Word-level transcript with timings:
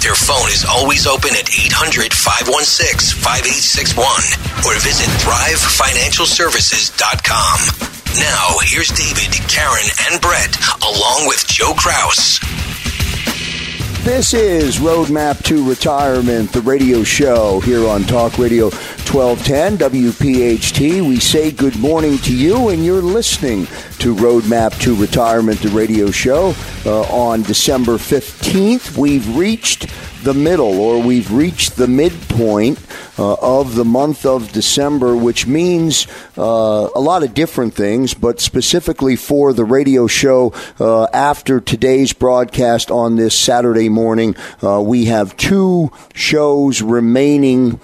Their 0.00 0.14
phone 0.14 0.48
is 0.48 0.64
always 0.64 1.06
open 1.08 1.30
at 1.34 1.50
800 1.50 2.14
516 2.14 3.18
5861 3.18 4.06
or 4.62 4.78
visit 4.78 5.10
thrivefinancialservices.com. 5.18 7.58
Now, 8.20 8.58
here's 8.62 8.90
David, 8.94 9.34
Karen, 9.50 9.90
and 10.06 10.20
Brett, 10.20 10.54
along 10.86 11.26
with 11.26 11.44
Joe 11.48 11.74
Krause. 11.74 12.38
This 14.04 14.32
is 14.32 14.78
Roadmap 14.78 15.42
to 15.44 15.68
Retirement, 15.68 16.52
the 16.52 16.60
radio 16.62 17.02
show 17.02 17.58
here 17.60 17.86
on 17.88 18.04
Talk 18.04 18.38
Radio 18.38 18.66
1210 19.10 19.78
WPHT. 19.78 21.00
We 21.06 21.18
say 21.18 21.50
good 21.50 21.76
morning 21.78 22.18
to 22.18 22.32
you, 22.34 22.68
and 22.68 22.84
you're 22.84 23.02
listening 23.02 23.66
to 23.98 24.14
Roadmap 24.14 24.78
to 24.80 24.94
Retirement, 24.94 25.60
the 25.60 25.68
radio 25.70 26.10
show. 26.10 26.54
Uh, 26.86 27.02
on 27.02 27.42
December 27.42 27.92
15th, 27.92 28.96
we've 28.96 29.36
reached 29.36 29.88
the 30.22 30.34
middle, 30.34 30.80
or 30.80 31.02
we've 31.02 31.32
reached 31.32 31.76
the 31.76 31.88
midpoint 31.88 32.78
uh, 33.18 33.34
of 33.34 33.74
the 33.74 33.84
month 33.84 34.24
of 34.24 34.52
December, 34.52 35.16
which 35.16 35.46
means 35.46 36.06
uh, 36.36 36.88
a 36.94 37.00
lot 37.00 37.22
of 37.22 37.34
different 37.34 37.74
things, 37.74 38.14
but 38.14 38.40
specifically 38.40 39.16
for 39.16 39.52
the 39.52 39.64
radio 39.64 40.06
show 40.06 40.52
uh, 40.78 41.04
after 41.12 41.60
today's 41.60 42.12
broadcast 42.12 42.90
on 42.90 43.16
this 43.16 43.34
Saturday 43.36 43.88
morning, 43.88 44.36
uh, 44.62 44.80
we 44.80 45.06
have 45.06 45.36
two 45.36 45.90
shows 46.14 46.82
remaining 46.82 47.80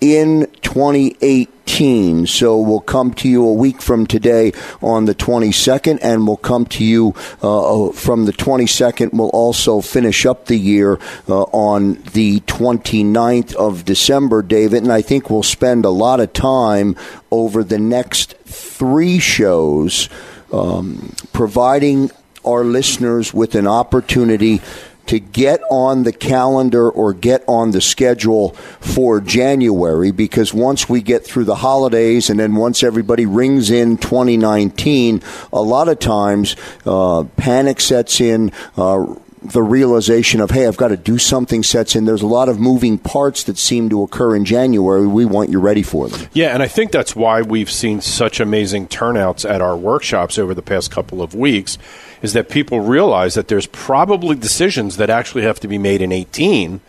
in 0.00 0.47
2018. 0.62 2.26
So 2.26 2.58
we'll 2.58 2.80
come 2.80 3.12
to 3.14 3.28
you 3.28 3.46
a 3.46 3.52
week 3.52 3.82
from 3.82 4.06
today 4.06 4.52
on 4.80 5.04
the 5.04 5.14
22nd, 5.14 5.98
and 6.02 6.26
we'll 6.26 6.36
come 6.36 6.66
to 6.66 6.84
you 6.84 7.14
uh, 7.42 7.92
from 7.92 8.24
the 8.24 8.32
22nd. 8.32 9.12
We'll 9.12 9.28
also 9.28 9.80
finish 9.80 10.26
up 10.26 10.46
the 10.46 10.56
year 10.56 10.98
uh, 11.28 11.42
on 11.42 12.02
the 12.12 12.40
29th 12.40 13.54
of 13.54 13.84
December, 13.84 14.42
David. 14.42 14.82
And 14.82 14.92
I 14.92 15.02
think 15.02 15.30
we'll 15.30 15.42
spend 15.42 15.84
a 15.84 15.90
lot 15.90 16.20
of 16.20 16.32
time 16.32 16.96
over 17.30 17.62
the 17.62 17.78
next 17.78 18.34
three 18.44 19.18
shows 19.18 20.08
um, 20.52 21.14
providing 21.32 22.10
our 22.44 22.64
listeners 22.64 23.34
with 23.34 23.54
an 23.54 23.66
opportunity 23.66 24.60
to 25.08 25.18
get 25.18 25.60
on 25.70 26.04
the 26.04 26.12
calendar 26.12 26.88
or 26.88 27.12
get 27.12 27.42
on 27.48 27.72
the 27.72 27.80
schedule 27.80 28.50
for 28.80 29.20
January 29.20 30.10
because 30.10 30.54
once 30.54 30.88
we 30.88 31.00
get 31.00 31.24
through 31.24 31.44
the 31.44 31.56
holidays 31.56 32.30
and 32.30 32.38
then 32.38 32.54
once 32.54 32.82
everybody 32.82 33.26
rings 33.26 33.70
in 33.70 33.96
2019, 33.96 35.22
a 35.52 35.62
lot 35.62 35.88
of 35.88 35.98
times 35.98 36.56
uh, 36.86 37.24
panic 37.36 37.80
sets 37.80 38.20
in. 38.20 38.52
Uh, 38.76 39.14
the 39.40 39.62
realization 39.62 40.40
of, 40.40 40.50
hey, 40.50 40.66
I've 40.66 40.76
got 40.76 40.88
to 40.88 40.96
do 40.96 41.16
something 41.16 41.62
sets 41.62 41.94
in. 41.94 42.04
There's 42.04 42.22
a 42.22 42.26
lot 42.26 42.48
of 42.48 42.58
moving 42.58 42.98
parts 42.98 43.44
that 43.44 43.56
seem 43.56 43.88
to 43.90 44.02
occur 44.02 44.34
in 44.34 44.44
January. 44.44 45.06
We 45.06 45.24
want 45.24 45.50
you 45.50 45.60
ready 45.60 45.84
for 45.84 46.08
them. 46.08 46.28
Yeah, 46.32 46.48
and 46.48 46.62
I 46.62 46.66
think 46.66 46.90
that's 46.90 47.14
why 47.14 47.42
we've 47.42 47.70
seen 47.70 48.00
such 48.00 48.40
amazing 48.40 48.88
turnouts 48.88 49.48
at 49.48 49.60
our 49.60 49.76
workshops 49.76 50.38
over 50.38 50.54
the 50.54 50.62
past 50.62 50.90
couple 50.90 51.22
of 51.22 51.36
weeks 51.36 51.78
is 52.22 52.32
that 52.32 52.48
people 52.48 52.80
realize 52.80 53.34
that 53.34 53.48
there's 53.48 53.66
probably 53.66 54.36
decisions 54.36 54.96
that 54.96 55.10
actually 55.10 55.42
have 55.42 55.60
to 55.60 55.68
be 55.68 55.78
made 55.78 56.02
in 56.02 56.12
18 56.12 56.80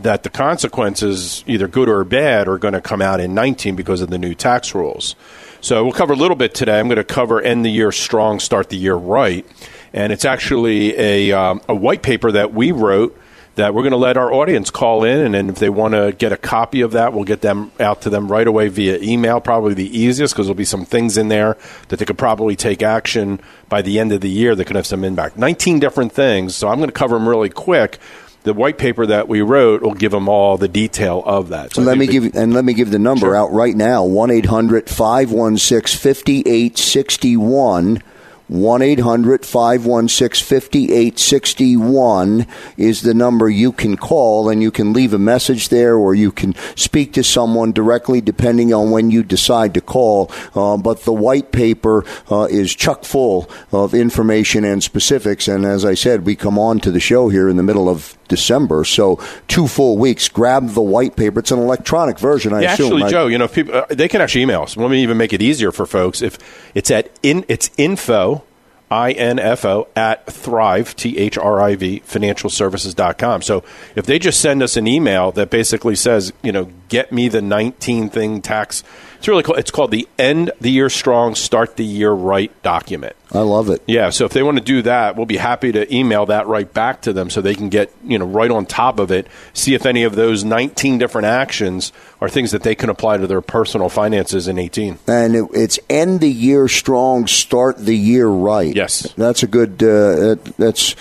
that 0.00 0.22
the 0.22 0.30
consequences, 0.30 1.44
either 1.46 1.68
good 1.68 1.88
or 1.88 2.02
bad, 2.04 2.48
are 2.48 2.58
going 2.58 2.74
to 2.74 2.80
come 2.80 3.00
out 3.00 3.20
in 3.20 3.34
19 3.34 3.76
because 3.76 4.00
of 4.00 4.10
the 4.10 4.18
new 4.18 4.34
tax 4.34 4.74
rules. 4.74 5.14
So 5.60 5.84
we'll 5.84 5.92
cover 5.92 6.12
a 6.12 6.16
little 6.16 6.36
bit 6.36 6.54
today. 6.54 6.78
I'm 6.78 6.88
going 6.88 6.96
to 6.96 7.04
cover 7.04 7.40
end 7.40 7.64
the 7.64 7.70
year 7.70 7.92
strong, 7.92 8.40
start 8.40 8.68
the 8.68 8.76
year 8.76 8.94
right. 8.94 9.46
And 9.92 10.12
it's 10.12 10.24
actually 10.24 10.98
a, 10.98 11.32
um, 11.32 11.60
a 11.68 11.74
white 11.74 12.02
paper 12.02 12.32
that 12.32 12.52
we 12.52 12.72
wrote 12.72 13.18
that 13.56 13.72
we're 13.72 13.82
going 13.82 13.92
to 13.92 13.96
let 13.96 14.16
our 14.16 14.32
audience 14.32 14.70
call 14.70 15.04
in, 15.04 15.20
and 15.20 15.34
then 15.34 15.48
if 15.48 15.56
they 15.56 15.70
want 15.70 15.94
to 15.94 16.12
get 16.18 16.32
a 16.32 16.36
copy 16.36 16.80
of 16.80 16.92
that, 16.92 17.12
we'll 17.12 17.24
get 17.24 17.40
them 17.40 17.70
out 17.78 18.02
to 18.02 18.10
them 18.10 18.30
right 18.30 18.46
away 18.46 18.68
via 18.68 18.98
email. 18.98 19.40
Probably 19.40 19.74
the 19.74 19.96
easiest 19.96 20.34
because 20.34 20.46
there'll 20.46 20.56
be 20.56 20.64
some 20.64 20.84
things 20.84 21.16
in 21.16 21.28
there 21.28 21.56
that 21.88 21.98
they 21.98 22.04
could 22.04 22.18
probably 22.18 22.56
take 22.56 22.82
action 22.82 23.40
by 23.68 23.80
the 23.82 23.98
end 24.00 24.12
of 24.12 24.20
the 24.22 24.30
year 24.30 24.54
that 24.56 24.64
could 24.64 24.76
have 24.76 24.86
some 24.86 25.04
impact. 25.04 25.36
19 25.38 25.78
different 25.78 26.12
things, 26.12 26.54
so 26.56 26.68
I'm 26.68 26.78
going 26.78 26.88
to 26.88 26.92
cover 26.92 27.14
them 27.16 27.28
really 27.28 27.50
quick. 27.50 27.98
The 28.42 28.52
white 28.52 28.76
paper 28.76 29.06
that 29.06 29.26
we 29.26 29.40
wrote 29.40 29.80
will 29.82 29.94
give 29.94 30.12
them 30.12 30.28
all 30.28 30.58
the 30.58 30.68
detail 30.68 31.22
of 31.24 31.48
that. 31.48 31.74
So 31.74 31.80
let 31.80 31.96
me 31.96 32.06
give 32.06 32.36
and 32.36 32.52
let 32.52 32.64
me 32.64 32.74
give 32.74 32.90
the 32.90 32.98
number 32.98 33.26
Sure. 33.26 33.36
out 33.36 33.52
right 33.52 33.74
now: 33.74 34.04
one 34.04 34.28
516 34.42 35.98
5861 35.98 38.02
1 38.48 38.82
800 38.82 39.46
516 39.46 40.46
5861 40.46 42.46
is 42.76 43.00
the 43.00 43.14
number 43.14 43.48
you 43.48 43.72
can 43.72 43.96
call, 43.96 44.50
and 44.50 44.62
you 44.62 44.70
can 44.70 44.92
leave 44.92 45.14
a 45.14 45.18
message 45.18 45.70
there 45.70 45.96
or 45.96 46.14
you 46.14 46.30
can 46.30 46.54
speak 46.76 47.14
to 47.14 47.24
someone 47.24 47.72
directly 47.72 48.20
depending 48.20 48.74
on 48.74 48.90
when 48.90 49.10
you 49.10 49.22
decide 49.22 49.72
to 49.72 49.80
call. 49.80 50.30
Uh, 50.54 50.76
but 50.76 51.04
the 51.04 51.12
white 51.12 51.52
paper 51.52 52.04
uh, 52.30 52.46
is 52.50 52.74
chock 52.74 53.04
full 53.04 53.48
of 53.72 53.94
information 53.94 54.64
and 54.64 54.82
specifics. 54.82 55.48
And 55.48 55.64
as 55.64 55.84
I 55.84 55.94
said, 55.94 56.26
we 56.26 56.36
come 56.36 56.58
on 56.58 56.80
to 56.80 56.90
the 56.90 57.00
show 57.00 57.30
here 57.30 57.48
in 57.48 57.56
the 57.56 57.62
middle 57.62 57.88
of 57.88 58.18
December, 58.28 58.84
so 58.84 59.18
two 59.48 59.68
full 59.68 59.98
weeks. 59.98 60.28
Grab 60.28 60.70
the 60.70 60.82
white 60.82 61.16
paper. 61.16 61.40
It's 61.40 61.50
an 61.50 61.58
electronic 61.58 62.18
version, 62.18 62.52
I 62.52 62.62
yeah, 62.62 62.74
assume. 62.74 62.94
actually? 62.94 63.10
Joe, 63.10 63.26
you 63.26 63.38
know, 63.38 63.48
people 63.48 63.74
uh, 63.74 63.86
they 63.88 64.08
can 64.08 64.20
actually 64.20 64.42
email 64.42 64.62
us. 64.62 64.76
Let 64.76 64.90
me 64.90 65.02
even 65.02 65.16
make 65.16 65.32
it 65.32 65.42
easier 65.42 65.72
for 65.72 65.86
folks. 65.86 66.22
If 66.22 66.38
it's 66.74 66.90
at 66.90 67.10
in, 67.22 67.44
it's 67.48 67.70
info, 67.76 68.44
i 68.90 69.12
n 69.12 69.38
f 69.38 69.64
o 69.64 69.88
at 69.96 70.26
thrive 70.26 70.94
t 70.94 71.18
h 71.18 71.38
r 71.38 71.60
i 71.60 71.74
v 71.74 72.02
financialservices.com. 72.06 73.42
So 73.42 73.64
if 73.96 74.06
they 74.06 74.18
just 74.18 74.40
send 74.40 74.62
us 74.62 74.76
an 74.76 74.86
email 74.86 75.32
that 75.32 75.50
basically 75.50 75.96
says, 75.96 76.32
you 76.42 76.52
know, 76.52 76.70
get 76.88 77.10
me 77.10 77.28
the 77.28 77.42
19 77.42 78.10
thing 78.10 78.42
tax. 78.42 78.84
It's 79.24 79.28
really 79.30 79.42
cool. 79.42 79.54
It's 79.54 79.70
called 79.70 79.90
the 79.90 80.06
end 80.18 80.52
the 80.60 80.70
year 80.70 80.90
strong, 80.90 81.34
start 81.34 81.76
the 81.76 81.84
year 81.84 82.10
right 82.12 82.52
document. 82.62 83.16
I 83.32 83.38
love 83.38 83.70
it. 83.70 83.82
Yeah, 83.86 84.10
so 84.10 84.26
if 84.26 84.32
they 84.32 84.42
want 84.42 84.58
to 84.58 84.62
do 84.62 84.82
that, 84.82 85.16
we'll 85.16 85.24
be 85.24 85.38
happy 85.38 85.72
to 85.72 85.90
email 85.94 86.26
that 86.26 86.46
right 86.46 86.70
back 86.70 87.00
to 87.02 87.12
them 87.14 87.30
so 87.30 87.40
they 87.40 87.54
can 87.54 87.70
get 87.70 87.90
you 88.04 88.18
know 88.18 88.26
right 88.26 88.50
on 88.50 88.66
top 88.66 88.98
of 88.98 89.10
it. 89.10 89.26
See 89.54 89.72
if 89.72 89.86
any 89.86 90.02
of 90.02 90.14
those 90.14 90.44
19 90.44 90.98
different 90.98 91.24
actions 91.24 91.90
are 92.20 92.28
things 92.28 92.50
that 92.50 92.64
they 92.64 92.74
can 92.74 92.90
apply 92.90 93.16
to 93.16 93.26
their 93.26 93.40
personal 93.40 93.88
finances 93.88 94.46
in 94.46 94.58
18. 94.58 94.98
And 95.06 95.34
it, 95.34 95.44
it's 95.54 95.78
end 95.88 96.20
the 96.20 96.30
year 96.30 96.68
strong, 96.68 97.26
start 97.26 97.78
the 97.78 97.96
year 97.96 98.26
right. 98.28 98.76
Yes, 98.76 99.10
that's 99.16 99.42
a 99.42 99.46
good. 99.46 99.82
Uh, 99.82 100.34
that, 100.36 100.54
that's 100.58 100.96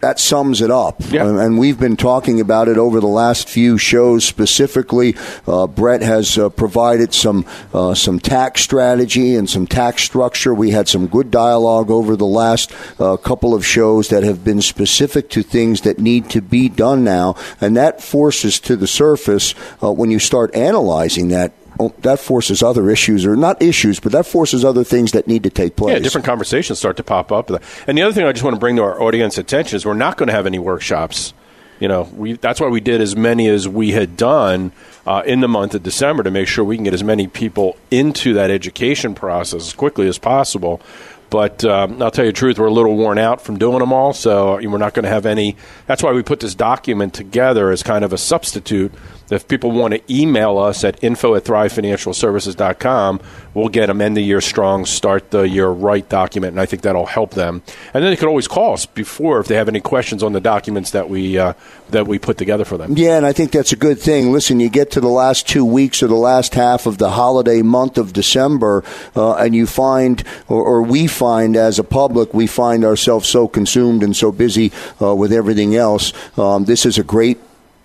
that 0.00 0.18
sums 0.18 0.60
it 0.60 0.70
up. 0.70 0.96
Yeah. 1.10 1.26
And 1.26 1.58
we've 1.58 1.78
been 1.78 1.96
talking 1.96 2.40
about 2.40 2.68
it 2.68 2.78
over 2.78 3.00
the 3.00 3.06
last 3.06 3.48
few 3.48 3.78
shows 3.78 4.24
specifically. 4.24 5.14
Uh, 5.46 5.66
Brett 5.66 6.02
has 6.02 6.38
uh, 6.38 6.48
provided 6.48 7.14
some 7.14 7.44
uh, 7.72 7.94
some 7.94 8.18
tax 8.18 8.62
strategy 8.62 9.34
and 9.36 9.48
some 9.48 9.66
tax 9.66 10.02
structure. 10.02 10.54
We 10.54 10.70
had 10.70 10.88
some 10.88 11.06
good 11.06 11.30
dialogue 11.30 11.90
over 11.90 12.16
the 12.16 12.26
last 12.26 12.72
uh, 12.98 13.16
couple 13.18 13.54
of 13.54 13.64
shows 13.64 14.08
that 14.08 14.22
have 14.22 14.42
been 14.42 14.62
specific 14.62 15.28
to 15.30 15.42
things 15.42 15.82
that 15.82 15.98
need 15.98 16.30
to 16.30 16.40
be 16.40 16.68
done 16.68 17.04
now, 17.04 17.36
and 17.60 17.76
that 17.76 18.02
forces 18.02 18.58
to 18.60 18.76
the 18.76 18.86
surface 18.86 19.54
uh, 19.82 19.92
when 19.92 20.10
you 20.10 20.18
start 20.18 20.54
analyzing 20.54 21.28
that 21.28 21.52
that 22.00 22.20
forces 22.20 22.62
other 22.62 22.90
issues, 22.90 23.26
or 23.26 23.36
not 23.36 23.60
issues, 23.60 24.00
but 24.00 24.12
that 24.12 24.26
forces 24.26 24.64
other 24.64 24.84
things 24.84 25.12
that 25.12 25.26
need 25.26 25.42
to 25.42 25.50
take 25.50 25.76
place. 25.76 25.94
Yeah, 25.94 25.98
different 25.98 26.26
conversations 26.26 26.78
start 26.78 26.96
to 26.98 27.02
pop 27.02 27.32
up. 27.32 27.50
And 27.86 27.98
the 27.98 28.02
other 28.02 28.12
thing 28.12 28.24
I 28.24 28.32
just 28.32 28.44
want 28.44 28.54
to 28.54 28.60
bring 28.60 28.76
to 28.76 28.82
our 28.82 29.00
audience 29.00 29.38
attention 29.38 29.76
is 29.76 29.84
we're 29.84 29.94
not 29.94 30.16
going 30.16 30.28
to 30.28 30.32
have 30.32 30.46
any 30.46 30.58
workshops. 30.58 31.32
You 31.80 31.88
know, 31.88 32.02
we, 32.14 32.34
that's 32.34 32.60
why 32.60 32.68
we 32.68 32.80
did 32.80 33.00
as 33.00 33.16
many 33.16 33.48
as 33.48 33.66
we 33.66 33.92
had 33.92 34.16
done 34.16 34.72
uh, 35.06 35.22
in 35.24 35.40
the 35.40 35.48
month 35.48 35.74
of 35.74 35.82
December 35.82 36.22
to 36.22 36.30
make 36.30 36.46
sure 36.46 36.62
we 36.62 36.76
can 36.76 36.84
get 36.84 36.92
as 36.92 37.02
many 37.02 37.26
people 37.26 37.76
into 37.90 38.34
that 38.34 38.50
education 38.50 39.14
process 39.14 39.68
as 39.68 39.72
quickly 39.72 40.06
as 40.06 40.18
possible. 40.18 40.82
But 41.30 41.64
um, 41.64 42.02
I'll 42.02 42.10
tell 42.10 42.24
you 42.24 42.32
the 42.32 42.36
truth, 42.36 42.58
we're 42.58 42.66
a 42.66 42.72
little 42.72 42.96
worn 42.96 43.18
out 43.18 43.40
from 43.40 43.58
doing 43.58 43.78
them 43.78 43.92
all, 43.92 44.12
so 44.12 44.56
we're 44.56 44.78
not 44.78 44.94
going 44.94 45.04
to 45.04 45.10
have 45.10 45.26
any. 45.26 45.56
That's 45.86 46.02
why 46.02 46.12
we 46.12 46.22
put 46.22 46.40
this 46.40 46.54
document 46.54 47.14
together 47.14 47.70
as 47.70 47.82
kind 47.82 48.04
of 48.04 48.12
a 48.12 48.18
substitute 48.18 48.92
if 49.30 49.46
people 49.46 49.70
want 49.70 49.94
to 49.94 50.12
email 50.12 50.58
us 50.58 50.84
at 50.84 51.02
info 51.02 51.34
at 51.34 51.44
thrivefinancialservices.com, 51.44 53.20
we'll 53.54 53.68
get 53.68 53.86
them 53.86 54.00
end 54.00 54.16
the 54.16 54.22
year 54.22 54.40
strong, 54.40 54.84
start 54.84 55.30
the 55.30 55.42
year 55.42 55.68
right 55.68 56.08
document, 56.08 56.52
and 56.52 56.60
I 56.60 56.66
think 56.66 56.82
that'll 56.82 57.06
help 57.06 57.32
them. 57.32 57.62
And 57.94 58.02
then 58.02 58.10
they 58.10 58.16
could 58.16 58.28
always 58.28 58.48
call 58.48 58.74
us 58.74 58.86
before 58.86 59.40
if 59.40 59.46
they 59.46 59.54
have 59.54 59.68
any 59.68 59.80
questions 59.80 60.22
on 60.22 60.32
the 60.32 60.40
documents 60.40 60.90
that 60.92 61.08
we 61.08 61.38
uh, 61.38 61.54
that 61.90 62.06
we 62.06 62.18
put 62.18 62.38
together 62.38 62.64
for 62.64 62.78
them. 62.78 62.96
Yeah, 62.96 63.16
and 63.16 63.26
I 63.26 63.32
think 63.32 63.52
that's 63.52 63.72
a 63.72 63.76
good 63.76 63.98
thing. 63.98 64.32
Listen, 64.32 64.60
you 64.60 64.68
get 64.68 64.92
to 64.92 65.00
the 65.00 65.08
last 65.08 65.48
two 65.48 65.64
weeks 65.64 66.02
or 66.02 66.06
the 66.06 66.14
last 66.14 66.54
half 66.54 66.86
of 66.86 66.98
the 66.98 67.10
holiday 67.10 67.62
month 67.62 67.98
of 67.98 68.12
December, 68.12 68.84
uh, 69.14 69.34
and 69.34 69.54
you 69.54 69.66
find, 69.66 70.24
or, 70.48 70.62
or, 70.62 70.82
we 70.82 71.06
find 71.20 71.54
as 71.54 71.78
a 71.78 71.84
public, 71.84 72.32
we 72.32 72.46
find 72.46 72.82
ourselves 72.82 73.28
so 73.28 73.46
consumed 73.46 74.02
and 74.02 74.16
so 74.16 74.32
busy 74.32 74.72
uh, 75.02 75.14
with 75.14 75.34
everything 75.34 75.76
else. 75.76 76.14
Um, 76.38 76.64
this 76.64 76.86
is 76.86 76.96
a 76.96 77.04
great 77.04 77.38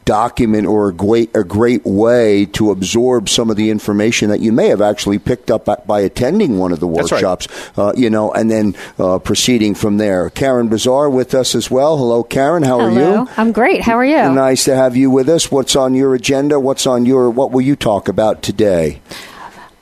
document 0.05 0.65
or 0.67 0.87
a 0.87 0.93
great, 0.93 1.35
a 1.35 1.43
great 1.43 1.83
way 1.83 2.45
to 2.45 2.71
absorb 2.71 3.27
some 3.27 3.49
of 3.49 3.57
the 3.57 3.69
information 3.71 4.29
that 4.29 4.39
you 4.39 4.53
may 4.53 4.69
have 4.69 4.81
actually 4.81 5.19
picked 5.19 5.51
up 5.51 5.65
by 5.85 5.99
attending 5.99 6.59
one 6.59 6.71
of 6.71 6.79
the 6.79 6.87
workshops, 6.87 7.49
right. 7.49 7.77
uh, 7.77 7.93
you 7.97 8.09
know, 8.09 8.31
and 8.31 8.49
then 8.49 8.73
uh, 8.99 9.19
proceeding 9.19 9.75
from 9.75 9.97
there. 9.97 10.29
Karen 10.29 10.69
Bazaar 10.69 11.09
with 11.09 11.33
us 11.35 11.55
as 11.55 11.69
well. 11.69 11.97
Hello, 11.97 12.23
Karen. 12.23 12.63
How 12.63 12.79
Hello. 12.79 12.87
are 12.87 13.25
you? 13.25 13.29
I'm 13.35 13.51
great. 13.51 13.81
How 13.81 13.97
are 13.97 14.05
you? 14.05 14.31
Nice 14.31 14.63
to 14.65 14.75
have 14.75 14.95
you 14.95 15.09
with 15.11 15.27
us. 15.27 15.51
What's 15.51 15.75
on 15.75 15.93
your 15.93 16.15
agenda? 16.15 16.57
What's 16.57 16.87
on 16.87 17.05
your, 17.05 17.29
what 17.29 17.51
will 17.51 17.63
you 17.63 17.75
talk 17.75 18.07
about 18.07 18.41
today? 18.41 19.01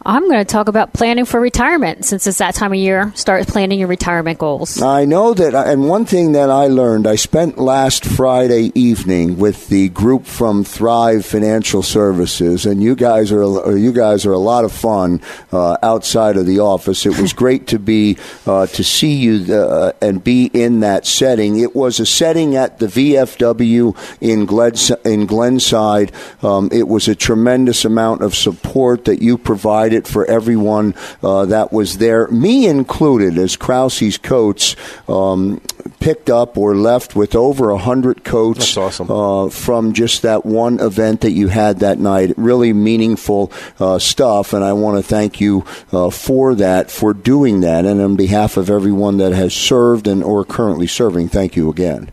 I'm 0.05 0.27
going 0.27 0.39
to 0.39 0.45
talk 0.45 0.67
about 0.67 0.91
planning 0.91 1.23
for 1.23 1.39
retirement 1.39 2.03
since 2.03 2.27
it's 2.27 2.39
that 2.39 2.55
time 2.55 2.73
of 2.73 2.77
year. 2.77 3.13
Start 3.15 3.47
planning 3.47 3.79
your 3.79 3.87
retirement 3.87 4.37
goals. 4.37 4.81
I 4.81 5.05
know 5.05 5.33
that, 5.33 5.55
and 5.55 5.87
one 5.87 6.03
thing 6.05 6.33
that 6.33 6.49
I 6.49 6.67
learned, 6.67 7.07
I 7.07 7.15
spent 7.15 7.57
last 7.57 8.03
Friday 8.03 8.73
evening 8.75 9.37
with 9.37 9.69
the 9.69 9.87
group 9.89 10.25
from 10.25 10.65
Thrive 10.65 11.25
Financial 11.25 11.81
Services, 11.81 12.65
and 12.65 12.83
you 12.83 12.95
guys 12.95 13.31
are 13.31 13.77
you 13.77 13.93
guys 13.93 14.25
are 14.25 14.33
a 14.33 14.37
lot 14.37 14.65
of 14.65 14.73
fun 14.73 15.21
uh, 15.53 15.77
outside 15.81 16.35
of 16.35 16.45
the 16.45 16.59
office. 16.59 17.05
It 17.05 17.17
was 17.17 17.31
great 17.43 17.67
to 17.67 17.79
be 17.79 18.17
uh, 18.45 18.67
to 18.67 18.83
see 18.83 19.13
you 19.13 19.53
uh, 19.53 19.93
and 20.01 20.21
be 20.21 20.47
in 20.53 20.81
that 20.81 21.07
setting. 21.07 21.59
It 21.59 21.75
was 21.75 22.01
a 22.01 22.05
setting 22.05 22.57
at 22.57 22.79
the 22.79 22.87
VFW 22.87 23.95
in 24.19 24.45
Glens- 24.45 24.91
in 25.05 25.27
Glenside. 25.27 26.11
Um, 26.43 26.67
it 26.73 26.89
was 26.89 27.07
a 27.07 27.15
tremendous 27.15 27.85
amount 27.85 28.21
of 28.21 28.35
support 28.35 29.05
that 29.05 29.21
you 29.21 29.37
provided 29.37 29.92
it 29.93 30.07
for 30.07 30.25
everyone 30.25 30.95
uh, 31.21 31.45
that 31.45 31.71
was 31.71 31.97
there, 31.99 32.27
me 32.27 32.67
included, 32.67 33.37
as 33.37 33.55
Krause's 33.55 34.17
coats 34.17 34.75
Um, 35.07 35.61
picked 35.99 36.29
up 36.29 36.57
or 36.57 36.75
left 36.75 37.15
with 37.15 37.35
over 37.35 37.69
a 37.69 37.77
hundred 37.77 38.23
coats 38.23 38.77
awesome. 38.77 39.09
uh, 39.09 39.49
from 39.49 39.93
just 39.93 40.21
that 40.21 40.45
one 40.45 40.79
event 40.79 41.21
that 41.21 41.31
you 41.31 41.49
had 41.49 41.79
that 41.79 41.99
night. 41.99 42.33
Really 42.37 42.73
meaningful 42.73 43.51
uh, 43.79 43.99
stuff, 43.99 44.53
and 44.53 44.63
I 44.63 44.73
want 44.73 44.97
to 44.97 45.03
thank 45.03 45.39
you 45.39 45.65
uh, 45.91 46.09
for 46.09 46.55
that, 46.55 46.89
for 46.91 47.13
doing 47.13 47.61
that, 47.61 47.85
and 47.85 48.01
on 48.01 48.15
behalf 48.15 48.57
of 48.57 48.69
everyone 48.69 49.17
that 49.17 49.33
has 49.33 49.53
served 49.53 50.07
and 50.07 50.23
or 50.23 50.45
currently 50.45 50.87
serving, 50.87 51.29
thank 51.29 51.55
you 51.55 51.69
again. 51.69 52.11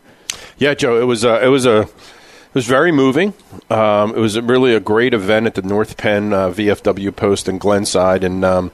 Yeah, 0.59 0.75
Joe, 0.75 1.00
it 1.00 1.06
was 1.06 1.25
a, 1.25 1.44
it 1.44 1.49
was 1.49 1.67
a 1.67 1.88
it 2.50 2.55
was 2.55 2.67
very 2.67 2.91
moving. 2.91 3.32
Um, 3.70 4.11
it 4.11 4.19
was 4.19 4.38
really 4.41 4.75
a 4.75 4.81
great 4.81 5.14
event 5.14 5.47
at 5.47 5.55
the 5.55 5.62
North 5.62 5.97
Penn 5.97 6.32
uh, 6.32 6.49
VFW 6.49 7.14
post 7.14 7.49
in 7.49 7.61
Glenside, 7.61 8.25
and 8.25 8.44
um, 8.44 8.73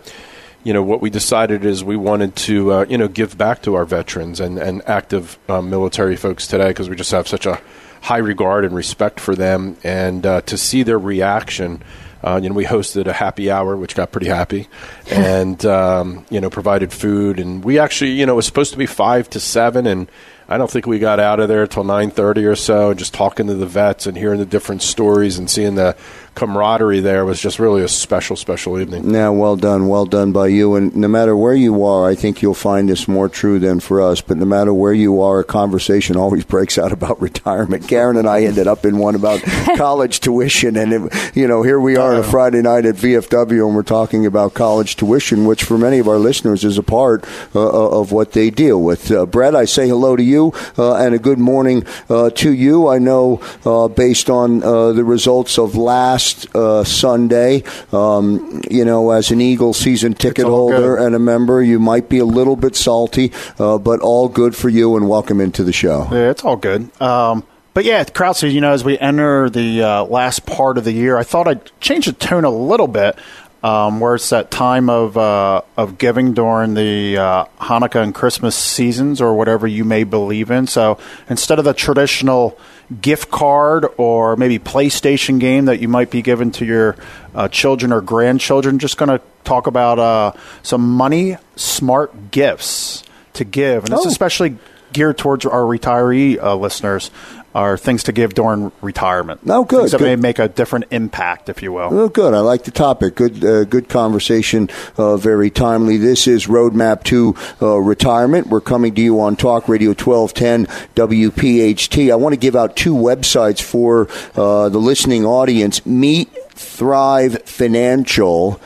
you 0.64 0.72
know 0.72 0.82
what 0.82 1.02
we 1.02 1.10
decided 1.10 1.62
is 1.62 1.84
we 1.84 1.94
wanted 1.94 2.34
to 2.36 2.72
uh, 2.72 2.86
you 2.88 2.96
know 2.96 3.06
give 3.06 3.36
back 3.36 3.60
to 3.62 3.74
our 3.74 3.84
veterans 3.84 4.40
and 4.40 4.58
and 4.58 4.80
active 4.88 5.38
um, 5.50 5.68
military 5.68 6.16
folks 6.16 6.46
today 6.46 6.68
because 6.68 6.88
we 6.88 6.96
just 6.96 7.10
have 7.10 7.28
such 7.28 7.44
a 7.44 7.60
high 8.00 8.16
regard 8.16 8.64
and 8.64 8.74
respect 8.74 9.20
for 9.20 9.34
them, 9.34 9.76
and 9.84 10.24
uh, 10.24 10.40
to 10.42 10.56
see 10.56 10.82
their 10.82 10.98
reaction. 10.98 11.82
Uh, 12.24 12.40
you 12.42 12.48
know, 12.48 12.54
we 12.54 12.64
hosted 12.64 13.06
a 13.06 13.12
happy 13.12 13.50
hour, 13.50 13.76
which 13.76 13.94
got 13.94 14.10
pretty 14.10 14.28
happy, 14.28 14.68
and 15.10 15.66
um, 15.66 16.24
you 16.30 16.40
know, 16.40 16.48
provided 16.48 16.94
food. 16.94 17.38
And 17.38 17.62
we 17.62 17.78
actually, 17.78 18.12
you 18.12 18.24
know, 18.24 18.32
it 18.32 18.36
was 18.36 18.46
supposed 18.46 18.72
to 18.72 18.78
be 18.78 18.86
five 18.86 19.28
to 19.30 19.38
seven, 19.38 19.86
and 19.86 20.10
I 20.48 20.58
don't 20.58 20.70
think 20.70 20.86
we 20.86 21.00
got 21.00 21.18
out 21.18 21.40
of 21.40 21.48
there 21.48 21.62
until 21.62 21.82
9:30 21.82 22.46
or 22.46 22.54
so, 22.54 22.90
and 22.90 22.98
just 22.98 23.12
talking 23.12 23.48
to 23.48 23.54
the 23.54 23.66
vets 23.66 24.06
and 24.06 24.16
hearing 24.16 24.38
the 24.38 24.46
different 24.46 24.82
stories 24.82 25.38
and 25.38 25.50
seeing 25.50 25.74
the 25.74 25.96
camaraderie 26.36 27.00
there 27.00 27.24
was 27.24 27.40
just 27.40 27.58
really 27.58 27.82
a 27.82 27.88
special, 27.88 28.36
special 28.36 28.78
evening. 28.78 29.10
Now, 29.10 29.32
well 29.32 29.56
done, 29.56 29.88
well 29.88 30.04
done 30.04 30.32
by 30.32 30.48
you. 30.48 30.76
And 30.76 30.94
no 30.94 31.08
matter 31.08 31.34
where 31.34 31.54
you 31.54 31.82
are, 31.82 32.08
I 32.08 32.14
think 32.14 32.42
you'll 32.42 32.54
find 32.54 32.88
this 32.88 33.08
more 33.08 33.28
true 33.28 33.58
than 33.58 33.80
for 33.80 34.00
us. 34.00 34.20
But 34.20 34.36
no 34.36 34.44
matter 34.44 34.72
where 34.72 34.92
you 34.92 35.22
are, 35.22 35.40
a 35.40 35.44
conversation 35.44 36.16
always 36.16 36.44
breaks 36.56 36.78
out 36.78 36.92
about 36.92 37.20
retirement. 37.20 37.88
Karen 37.88 38.16
and 38.16 38.28
I 38.28 38.44
ended 38.44 38.68
up 38.68 38.84
in 38.84 38.98
one 38.98 39.14
about 39.14 39.42
college 39.76 40.20
tuition, 40.20 40.76
and 40.76 40.92
it, 40.92 41.36
you 41.36 41.48
know, 41.48 41.62
here 41.62 41.80
we 41.80 41.96
are 41.96 42.14
on 42.14 42.20
a 42.20 42.22
Friday 42.22 42.60
night 42.60 42.84
at 42.84 42.96
VFW, 42.96 43.66
and 43.66 43.74
we're 43.74 43.82
talking 43.82 44.26
about 44.26 44.52
college 44.54 44.96
tuition, 44.96 45.46
which 45.46 45.64
for 45.64 45.78
many 45.78 45.98
of 45.98 46.06
our 46.06 46.18
listeners 46.18 46.64
is 46.64 46.76
a 46.76 46.82
part 46.82 47.24
uh, 47.54 47.66
uh 47.66 47.96
of 47.96 48.12
what 48.12 48.32
they 48.32 48.50
deal 48.50 48.82
with. 48.82 49.10
Uh, 49.10 49.24
Brett, 49.24 49.56
I 49.56 49.64
say 49.64 49.88
hello 49.88 50.16
to 50.16 50.22
you 50.22 50.52
uh, 50.76 50.96
and 50.96 51.14
a 51.14 51.18
good 51.18 51.38
morning 51.38 51.86
uh, 52.10 52.28
to 52.30 52.52
you. 52.52 52.88
I 52.88 52.98
know, 52.98 53.40
uh, 53.64 53.88
based 53.88 54.28
on 54.28 54.60
the 54.60 55.04
results 55.04 55.58
of 55.58 55.76
last 55.76 56.25
last 56.26 56.54
uh, 56.54 56.84
Sunday. 56.84 57.62
Um, 57.92 58.62
you 58.70 58.84
know, 58.84 59.10
as 59.10 59.30
an 59.30 59.40
Eagle 59.40 59.74
season 59.74 60.14
ticket 60.14 60.46
holder 60.46 60.96
good. 60.96 61.06
and 61.06 61.14
a 61.14 61.18
member, 61.18 61.62
you 61.62 61.78
might 61.78 62.08
be 62.08 62.18
a 62.18 62.24
little 62.24 62.56
bit 62.56 62.76
salty, 62.76 63.32
uh, 63.58 63.78
but 63.78 64.00
all 64.00 64.28
good 64.28 64.56
for 64.56 64.68
you 64.68 64.96
and 64.96 65.08
welcome 65.08 65.40
into 65.40 65.64
the 65.64 65.72
show. 65.72 66.08
Yeah, 66.10 66.30
it's 66.30 66.44
all 66.44 66.56
good. 66.56 66.90
Um, 67.00 67.44
but 67.74 67.84
yeah, 67.84 68.02
Krause, 68.04 68.44
you 68.44 68.60
know, 68.60 68.72
as 68.72 68.84
we 68.84 68.98
enter 68.98 69.50
the 69.50 69.82
uh, 69.82 70.04
last 70.04 70.46
part 70.46 70.78
of 70.78 70.84
the 70.84 70.92
year, 70.92 71.18
I 71.18 71.24
thought 71.24 71.46
I'd 71.46 71.70
change 71.80 72.06
the 72.06 72.12
tone 72.12 72.44
a 72.44 72.50
little 72.50 72.88
bit. 72.88 73.18
Um, 73.66 73.98
where 73.98 74.14
it's 74.14 74.28
that 74.30 74.52
time 74.52 74.88
of 74.88 75.16
uh, 75.16 75.62
of 75.76 75.98
giving 75.98 76.34
during 76.34 76.74
the 76.74 77.18
uh, 77.18 77.44
Hanukkah 77.58 78.00
and 78.00 78.14
Christmas 78.14 78.54
seasons, 78.54 79.20
or 79.20 79.34
whatever 79.34 79.66
you 79.66 79.84
may 79.84 80.04
believe 80.04 80.52
in. 80.52 80.68
So 80.68 80.98
instead 81.28 81.58
of 81.58 81.64
the 81.64 81.74
traditional 81.74 82.56
gift 83.00 83.30
card 83.30 83.86
or 83.96 84.36
maybe 84.36 84.58
PlayStation 84.58 85.40
game 85.40 85.64
that 85.64 85.80
you 85.80 85.88
might 85.88 86.10
be 86.10 86.22
giving 86.22 86.50
to 86.52 86.64
your 86.64 86.96
uh, 87.34 87.48
children 87.48 87.92
or 87.92 88.00
grandchildren. 88.00 88.78
Just 88.78 88.96
going 88.96 89.08
to 89.08 89.20
talk 89.44 89.66
about 89.66 89.98
uh, 89.98 90.32
some 90.62 90.88
money 90.88 91.36
smart 91.56 92.30
gifts 92.30 93.02
to 93.34 93.44
give, 93.44 93.84
and 93.84 93.92
it's 93.92 94.06
oh. 94.06 94.08
especially 94.08 94.56
geared 94.92 95.18
towards 95.18 95.44
our 95.44 95.62
retiree 95.62 96.38
uh, 96.38 96.54
listeners 96.54 97.10
are 97.56 97.78
things 97.78 98.02
to 98.02 98.12
give 98.12 98.34
during 98.34 98.70
retirement. 98.82 99.40
Oh, 99.48 99.64
good. 99.64 99.78
Things 99.78 99.92
that 99.92 99.98
good. 99.98 100.04
may 100.04 100.16
make 100.16 100.38
a 100.38 100.46
different 100.46 100.84
impact, 100.90 101.48
if 101.48 101.62
you 101.62 101.72
will. 101.72 101.88
Oh, 101.90 102.08
good. 102.10 102.34
I 102.34 102.40
like 102.40 102.64
the 102.64 102.70
topic. 102.70 103.14
Good, 103.14 103.42
uh, 103.42 103.64
good 103.64 103.88
conversation. 103.88 104.68
Uh, 104.98 105.16
very 105.16 105.48
timely. 105.48 105.96
This 105.96 106.26
is 106.26 106.48
Roadmap 106.48 107.02
to 107.04 107.34
uh, 107.62 107.78
Retirement. 107.78 108.48
We're 108.48 108.60
coming 108.60 108.94
to 108.96 109.00
you 109.00 109.20
on 109.20 109.36
Talk 109.36 109.70
Radio 109.70 109.90
1210 109.90 110.66
WPHT. 110.94 112.12
I 112.12 112.16
want 112.16 112.34
to 112.34 112.38
give 112.38 112.54
out 112.54 112.76
two 112.76 112.94
websites 112.94 113.62
for 113.62 114.08
uh, 114.34 114.68
the 114.68 114.78
listening 114.78 115.24
audience. 115.24 115.86
Meet 115.86 116.28
Thrive 116.50 117.42
Financial 117.44 118.60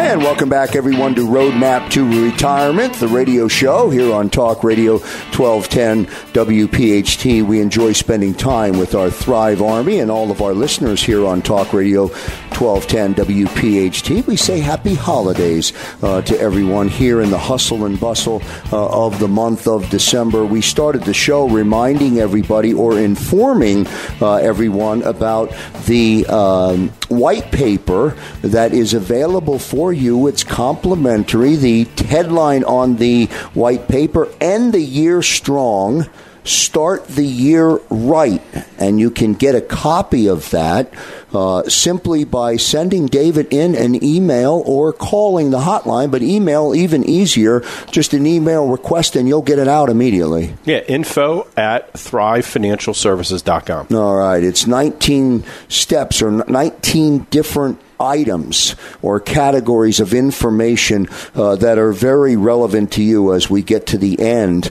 And 0.00 0.22
welcome 0.22 0.48
back, 0.48 0.74
everyone, 0.74 1.14
to 1.16 1.26
Roadmap 1.26 1.90
to 1.90 2.24
Retirement, 2.24 2.94
the 2.94 3.06
radio 3.06 3.48
show 3.48 3.90
here 3.90 4.14
on 4.14 4.30
Talk 4.30 4.64
Radio 4.64 4.94
1210 4.94 6.06
WPHT. 6.32 7.44
We 7.44 7.60
enjoy 7.60 7.92
spending 7.92 8.32
time 8.32 8.78
with 8.78 8.94
our 8.94 9.10
Thrive 9.10 9.60
Army 9.60 9.98
and 9.98 10.10
all 10.10 10.30
of 10.30 10.40
our 10.40 10.54
listeners 10.54 11.02
here 11.02 11.26
on 11.26 11.42
Talk 11.42 11.74
Radio 11.74 12.06
1210 12.06 13.14
WPHT. 13.26 14.26
We 14.26 14.36
say 14.36 14.58
happy 14.60 14.94
holidays 14.94 15.74
uh, 16.02 16.22
to 16.22 16.40
everyone 16.40 16.88
here 16.88 17.20
in 17.20 17.30
the 17.30 17.38
hustle 17.38 17.84
and 17.84 18.00
bustle 18.00 18.42
uh, 18.72 19.06
of 19.06 19.18
the 19.18 19.28
month 19.28 19.68
of 19.68 19.90
December. 19.90 20.46
We 20.46 20.62
started 20.62 21.02
the 21.02 21.14
show 21.14 21.46
reminding 21.46 22.18
everybody 22.18 22.72
or 22.72 22.98
informing 22.98 23.86
uh, 24.20 24.36
everyone 24.36 25.02
about 25.02 25.54
the 25.84 26.26
um, 26.26 26.88
white 27.08 27.50
paper 27.52 28.16
that 28.42 28.72
is 28.72 28.94
available 28.94 29.58
for 29.58 29.89
for 29.90 29.94
you. 29.94 30.28
It's 30.28 30.44
complimentary. 30.44 31.56
The 31.56 31.82
headline 32.06 32.62
on 32.62 32.94
the 32.94 33.26
white 33.54 33.88
paper 33.88 34.28
End 34.40 34.72
the 34.72 34.80
Year 34.80 35.20
Strong. 35.20 36.08
Start 36.44 37.08
the 37.08 37.26
year 37.26 37.80
right. 37.90 38.40
And 38.78 39.00
you 39.00 39.10
can 39.10 39.34
get 39.34 39.56
a 39.56 39.60
copy 39.60 40.28
of 40.28 40.48
that 40.50 40.94
uh, 41.32 41.62
simply 41.68 42.24
by 42.24 42.56
sending 42.56 43.06
David 43.06 43.52
in 43.52 43.74
an 43.74 44.02
email 44.02 44.62
or 44.66 44.92
calling 44.92 45.50
the 45.50 45.60
hotline, 45.60 46.10
but 46.10 46.22
email 46.22 46.74
even 46.74 47.04
easier, 47.04 47.62
just 47.90 48.12
an 48.14 48.26
email 48.26 48.66
request 48.66 49.16
and 49.16 49.28
you'll 49.28 49.42
get 49.42 49.58
it 49.58 49.68
out 49.68 49.88
immediately. 49.90 50.54
Yeah, 50.64 50.78
info 50.78 51.46
at 51.56 51.92
thrivefinancialservices.com. 51.94 53.88
All 53.96 54.16
right, 54.16 54.42
it's 54.42 54.66
19 54.66 55.44
steps 55.68 56.22
or 56.22 56.30
19 56.30 57.26
different 57.30 57.80
items 58.00 58.74
or 59.02 59.20
categories 59.20 60.00
of 60.00 60.14
information 60.14 61.06
uh, 61.34 61.54
that 61.56 61.78
are 61.78 61.92
very 61.92 62.36
relevant 62.36 62.92
to 62.92 63.02
you 63.02 63.34
as 63.34 63.50
we 63.50 63.62
get 63.62 63.86
to 63.86 63.98
the 63.98 64.18
end 64.20 64.70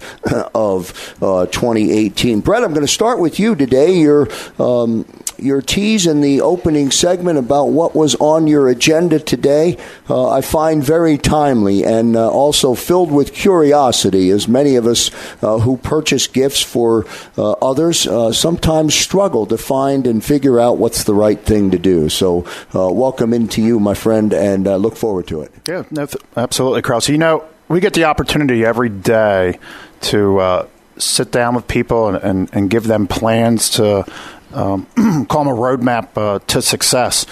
of 0.56 1.16
uh, 1.22 1.46
2018. 1.46 2.42
Brett, 2.42 2.64
I'm 2.64 2.74
going 2.74 2.86
to 2.86 2.92
start 2.92 3.20
with 3.20 3.40
you 3.40 3.56
today. 3.56 3.94
Your 4.00 4.28
um, 4.58 5.06
your 5.42 5.62
tease 5.62 6.08
in 6.08 6.22
the 6.22 6.42
opening 6.42 6.92
segment 6.92 7.38
about 7.38 7.66
what 7.66 7.96
was 7.96 8.16
on 8.16 8.48
your 8.48 8.68
agenda 8.68 9.20
today, 9.20 9.78
uh, 10.10 10.30
I 10.30 10.42
find 10.42 10.84
very 10.84 11.18
timely 11.18 11.84
and 11.84 12.16
uh, 12.16 12.30
also 12.30 12.74
filled 12.74 13.12
with 13.12 13.34
curiosity, 13.34 14.32
as 14.32 14.48
many 14.48 14.76
of 14.76 14.86
us 14.86 15.12
uh, 15.44 15.60
who 15.60 15.78
purchase 15.78 16.28
gifts 16.28 16.62
for 16.62 17.06
uh, 17.38 17.52
others 17.52 18.08
sometimes 18.38 18.96
struggle 18.96 19.46
to 19.46 19.58
find 19.58 20.08
and 20.08 20.24
figure 20.24 20.60
out 20.60 20.78
what's 20.78 21.04
the 21.04 21.14
right 21.14 21.40
thing 21.40 21.72
to 21.72 21.80
do. 21.80 22.10
So, 22.10 22.46
welcome 22.74 23.20
welcome 23.20 23.34
into 23.34 23.62
you, 23.62 23.80
my 23.80 23.94
friend, 23.94 24.34
and 24.34 24.68
uh, 24.68 24.76
look 24.78 24.96
forward 24.96 25.28
to 25.28 25.42
it. 25.42 25.52
Yeah, 25.68 25.84
no, 25.92 26.06
th- 26.06 26.24
absolutely, 26.38 26.82
Krause. 26.82 27.10
You 27.10 27.18
know, 27.18 27.44
we 27.68 27.80
get 27.80 27.94
the 27.94 28.06
opportunity 28.06 28.66
every 28.66 28.90
day 28.90 29.60
to 30.02 30.40
uh, 30.40 30.68
sit 30.98 31.32
down 31.32 31.56
with 31.56 31.68
people 31.68 32.08
and, 32.08 32.24
and, 32.24 32.50
and 32.54 32.70
give 32.70 32.86
them 32.86 33.08
plans 33.08 33.72
to 33.72 34.06
um, 34.54 34.86
call 35.28 35.44
them 35.44 35.54
a 35.54 35.58
roadmap 35.58 36.10
uh, 36.16 36.40
to 36.48 36.62
success. 36.62 37.26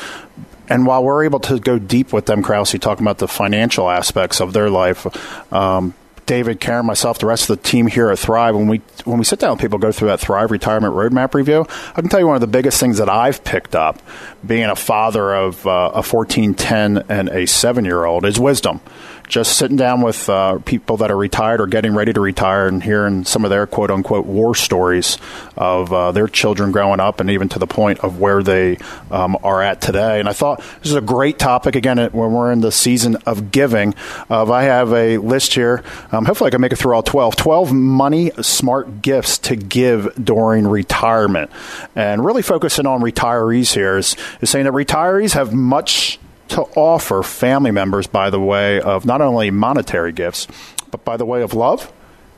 And 0.69 0.85
while 0.85 1.03
we're 1.03 1.23
able 1.23 1.39
to 1.41 1.59
go 1.59 1.79
deep 1.79 2.11
with 2.11 2.25
them, 2.25 2.43
Krause, 2.43 2.73
talking 2.79 3.05
about 3.05 3.19
the 3.19 3.27
financial 3.27 3.89
aspects 3.89 4.41
of 4.41 4.53
their 4.53 4.69
life, 4.69 5.05
um, 5.53 5.93
David, 6.25 6.59
Karen, 6.59 6.85
myself, 6.85 7.19
the 7.19 7.25
rest 7.25 7.49
of 7.49 7.55
the 7.55 7.63
team 7.63 7.87
here 7.87 8.09
at 8.09 8.19
Thrive, 8.19 8.53
when 8.53 8.67
we 8.67 8.81
when 9.05 9.17
we 9.17 9.23
sit 9.23 9.39
down 9.39 9.51
with 9.51 9.61
people, 9.61 9.79
go 9.79 9.93
through 9.93 10.09
that 10.09 10.19
Thrive 10.19 10.51
Retirement 10.51 10.93
Roadmap 10.93 11.33
review, 11.33 11.65
I 11.95 12.01
can 12.01 12.09
tell 12.09 12.19
you 12.19 12.27
one 12.27 12.35
of 12.35 12.41
the 12.41 12.47
biggest 12.47 12.81
things 12.81 12.97
that 12.97 13.07
I've 13.07 13.45
picked 13.45 13.75
up, 13.75 14.01
being 14.45 14.65
a 14.65 14.75
father 14.75 15.33
of 15.33 15.65
uh, 15.65 15.91
a 15.95 16.03
14, 16.03 16.53
10, 16.53 17.05
and 17.07 17.29
a 17.29 17.47
seven 17.47 17.85
year 17.85 18.03
old, 18.03 18.25
is 18.25 18.37
wisdom 18.37 18.81
just 19.27 19.57
sitting 19.57 19.77
down 19.77 20.01
with 20.01 20.29
uh, 20.29 20.59
people 20.59 20.97
that 20.97 21.11
are 21.11 21.17
retired 21.17 21.59
or 21.59 21.67
getting 21.67 21.93
ready 21.93 22.13
to 22.13 22.21
retire 22.21 22.67
and 22.67 22.81
hearing 22.81 23.25
some 23.25 23.43
of 23.43 23.49
their 23.49 23.67
quote 23.67 23.91
unquote 23.91 24.25
war 24.25 24.55
stories 24.55 25.17
of 25.55 25.91
uh, 25.91 26.11
their 26.11 26.27
children 26.27 26.71
growing 26.71 26.99
up 26.99 27.19
and 27.19 27.29
even 27.29 27.49
to 27.49 27.59
the 27.59 27.67
point 27.67 27.99
of 27.99 28.19
where 28.19 28.41
they 28.41 28.77
um, 29.11 29.37
are 29.43 29.61
at 29.61 29.81
today. 29.81 30.19
And 30.19 30.29
I 30.29 30.33
thought 30.33 30.59
this 30.81 30.91
is 30.91 30.95
a 30.95 31.01
great 31.01 31.37
topic 31.37 31.75
again 31.75 31.97
when 31.97 32.33
we're 32.33 32.51
in 32.51 32.61
the 32.61 32.71
season 32.71 33.17
of 33.25 33.51
giving. 33.51 33.93
Uh, 34.29 34.51
I 34.51 34.63
have 34.63 34.93
a 34.93 35.17
list 35.17 35.53
here. 35.53 35.83
Um, 36.11 36.25
hopefully, 36.25 36.47
I 36.47 36.51
can 36.51 36.61
make 36.61 36.71
it 36.71 36.77
through 36.77 36.93
all 36.93 37.03
12. 37.03 37.35
12 37.35 37.73
money 37.73 38.31
smart 38.41 39.01
gifts 39.01 39.37
to 39.39 39.55
give 39.55 40.13
during 40.23 40.67
retirement. 40.67 41.51
And 41.95 42.23
really 42.23 42.41
focusing 42.41 42.85
on 42.85 43.01
retirees 43.01 43.73
here 43.73 43.97
is, 43.97 44.15
is 44.41 44.49
saying 44.49 44.65
that 44.65 44.73
retirees 44.73 45.33
have 45.33 45.53
much 45.53 46.19
to 46.49 46.61
offer 46.75 47.23
family 47.23 47.71
members 47.71 48.07
by 48.07 48.29
the 48.29 48.39
way 48.39 48.79
of 48.79 49.05
not 49.05 49.21
only 49.21 49.51
monetary 49.51 50.11
gifts, 50.11 50.47
but 50.91 51.03
by 51.03 51.17
the 51.17 51.25
way 51.25 51.41
of 51.41 51.53
love 51.53 51.91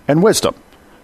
and 0.08 0.24
wisdom. 0.24 0.56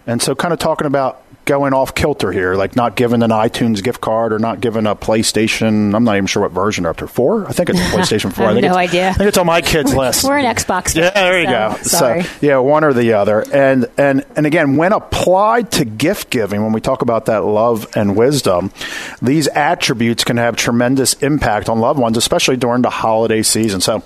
And 0.08 0.22
so, 0.22 0.36
kind 0.36 0.54
of 0.54 0.60
talking 0.60 0.88
about 0.88 1.24
going 1.46 1.74
off 1.74 1.96
kilter 1.96 2.32
here, 2.32 2.56
like 2.56 2.76
not 2.76 2.96
giving 2.96 3.24
an 3.24 3.30
iTunes 3.30 3.84
gift 3.84 4.02
card 4.02 4.34
or 4.34 4.40
not 4.40 4.60
giving 4.60 4.86
a 4.88 4.96
PlayStation. 4.96 5.96
I'm 5.96 6.04
not 6.04 6.18
even 6.18 6.28
sure 6.28 6.42
what 6.44 6.52
version 6.52 6.84
they're 6.84 6.92
up 6.92 6.98
to. 6.98 7.08
Four? 7.08 7.48
I 7.48 7.52
think 7.52 7.70
it's 7.70 7.80
PlayStation 7.94 8.34
Four. 8.34 8.46
I 8.46 8.54
have 8.54 8.62
think 8.62 8.72
no 8.72 8.78
idea. 8.78 9.10
I 9.10 9.14
think 9.14 9.28
it's 9.28 9.38
on 9.38 9.46
my 9.46 9.62
kids' 9.62 9.96
list. 9.96 10.24
We're 10.24 10.38
an 10.38 10.46
Xbox. 10.46 10.96
Yeah, 10.96 11.12
there 11.12 11.40
you 11.40 11.46
so, 11.46 11.52
go. 11.52 11.84
Sorry. 11.84 12.24
So, 12.24 12.30
yeah, 12.42 12.58
one 12.58 12.84
or 12.84 12.94
the 12.94 13.14
other. 13.14 13.46
And 13.54 13.90
and 13.98 14.26
and 14.36 14.46
again, 14.46 14.76
when 14.76 14.92
applied 14.92 15.72
to 15.74 15.86
gift 15.86 16.30
giving, 16.30 16.64
when 16.64 16.74
we 16.74 16.82
talk 16.82 17.02
about 17.02 17.28
that 17.28 17.46
love 17.46 17.88
and 17.96 18.16
wisdom, 18.16 18.72
these 19.22 19.48
attributes 19.48 20.24
can 20.24 20.38
have 20.38 20.56
tremendous 20.56 21.14
impact 21.14 21.70
on 21.70 21.80
loved 21.80 22.00
ones, 22.00 22.18
especially 22.18 22.58
during 22.58 22.82
the 22.82 22.90
holiday 22.90 23.44
season. 23.44 23.82
So. 23.82 24.04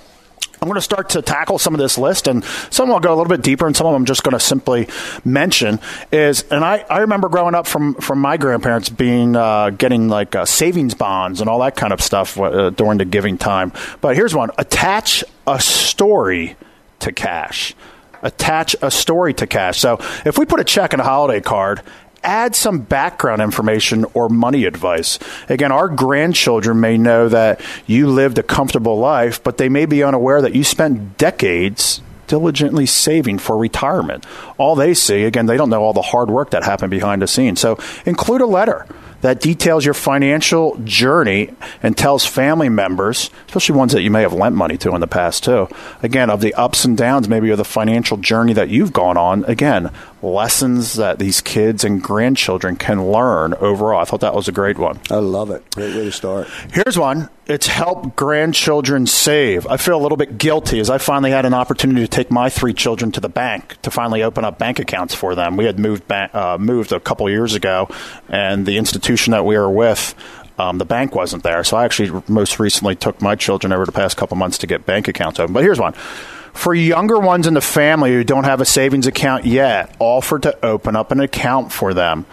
I'm 0.62 0.68
going 0.68 0.76
to 0.76 0.82
start 0.82 1.10
to 1.12 1.22
tackle 1.22 1.58
some 1.58 1.74
of 1.74 1.80
this 1.80 1.98
list, 1.98 2.28
and 2.28 2.44
some 2.70 2.92
I'll 2.92 3.00
go 3.00 3.14
a 3.14 3.16
little 3.16 3.30
bit 3.30 3.42
deeper, 3.42 3.66
and 3.66 3.76
some 3.76 3.88
of 3.88 3.94
them 3.94 4.02
I'm 4.02 4.06
just 4.06 4.24
going 4.24 4.34
to 4.34 4.40
simply 4.40 4.90
mention. 5.24 5.80
Is 6.12 6.44
and 6.52 6.66
I, 6.66 6.86
I 6.90 7.00
remember 7.00 7.30
growing 7.30 7.56
up 7.56 7.66
from 7.66 7.96
from 7.96 8.20
my 8.20 8.36
grandparents 8.36 8.90
being 8.90 9.36
uh, 9.36 9.70
getting 9.70 10.10
like 10.10 10.36
uh, 10.36 10.46
savings 10.46 10.96
bonds 10.96 11.40
and 11.40 11.50
all 11.50 11.60
that 11.60 11.78
kind 11.78 11.94
of 11.94 12.02
stuff 12.02 12.38
uh, 12.38 12.72
during 12.72 12.98
the 12.98 13.06
giving 13.06 13.38
time. 13.38 13.72
But 14.02 14.16
here's 14.18 14.36
one: 14.36 14.52
attach 14.58 15.24
a 15.48 15.62
story 15.62 16.58
to 17.00 17.12
cash. 17.14 17.74
Attach 18.22 18.76
a 18.82 18.92
story 18.92 19.34
to 19.36 19.48
cash. 19.48 19.80
So 19.80 19.98
if 20.26 20.38
we 20.38 20.46
put 20.46 20.60
a 20.60 20.66
check 20.66 20.94
in 20.94 21.00
a 21.00 21.04
holiday 21.04 21.40
card 21.40 21.82
add 22.24 22.56
some 22.56 22.80
background 22.80 23.42
information 23.42 24.06
or 24.14 24.30
money 24.30 24.66
advice. 24.66 25.20
Again, 25.48 25.72
our 25.72 25.88
grandchildren 25.88 26.80
may 26.80 26.98
know 26.98 27.30
that 27.30 27.62
you 27.88 28.08
lived 28.08 28.38
a 28.38 28.44
comfortable 28.44 28.98
life, 28.98 29.44
but 29.44 29.58
they 29.58 29.70
may 29.70 29.86
be 29.86 30.04
unaware 30.04 30.42
that 30.42 30.56
you 30.56 30.64
spent 30.64 31.18
decades 31.18 32.02
diligently 32.28 32.86
saving 32.86 33.40
for 33.40 33.58
retirement. 33.58 34.26
All 34.58 34.76
they 34.76 34.94
see, 34.94 35.24
again, 35.24 35.48
they 35.48 35.58
don't 35.58 35.70
know 35.70 35.84
all 35.84 35.94
the 35.94 36.02
hard 36.02 36.30
work 36.30 36.52
that 36.52 36.64
happened 36.64 36.92
behind 36.92 37.22
the 37.22 37.28
scenes. 37.28 37.60
So 37.60 37.78
include 38.06 38.42
a 38.42 38.46
letter 38.46 38.86
that 39.22 39.42
details 39.42 39.84
your 39.84 39.94
financial 39.94 40.78
journey 40.84 41.50
and 41.84 41.98
tells 41.98 42.26
family 42.26 42.70
members, 42.70 43.30
especially 43.48 43.76
ones 43.76 43.92
that 43.92 44.02
you 44.02 44.12
may 44.12 44.22
have 44.22 44.32
lent 44.32 44.56
money 44.56 44.78
to 44.78 44.94
in 44.96 45.02
the 45.02 45.08
past 45.08 45.44
too, 45.44 45.68
again, 46.02 46.30
of 46.30 46.40
the 46.40 46.54
ups 46.54 46.86
and 46.86 46.98
downs 46.98 47.28
maybe 47.28 47.50
of 47.50 47.58
the 47.58 47.66
financial 47.66 48.16
journey 48.16 48.54
that 48.54 48.70
you've 48.70 48.94
gone 48.94 49.18
on. 49.18 49.44
Again, 49.46 49.92
lessons 50.22 50.96
that 50.96 51.20
these 51.20 51.42
kids 51.42 51.84
and 51.84 52.02
grandchildren 52.02 52.76
can 52.76 53.12
learn 53.12 53.54
overall. 53.56 54.02
I 54.02 54.06
thought 54.06 54.22
that 54.22 54.36
was 54.36 54.48
a 54.48 54.52
great 54.52 54.78
one. 54.78 55.00
I 55.10 55.16
love 55.16 55.50
it. 55.52 55.64
Great 55.76 55.96
way 55.96 56.06
to 56.06 56.12
start. 56.12 56.48
Here's 56.72 56.98
one. 56.98 57.30
It's 57.46 57.68
help 57.68 58.16
grandchildren 58.16 59.08
save. 59.08 59.66
I 59.66 59.78
feel 59.78 59.96
a 59.96 60.04
little 60.04 60.18
bit 60.18 60.38
guilty 60.38 60.80
as 60.80 60.90
I 60.90 61.00
finally 61.00 61.32
had 61.32 61.46
an 61.46 61.54
opportunity 61.54 62.02
to 62.02 62.08
take 62.08 62.30
my 62.30 62.50
three 62.50 62.74
children 62.74 63.12
to 63.14 63.20
the 63.20 63.30
bank 63.30 63.82
to 63.82 63.92
finally 63.92 64.22
open 64.22 64.46
up 64.46 64.60
bank 64.60 64.80
accounts 64.80 65.16
for 65.16 65.34
them. 65.36 65.58
We 65.58 65.66
had 65.66 65.80
moved 65.80 66.08
ba- 66.08 66.30
uh, 66.34 66.58
moved 66.60 66.92
a 66.92 67.00
couple 67.00 67.30
years 67.30 67.56
ago, 67.56 67.90
and 68.28 68.66
the 68.66 68.78
institution 68.78 69.32
that 69.32 69.46
we 69.46 69.58
were 69.58 69.70
with. 69.70 70.16
Um, 70.60 70.78
the 70.78 70.86
bank 70.86 71.16
wasn't 71.16 71.44
there, 71.44 71.64
so 71.64 71.78
I 71.78 71.86
actually 71.86 72.22
most 72.28 72.60
recently 72.60 72.94
took 72.94 73.22
my 73.22 73.36
children 73.36 73.72
over 73.72 73.86
the 73.86 73.94
past 73.94 74.18
couple 74.18 74.36
months 74.36 74.58
to 74.58 74.68
get 74.68 74.86
bank 74.86 75.08
accounts 75.08 75.40
open. 75.40 75.54
But 75.54 75.64
here's 75.64 75.80
one: 75.80 75.94
for 76.60 76.76
younger 76.76 77.18
ones 77.18 77.48
in 77.48 77.54
the 77.54 77.62
family 77.62 78.12
who 78.12 78.22
don't 78.26 78.44
have 78.44 78.60
a 78.60 78.66
savings 78.66 79.08
account 79.08 79.46
yet, 79.46 79.96
offer 79.98 80.38
to 80.40 80.66
open 80.66 80.94
up 80.94 81.10
an 81.12 81.22
account 81.22 81.72
for 81.72 81.94
them. 81.94 82.26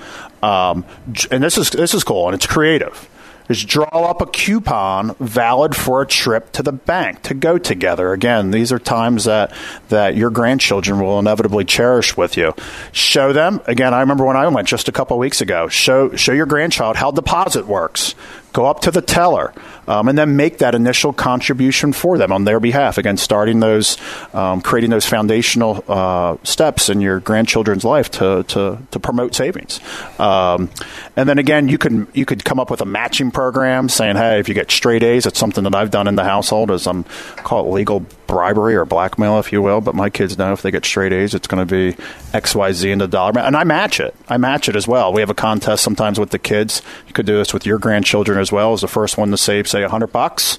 Um, 0.42 0.84
and 1.30 1.44
this 1.44 1.56
is 1.56 1.70
this 1.70 1.94
is 1.94 2.02
cool 2.02 2.26
and 2.26 2.34
it's 2.34 2.46
creative. 2.46 3.08
Is 3.48 3.64
draw 3.64 3.86
up 3.86 4.20
a 4.20 4.26
coupon 4.26 5.14
valid 5.20 5.76
for 5.76 6.02
a 6.02 6.06
trip 6.06 6.50
to 6.52 6.64
the 6.64 6.72
bank 6.72 7.22
to 7.22 7.34
go 7.34 7.58
together. 7.58 8.12
Again, 8.12 8.50
these 8.50 8.72
are 8.72 8.80
times 8.80 9.24
that 9.24 9.52
that 9.90 10.16
your 10.16 10.30
grandchildren 10.30 10.98
will 10.98 11.20
inevitably 11.20 11.64
cherish 11.64 12.16
with 12.16 12.36
you. 12.36 12.52
Show 12.90 13.32
them. 13.32 13.60
Again, 13.66 13.94
I 13.94 14.00
remember 14.00 14.24
when 14.24 14.36
I 14.36 14.48
went 14.48 14.66
just 14.66 14.88
a 14.88 14.92
couple 14.92 15.16
weeks 15.18 15.40
ago. 15.40 15.68
Show 15.68 16.16
show 16.16 16.32
your 16.32 16.46
grandchild 16.46 16.96
how 16.96 17.12
deposit 17.12 17.68
works. 17.68 18.16
Go 18.56 18.64
up 18.64 18.80
to 18.80 18.90
the 18.90 19.02
teller 19.02 19.52
um, 19.86 20.08
and 20.08 20.16
then 20.16 20.34
make 20.34 20.56
that 20.58 20.74
initial 20.74 21.12
contribution 21.12 21.92
for 21.92 22.16
them 22.16 22.32
on 22.32 22.44
their 22.44 22.58
behalf. 22.58 22.96
Again, 22.96 23.18
starting 23.18 23.60
those, 23.60 23.98
um, 24.32 24.62
creating 24.62 24.88
those 24.88 25.04
foundational 25.04 25.84
uh, 25.86 26.38
steps 26.42 26.88
in 26.88 27.02
your 27.02 27.20
grandchildren's 27.20 27.84
life 27.84 28.10
to, 28.12 28.44
to, 28.44 28.78
to 28.92 28.98
promote 28.98 29.34
savings. 29.34 29.78
Um, 30.18 30.70
and 31.16 31.28
then 31.28 31.38
again, 31.38 31.68
you 31.68 31.76
can 31.76 32.08
you 32.14 32.24
could 32.24 32.46
come 32.46 32.58
up 32.58 32.70
with 32.70 32.80
a 32.80 32.86
matching 32.86 33.30
program 33.30 33.90
saying, 33.90 34.16
hey, 34.16 34.40
if 34.40 34.48
you 34.48 34.54
get 34.54 34.70
straight 34.70 35.02
A's, 35.02 35.26
it's 35.26 35.38
something 35.38 35.64
that 35.64 35.74
I've 35.74 35.90
done 35.90 36.08
in 36.08 36.14
the 36.16 36.24
household 36.24 36.70
as 36.70 36.86
I'm 36.86 37.04
call 37.36 37.66
it 37.66 37.72
legal 37.74 38.06
bribery 38.26 38.74
or 38.74 38.84
blackmail, 38.84 39.38
if 39.38 39.52
you 39.52 39.62
will. 39.62 39.80
But 39.80 39.94
my 39.94 40.10
kids 40.10 40.36
know 40.36 40.52
if 40.52 40.62
they 40.62 40.70
get 40.70 40.84
straight 40.84 41.12
A's, 41.12 41.34
it's 41.34 41.46
going 41.46 41.66
to 41.66 41.72
be 41.72 42.02
X, 42.32 42.54
Y, 42.54 42.72
Z 42.72 42.90
in 42.90 42.98
the 42.98 43.08
dollar. 43.08 43.38
And 43.38 43.56
I 43.56 43.64
match 43.64 44.00
it. 44.00 44.14
I 44.28 44.36
match 44.36 44.68
it 44.68 44.76
as 44.76 44.86
well. 44.86 45.12
We 45.12 45.20
have 45.20 45.30
a 45.30 45.34
contest 45.34 45.82
sometimes 45.82 46.18
with 46.18 46.30
the 46.30 46.38
kids. 46.38 46.82
You 47.06 47.12
could 47.12 47.26
do 47.26 47.36
this 47.36 47.54
with 47.54 47.66
your 47.66 47.78
grandchildren 47.78 48.38
as 48.38 48.50
well. 48.52 48.72
As 48.72 48.80
the 48.80 48.88
first 48.88 49.16
one 49.16 49.30
to 49.30 49.36
save, 49.36 49.68
say, 49.68 49.82
a 49.82 49.88
hundred 49.88 50.08
bucks, 50.08 50.58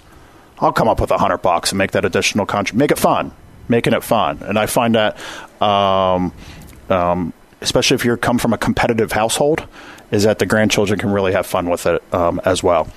I'll 0.60 0.74
come 0.74 0.88
up 0.88 1.00
with 1.00 1.12
a 1.12 1.18
hundred 1.18 1.40
bucks 1.40 1.72
and 1.72 1.78
make 1.78 1.92
that 1.92 2.06
additional 2.06 2.46
contribution. 2.46 2.80
Make 2.80 2.92
it 2.92 3.00
fun, 3.00 3.32
making 3.68 3.94
it 3.94 4.04
fun. 4.04 4.40
And 4.42 4.58
I 4.58 4.66
find 4.66 4.96
that, 4.96 5.20
um, 5.62 6.34
um, 6.90 7.34
especially 7.62 7.96
if 7.96 8.06
you 8.06 8.18
come 8.18 8.38
from 8.38 8.54
a 8.54 8.58
competitive 8.58 9.12
household, 9.12 9.68
is 10.10 10.24
that 10.24 10.40
the 10.40 10.46
grandchildren 10.46 11.00
can 11.00 11.12
really 11.12 11.34
have 11.34 11.46
fun 11.46 11.70
with 11.70 11.86
it 11.86 12.02
um, 12.14 12.42
as 12.46 12.64
well. 12.64 12.88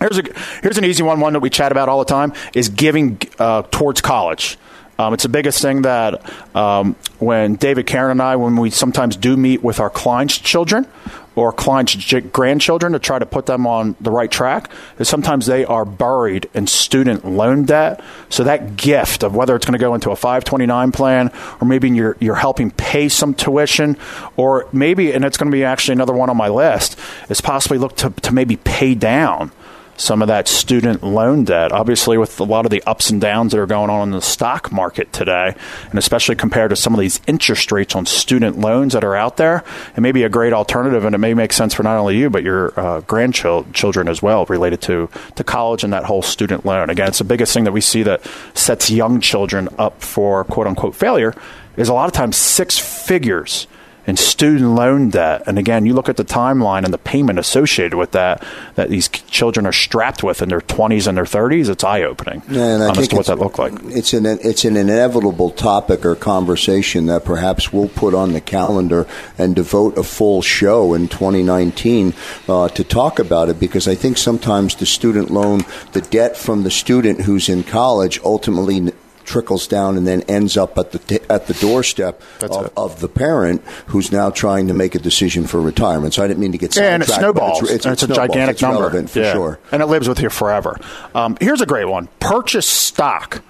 Here's 0.00 0.18
a 0.18 0.22
here's 0.62 0.78
an 0.78 0.84
easy 0.84 1.02
one. 1.02 1.20
One 1.20 1.32
that 1.34 1.40
we 1.40 1.50
chat 1.50 1.72
about 1.72 1.88
all 1.88 1.98
the 1.98 2.04
time 2.04 2.32
is 2.54 2.68
giving 2.68 3.20
uh, 3.38 3.62
towards 3.62 4.00
college. 4.00 4.58
Um, 4.98 5.12
it's 5.12 5.24
the 5.24 5.28
biggest 5.28 5.60
thing 5.60 5.82
that 5.82 6.22
um, 6.54 6.94
when 7.18 7.56
David 7.56 7.86
Karen 7.86 8.12
and 8.12 8.22
I, 8.22 8.36
when 8.36 8.56
we 8.56 8.70
sometimes 8.70 9.16
do 9.16 9.36
meet 9.36 9.62
with 9.62 9.80
our 9.80 9.90
clients' 9.90 10.38
children 10.38 10.86
or 11.34 11.52
clients' 11.52 11.96
grandchildren 12.32 12.92
to 12.92 13.00
try 13.00 13.18
to 13.18 13.26
put 13.26 13.46
them 13.46 13.66
on 13.66 13.96
the 14.00 14.12
right 14.12 14.30
track, 14.30 14.70
is 15.00 15.08
sometimes 15.08 15.46
they 15.46 15.64
are 15.64 15.84
buried 15.84 16.48
in 16.54 16.68
student 16.68 17.24
loan 17.24 17.64
debt. 17.64 18.04
So 18.28 18.44
that 18.44 18.76
gift 18.76 19.24
of 19.24 19.34
whether 19.34 19.56
it's 19.56 19.66
going 19.66 19.72
to 19.72 19.84
go 19.84 19.94
into 19.94 20.12
a 20.12 20.16
529 20.16 20.92
plan 20.92 21.32
or 21.60 21.66
maybe 21.66 21.90
you're, 21.90 22.16
you're 22.20 22.36
helping 22.36 22.70
pay 22.70 23.08
some 23.08 23.34
tuition 23.34 23.96
or 24.36 24.68
maybe, 24.72 25.12
and 25.12 25.24
it's 25.24 25.36
going 25.36 25.50
to 25.50 25.56
be 25.56 25.64
actually 25.64 25.94
another 25.94 26.12
one 26.12 26.30
on 26.30 26.36
my 26.36 26.48
list, 26.48 26.96
is 27.28 27.40
possibly 27.40 27.78
look 27.78 27.96
to, 27.96 28.10
to 28.10 28.32
maybe 28.32 28.56
pay 28.56 28.94
down 28.94 29.50
some 29.96 30.22
of 30.22 30.28
that 30.28 30.48
student 30.48 31.02
loan 31.02 31.44
debt. 31.44 31.72
Obviously, 31.72 32.18
with 32.18 32.38
a 32.40 32.44
lot 32.44 32.64
of 32.64 32.70
the 32.70 32.82
ups 32.86 33.10
and 33.10 33.20
downs 33.20 33.52
that 33.52 33.60
are 33.60 33.66
going 33.66 33.90
on 33.90 34.08
in 34.08 34.10
the 34.12 34.20
stock 34.20 34.72
market 34.72 35.12
today, 35.12 35.54
and 35.90 35.98
especially 35.98 36.34
compared 36.34 36.70
to 36.70 36.76
some 36.76 36.94
of 36.94 37.00
these 37.00 37.20
interest 37.26 37.70
rates 37.72 37.94
on 37.94 38.06
student 38.06 38.58
loans 38.58 38.92
that 38.92 39.04
are 39.04 39.14
out 39.14 39.36
there, 39.36 39.64
it 39.96 40.00
may 40.00 40.12
be 40.12 40.22
a 40.22 40.28
great 40.28 40.52
alternative, 40.52 41.04
and 41.04 41.14
it 41.14 41.18
may 41.18 41.34
make 41.34 41.52
sense 41.52 41.74
for 41.74 41.82
not 41.82 41.96
only 41.96 42.16
you 42.16 42.30
but 42.30 42.42
your 42.42 42.78
uh, 42.78 43.00
grandchildren 43.02 44.08
as 44.08 44.22
well, 44.22 44.44
related 44.46 44.80
to 44.82 45.08
to 45.36 45.44
college 45.44 45.84
and 45.84 45.92
that 45.92 46.04
whole 46.04 46.22
student 46.22 46.64
loan. 46.64 46.90
Again, 46.90 47.08
it's 47.08 47.18
the 47.18 47.24
biggest 47.24 47.52
thing 47.54 47.64
that 47.64 47.72
we 47.72 47.80
see 47.80 48.02
that 48.02 48.26
sets 48.54 48.90
young 48.90 49.20
children 49.20 49.68
up 49.78 50.02
for 50.02 50.44
quote 50.44 50.66
unquote 50.66 50.94
failure. 50.94 51.34
Is 51.76 51.88
a 51.88 51.94
lot 51.94 52.06
of 52.06 52.12
times 52.12 52.36
six 52.36 52.78
figures 52.78 53.66
and 54.06 54.18
student 54.18 54.70
loan 54.70 55.10
debt. 55.10 55.42
And 55.46 55.58
again, 55.58 55.86
you 55.86 55.94
look 55.94 56.08
at 56.08 56.16
the 56.16 56.24
timeline 56.24 56.84
and 56.84 56.92
the 56.92 56.98
payment 56.98 57.38
associated 57.38 57.96
with 57.96 58.12
that 58.12 58.44
that 58.74 58.90
these 58.90 59.08
children 59.08 59.66
are 59.66 59.72
strapped 59.72 60.22
with 60.22 60.42
in 60.42 60.48
their 60.48 60.60
20s 60.60 61.06
and 61.06 61.16
their 61.16 61.24
30s. 61.24 61.68
It's 61.68 61.84
eye 61.84 62.02
opening 62.02 62.42
and 62.48 62.82
I 62.82 62.92
think 62.92 63.12
what 63.12 63.26
that 63.26 63.38
looked 63.38 63.58
like. 63.58 63.72
It's 63.84 64.12
an 64.12 64.26
it's 64.26 64.64
an 64.64 64.76
inevitable 64.76 65.50
topic 65.50 66.04
or 66.04 66.14
conversation 66.14 67.06
that 67.06 67.24
perhaps 67.24 67.72
we'll 67.72 67.88
put 67.88 68.14
on 68.14 68.32
the 68.32 68.40
calendar 68.40 69.06
and 69.38 69.54
devote 69.54 69.96
a 69.96 70.02
full 70.02 70.42
show 70.42 70.94
in 70.94 71.08
2019 71.08 72.14
uh, 72.48 72.68
to 72.68 72.84
talk 72.84 73.18
about 73.18 73.48
it 73.48 73.58
because 73.58 73.88
I 73.88 73.94
think 73.94 74.18
sometimes 74.18 74.76
the 74.76 74.86
student 74.86 75.30
loan, 75.30 75.64
the 75.92 76.00
debt 76.00 76.36
from 76.36 76.62
the 76.62 76.70
student 76.70 77.22
who's 77.22 77.48
in 77.48 77.64
college, 77.64 78.20
ultimately. 78.24 78.92
Trickles 79.24 79.66
down 79.66 79.96
and 79.96 80.06
then 80.06 80.22
ends 80.22 80.56
up 80.56 80.76
at 80.78 80.92
the 80.92 80.98
t- 80.98 81.18
at 81.30 81.46
the 81.46 81.54
doorstep 81.54 82.20
of, 82.42 82.72
of 82.76 83.00
the 83.00 83.08
parent 83.08 83.62
who's 83.86 84.12
now 84.12 84.30
trying 84.30 84.68
to 84.68 84.74
make 84.74 84.94
a 84.94 84.98
decision 84.98 85.46
for 85.46 85.60
retirement. 85.60 86.14
So 86.14 86.22
I 86.22 86.28
didn't 86.28 86.40
mean 86.40 86.52
to 86.52 86.58
get 86.58 86.76
Yeah, 86.76 86.94
and 86.94 87.02
it 87.02 87.06
snowballs. 87.08 87.62
It's, 87.62 87.70
it's, 87.72 87.86
and 87.86 87.92
it's 87.94 88.02
a 88.02 88.06
snowballs. 88.06 88.28
gigantic 88.28 88.62
number 88.62 89.06
for 89.06 89.18
Yeah. 89.20 89.32
sure. 89.32 89.58
and 89.72 89.82
it 89.82 89.86
lives 89.86 90.08
with 90.08 90.20
you 90.20 90.28
forever. 90.30 90.78
Um, 91.14 91.36
here's 91.40 91.60
a 91.60 91.66
great 91.66 91.86
one: 91.86 92.08
purchase 92.20 92.68
stock. 92.68 93.42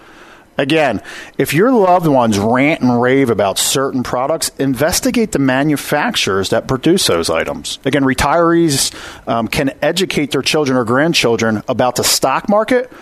Again, 0.56 1.02
if 1.36 1.52
your 1.52 1.72
loved 1.72 2.06
ones 2.06 2.38
rant 2.38 2.80
and 2.80 3.02
rave 3.02 3.28
about 3.28 3.58
certain 3.58 4.04
products, 4.04 4.52
investigate 4.60 5.32
the 5.32 5.40
manufacturers 5.40 6.50
that 6.50 6.68
produce 6.68 7.08
those 7.08 7.28
items. 7.28 7.80
Again, 7.84 8.04
retirees 8.04 8.94
um, 9.28 9.48
can 9.48 9.72
educate 9.82 10.30
their 10.30 10.42
children 10.42 10.78
or 10.78 10.84
grandchildren 10.84 11.64
about 11.66 11.96
the 11.96 12.04
stock 12.04 12.48
market 12.48 12.92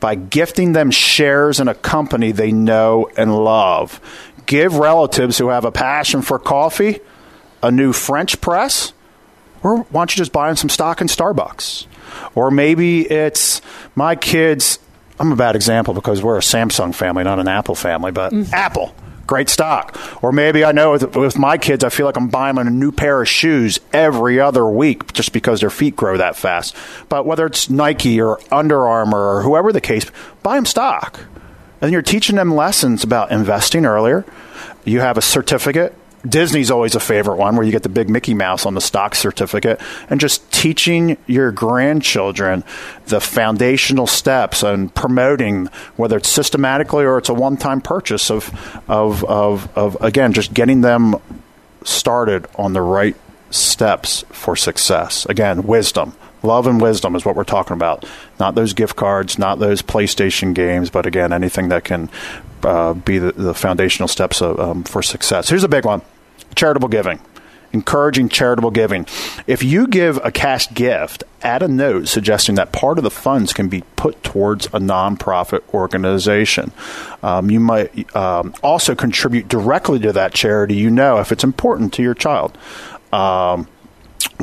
by 0.00 0.14
gifting 0.14 0.72
them 0.72 0.90
shares 0.90 1.60
in 1.60 1.68
a 1.68 1.74
company 1.74 2.32
they 2.32 2.52
know 2.52 3.10
and 3.16 3.36
love. 3.36 4.00
Give 4.46 4.76
relatives 4.76 5.38
who 5.38 5.48
have 5.48 5.64
a 5.64 5.70
passion 5.70 6.22
for 6.22 6.38
coffee 6.38 7.00
a 7.62 7.70
new 7.70 7.92
French 7.92 8.40
press, 8.40 8.92
or 9.62 9.78
why 9.78 10.00
don't 10.00 10.14
you 10.14 10.18
just 10.18 10.32
buy 10.32 10.48
them 10.48 10.56
some 10.56 10.70
stock 10.70 11.00
in 11.00 11.06
Starbucks? 11.06 11.86
Or 12.34 12.50
maybe 12.50 13.02
it's 13.02 13.60
my 13.94 14.16
kids. 14.16 14.78
I'm 15.18 15.32
a 15.32 15.36
bad 15.36 15.56
example 15.56 15.94
because 15.94 16.22
we're 16.22 16.38
a 16.38 16.40
Samsung 16.40 16.94
family, 16.94 17.24
not 17.24 17.38
an 17.38 17.48
Apple 17.48 17.74
family, 17.74 18.10
but 18.12 18.32
mm. 18.32 18.50
Apple. 18.52 18.94
Great 19.30 19.48
stock. 19.48 19.96
Or 20.24 20.32
maybe 20.32 20.64
I 20.64 20.72
know 20.72 20.90
with, 20.90 21.14
with 21.14 21.38
my 21.38 21.56
kids, 21.56 21.84
I 21.84 21.88
feel 21.88 22.04
like 22.04 22.16
I'm 22.16 22.26
buying 22.26 22.56
them 22.56 22.66
a 22.66 22.70
new 22.70 22.90
pair 22.90 23.22
of 23.22 23.28
shoes 23.28 23.78
every 23.92 24.40
other 24.40 24.66
week 24.66 25.12
just 25.12 25.32
because 25.32 25.60
their 25.60 25.70
feet 25.70 25.94
grow 25.94 26.16
that 26.16 26.34
fast. 26.34 26.74
But 27.08 27.26
whether 27.26 27.46
it's 27.46 27.70
Nike 27.70 28.20
or 28.20 28.40
Under 28.50 28.88
Armour 28.88 29.36
or 29.36 29.42
whoever 29.42 29.72
the 29.72 29.80
case, 29.80 30.10
buy 30.42 30.56
them 30.56 30.66
stock. 30.66 31.26
And 31.80 31.92
you're 31.92 32.02
teaching 32.02 32.34
them 32.34 32.56
lessons 32.56 33.04
about 33.04 33.30
investing 33.30 33.86
earlier. 33.86 34.24
You 34.84 34.98
have 34.98 35.16
a 35.16 35.22
certificate 35.22 35.94
Disney's 36.28 36.70
always 36.70 36.94
a 36.94 37.00
favorite 37.00 37.36
one 37.36 37.56
where 37.56 37.64
you 37.64 37.72
get 37.72 37.82
the 37.82 37.88
big 37.88 38.10
Mickey 38.10 38.34
Mouse 38.34 38.66
on 38.66 38.74
the 38.74 38.80
stock 38.80 39.14
certificate 39.14 39.80
and 40.10 40.20
just 40.20 40.50
teaching 40.52 41.16
your 41.26 41.50
grandchildren 41.50 42.62
the 43.06 43.20
foundational 43.20 44.06
steps 44.06 44.62
and 44.62 44.94
promoting 44.94 45.66
whether 45.96 46.18
it's 46.18 46.28
systematically 46.28 47.04
or 47.04 47.16
it's 47.18 47.30
a 47.30 47.34
one-time 47.34 47.80
purchase 47.80 48.30
of 48.30 48.50
of 48.88 49.24
of, 49.24 49.76
of 49.76 49.96
again 50.02 50.32
just 50.32 50.52
getting 50.52 50.82
them 50.82 51.16
started 51.84 52.46
on 52.56 52.74
the 52.74 52.82
right 52.82 53.16
steps 53.50 54.24
for 54.30 54.56
success. 54.56 55.26
Again, 55.26 55.62
wisdom. 55.62 56.14
Love 56.42 56.66
and 56.66 56.80
wisdom 56.80 57.14
is 57.16 57.24
what 57.24 57.36
we're 57.36 57.44
talking 57.44 57.74
about. 57.74 58.06
Not 58.38 58.54
those 58.54 58.72
gift 58.72 58.96
cards, 58.96 59.38
not 59.38 59.58
those 59.58 59.82
PlayStation 59.82 60.54
games, 60.54 60.88
but 60.88 61.04
again, 61.04 61.32
anything 61.32 61.68
that 61.68 61.84
can 61.84 62.08
uh, 62.62 62.94
be 62.94 63.18
the, 63.18 63.32
the, 63.32 63.54
foundational 63.54 64.08
steps 64.08 64.40
of, 64.40 64.58
um, 64.58 64.84
for 64.84 65.02
success. 65.02 65.48
Here's 65.48 65.64
a 65.64 65.68
big 65.68 65.84
one 65.84 66.02
charitable 66.54 66.88
giving. 66.88 67.20
Encouraging 67.72 68.28
charitable 68.28 68.72
giving. 68.72 69.06
If 69.46 69.62
you 69.62 69.86
give 69.86 70.18
a 70.24 70.32
cash 70.32 70.72
gift, 70.74 71.22
add 71.40 71.62
a 71.62 71.68
note 71.68 72.08
suggesting 72.08 72.56
that 72.56 72.72
part 72.72 72.98
of 72.98 73.04
the 73.04 73.12
funds 73.12 73.52
can 73.52 73.68
be 73.68 73.84
put 73.94 74.20
towards 74.24 74.66
a 74.66 74.80
nonprofit 74.80 75.62
organization. 75.72 76.72
Um, 77.22 77.48
you 77.48 77.60
might 77.60 78.16
um, 78.16 78.54
also 78.62 78.96
contribute 78.96 79.46
directly 79.46 80.00
to 80.00 80.12
that 80.12 80.34
charity 80.34 80.74
you 80.74 80.90
know 80.90 81.18
if 81.18 81.30
it's 81.30 81.44
important 81.44 81.92
to 81.94 82.02
your 82.02 82.14
child. 82.14 82.58
Um, 83.12 83.68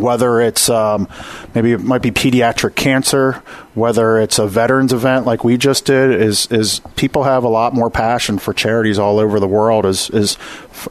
whether 0.02 0.40
it's 0.40 0.70
um, 0.70 1.08
maybe 1.54 1.72
it 1.72 1.82
might 1.82 2.02
be 2.02 2.12
pediatric 2.12 2.76
cancer, 2.76 3.44
whether 3.74 4.18
it's 4.18 4.40
a 4.40 4.48
veterans 4.48 4.92
event 4.92 5.26
like 5.26 5.44
we 5.44 5.58
just 5.58 5.86
did, 5.86 6.20
is 6.20 6.48
is 6.48 6.82
people 6.96 7.24
have 7.24 7.44
a 7.44 7.48
lot 7.48 7.74
more 7.74 7.90
passion 7.90 8.40
for 8.40 8.54
charities 8.54 8.98
all 8.98 9.20
over 9.20 9.40
the 9.40 9.48
world. 9.48 9.86
Is 9.86 10.10
is 10.10 10.38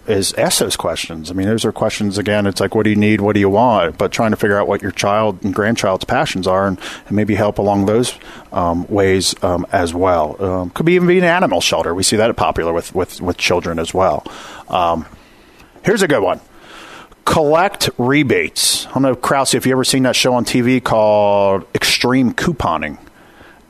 is 0.06 0.32
ask 0.34 0.58
those 0.60 0.76
questions. 0.76 1.30
I 1.30 1.34
mean, 1.34 1.48
those 1.48 1.64
are 1.64 1.72
questions 1.72 2.18
again. 2.18 2.46
It's 2.46 2.60
like, 2.60 2.74
what 2.74 2.84
do 2.84 2.90
you 2.90 2.96
need? 2.96 3.20
What 3.20 3.34
do 3.34 3.40
you 3.40 3.50
want? 3.50 3.98
But 3.98 4.12
trying 4.12 4.30
to 4.30 4.36
figure 4.36 4.58
out 4.58 4.68
what 4.68 4.82
your 4.82 4.92
child 4.92 5.44
and 5.44 5.54
grandchild's 5.54 6.04
passions 6.04 6.46
are, 6.46 6.66
and, 6.66 6.78
and 7.06 7.16
maybe 7.16 7.34
help 7.34 7.58
along 7.58 7.86
those 7.86 8.14
um, 8.52 8.86
ways 8.88 9.34
um, 9.42 9.66
as 9.72 9.94
well. 9.94 10.42
Um, 10.42 10.70
could 10.70 10.86
be 10.86 10.94
even 10.94 11.08
be 11.08 11.18
an 11.18 11.24
animal 11.24 11.60
shelter. 11.60 11.94
We 11.94 12.02
see 12.02 12.16
that 12.16 12.34
popular 12.36 12.72
with 12.72 12.94
with 12.94 13.20
with 13.20 13.36
children 13.36 13.78
as 13.78 13.92
well. 13.92 14.24
Um, 14.68 15.06
here's 15.84 16.02
a 16.02 16.08
good 16.08 16.22
one 16.22 16.40
collect 17.26 17.90
rebates. 17.98 18.86
I 18.86 18.92
don't 18.92 19.02
know, 19.02 19.14
Krause, 19.14 19.52
if 19.52 19.66
you 19.66 19.72
ever 19.72 19.84
seen 19.84 20.04
that 20.04 20.16
show 20.16 20.32
on 20.32 20.46
TV 20.46 20.82
called 20.82 21.66
Extreme 21.74 22.32
Couponing, 22.32 22.98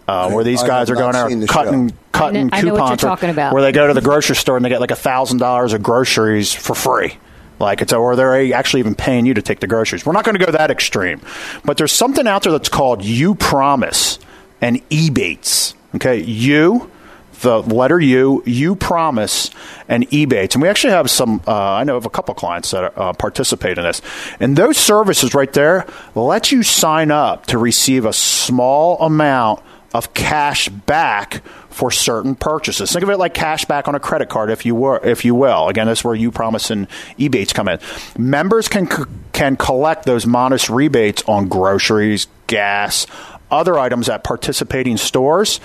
uh, 0.06 0.30
where 0.30 0.44
these 0.44 0.62
guys 0.62 0.88
are 0.88 0.94
going 0.94 1.16
out 1.16 1.30
cutting 1.48 1.88
show. 1.88 1.96
cutting 2.12 2.50
I 2.52 2.60
know, 2.60 2.70
coupons. 2.70 2.74
I 2.74 2.74
know 2.74 2.74
what 2.74 2.88
you're 2.90 2.96
talking 2.96 3.30
about. 3.30 3.52
Where 3.52 3.62
they 3.62 3.72
go 3.72 3.88
to 3.88 3.94
the 3.94 4.02
grocery 4.02 4.36
store 4.36 4.56
and 4.56 4.64
they 4.64 4.68
get 4.68 4.80
like 4.80 4.92
a 4.92 4.96
thousand 4.96 5.38
dollars 5.38 5.72
of 5.72 5.82
groceries 5.82 6.54
for 6.54 6.76
free. 6.76 7.18
Like 7.58 7.80
it's 7.80 7.92
or 7.92 8.14
they're 8.14 8.54
actually 8.54 8.80
even 8.80 8.94
paying 8.94 9.26
you 9.26 9.34
to 9.34 9.42
take 9.42 9.60
the 9.60 9.66
groceries. 9.66 10.04
We're 10.04 10.12
not 10.12 10.24
going 10.24 10.38
to 10.38 10.44
go 10.44 10.52
that 10.52 10.70
extreme, 10.70 11.22
but 11.64 11.78
there's 11.78 11.92
something 11.92 12.28
out 12.28 12.42
there 12.42 12.52
that's 12.52 12.68
called 12.68 13.00
Upromise 13.00 14.18
and 14.60 14.86
Ebates. 14.90 15.74
Okay, 15.94 16.20
you 16.20 16.90
the 17.40 17.60
letter 17.62 18.00
U, 18.00 18.42
Upromise, 18.46 19.50
and 19.88 20.08
Ebates. 20.10 20.54
And 20.54 20.62
we 20.62 20.68
actually 20.68 20.92
have 20.92 21.10
some, 21.10 21.40
uh, 21.46 21.52
I 21.52 21.84
know 21.84 21.96
of 21.96 22.06
a 22.06 22.10
couple 22.10 22.34
clients 22.34 22.70
that 22.70 22.96
uh, 22.96 23.12
participate 23.12 23.78
in 23.78 23.84
this. 23.84 24.02
And 24.40 24.56
those 24.56 24.76
services 24.76 25.34
right 25.34 25.52
there 25.52 25.86
let 26.14 26.52
you 26.52 26.62
sign 26.62 27.10
up 27.10 27.46
to 27.46 27.58
receive 27.58 28.04
a 28.04 28.12
small 28.12 28.98
amount 29.00 29.62
of 29.94 30.12
cash 30.14 30.68
back 30.68 31.42
for 31.70 31.90
certain 31.90 32.34
purchases. 32.34 32.92
Think 32.92 33.02
of 33.02 33.10
it 33.10 33.18
like 33.18 33.34
cash 33.34 33.64
back 33.66 33.86
on 33.86 33.94
a 33.94 34.00
credit 34.00 34.28
card, 34.28 34.50
if 34.50 34.64
you 34.64 34.74
were, 34.74 34.98
if 35.04 35.24
you 35.24 35.34
will. 35.34 35.68
Again, 35.68 35.86
that's 35.86 36.02
where 36.02 36.16
Upromise 36.16 36.70
and 36.70 36.88
Ebates 37.18 37.52
come 37.52 37.68
in. 37.68 37.78
Members 38.18 38.68
can 38.68 38.88
can 39.32 39.56
collect 39.56 40.06
those 40.06 40.26
modest 40.26 40.70
rebates 40.70 41.22
on 41.26 41.48
groceries, 41.48 42.28
gas, 42.46 43.06
other 43.50 43.78
items 43.78 44.08
at 44.08 44.24
participating 44.24 44.96
stores. 44.96 45.60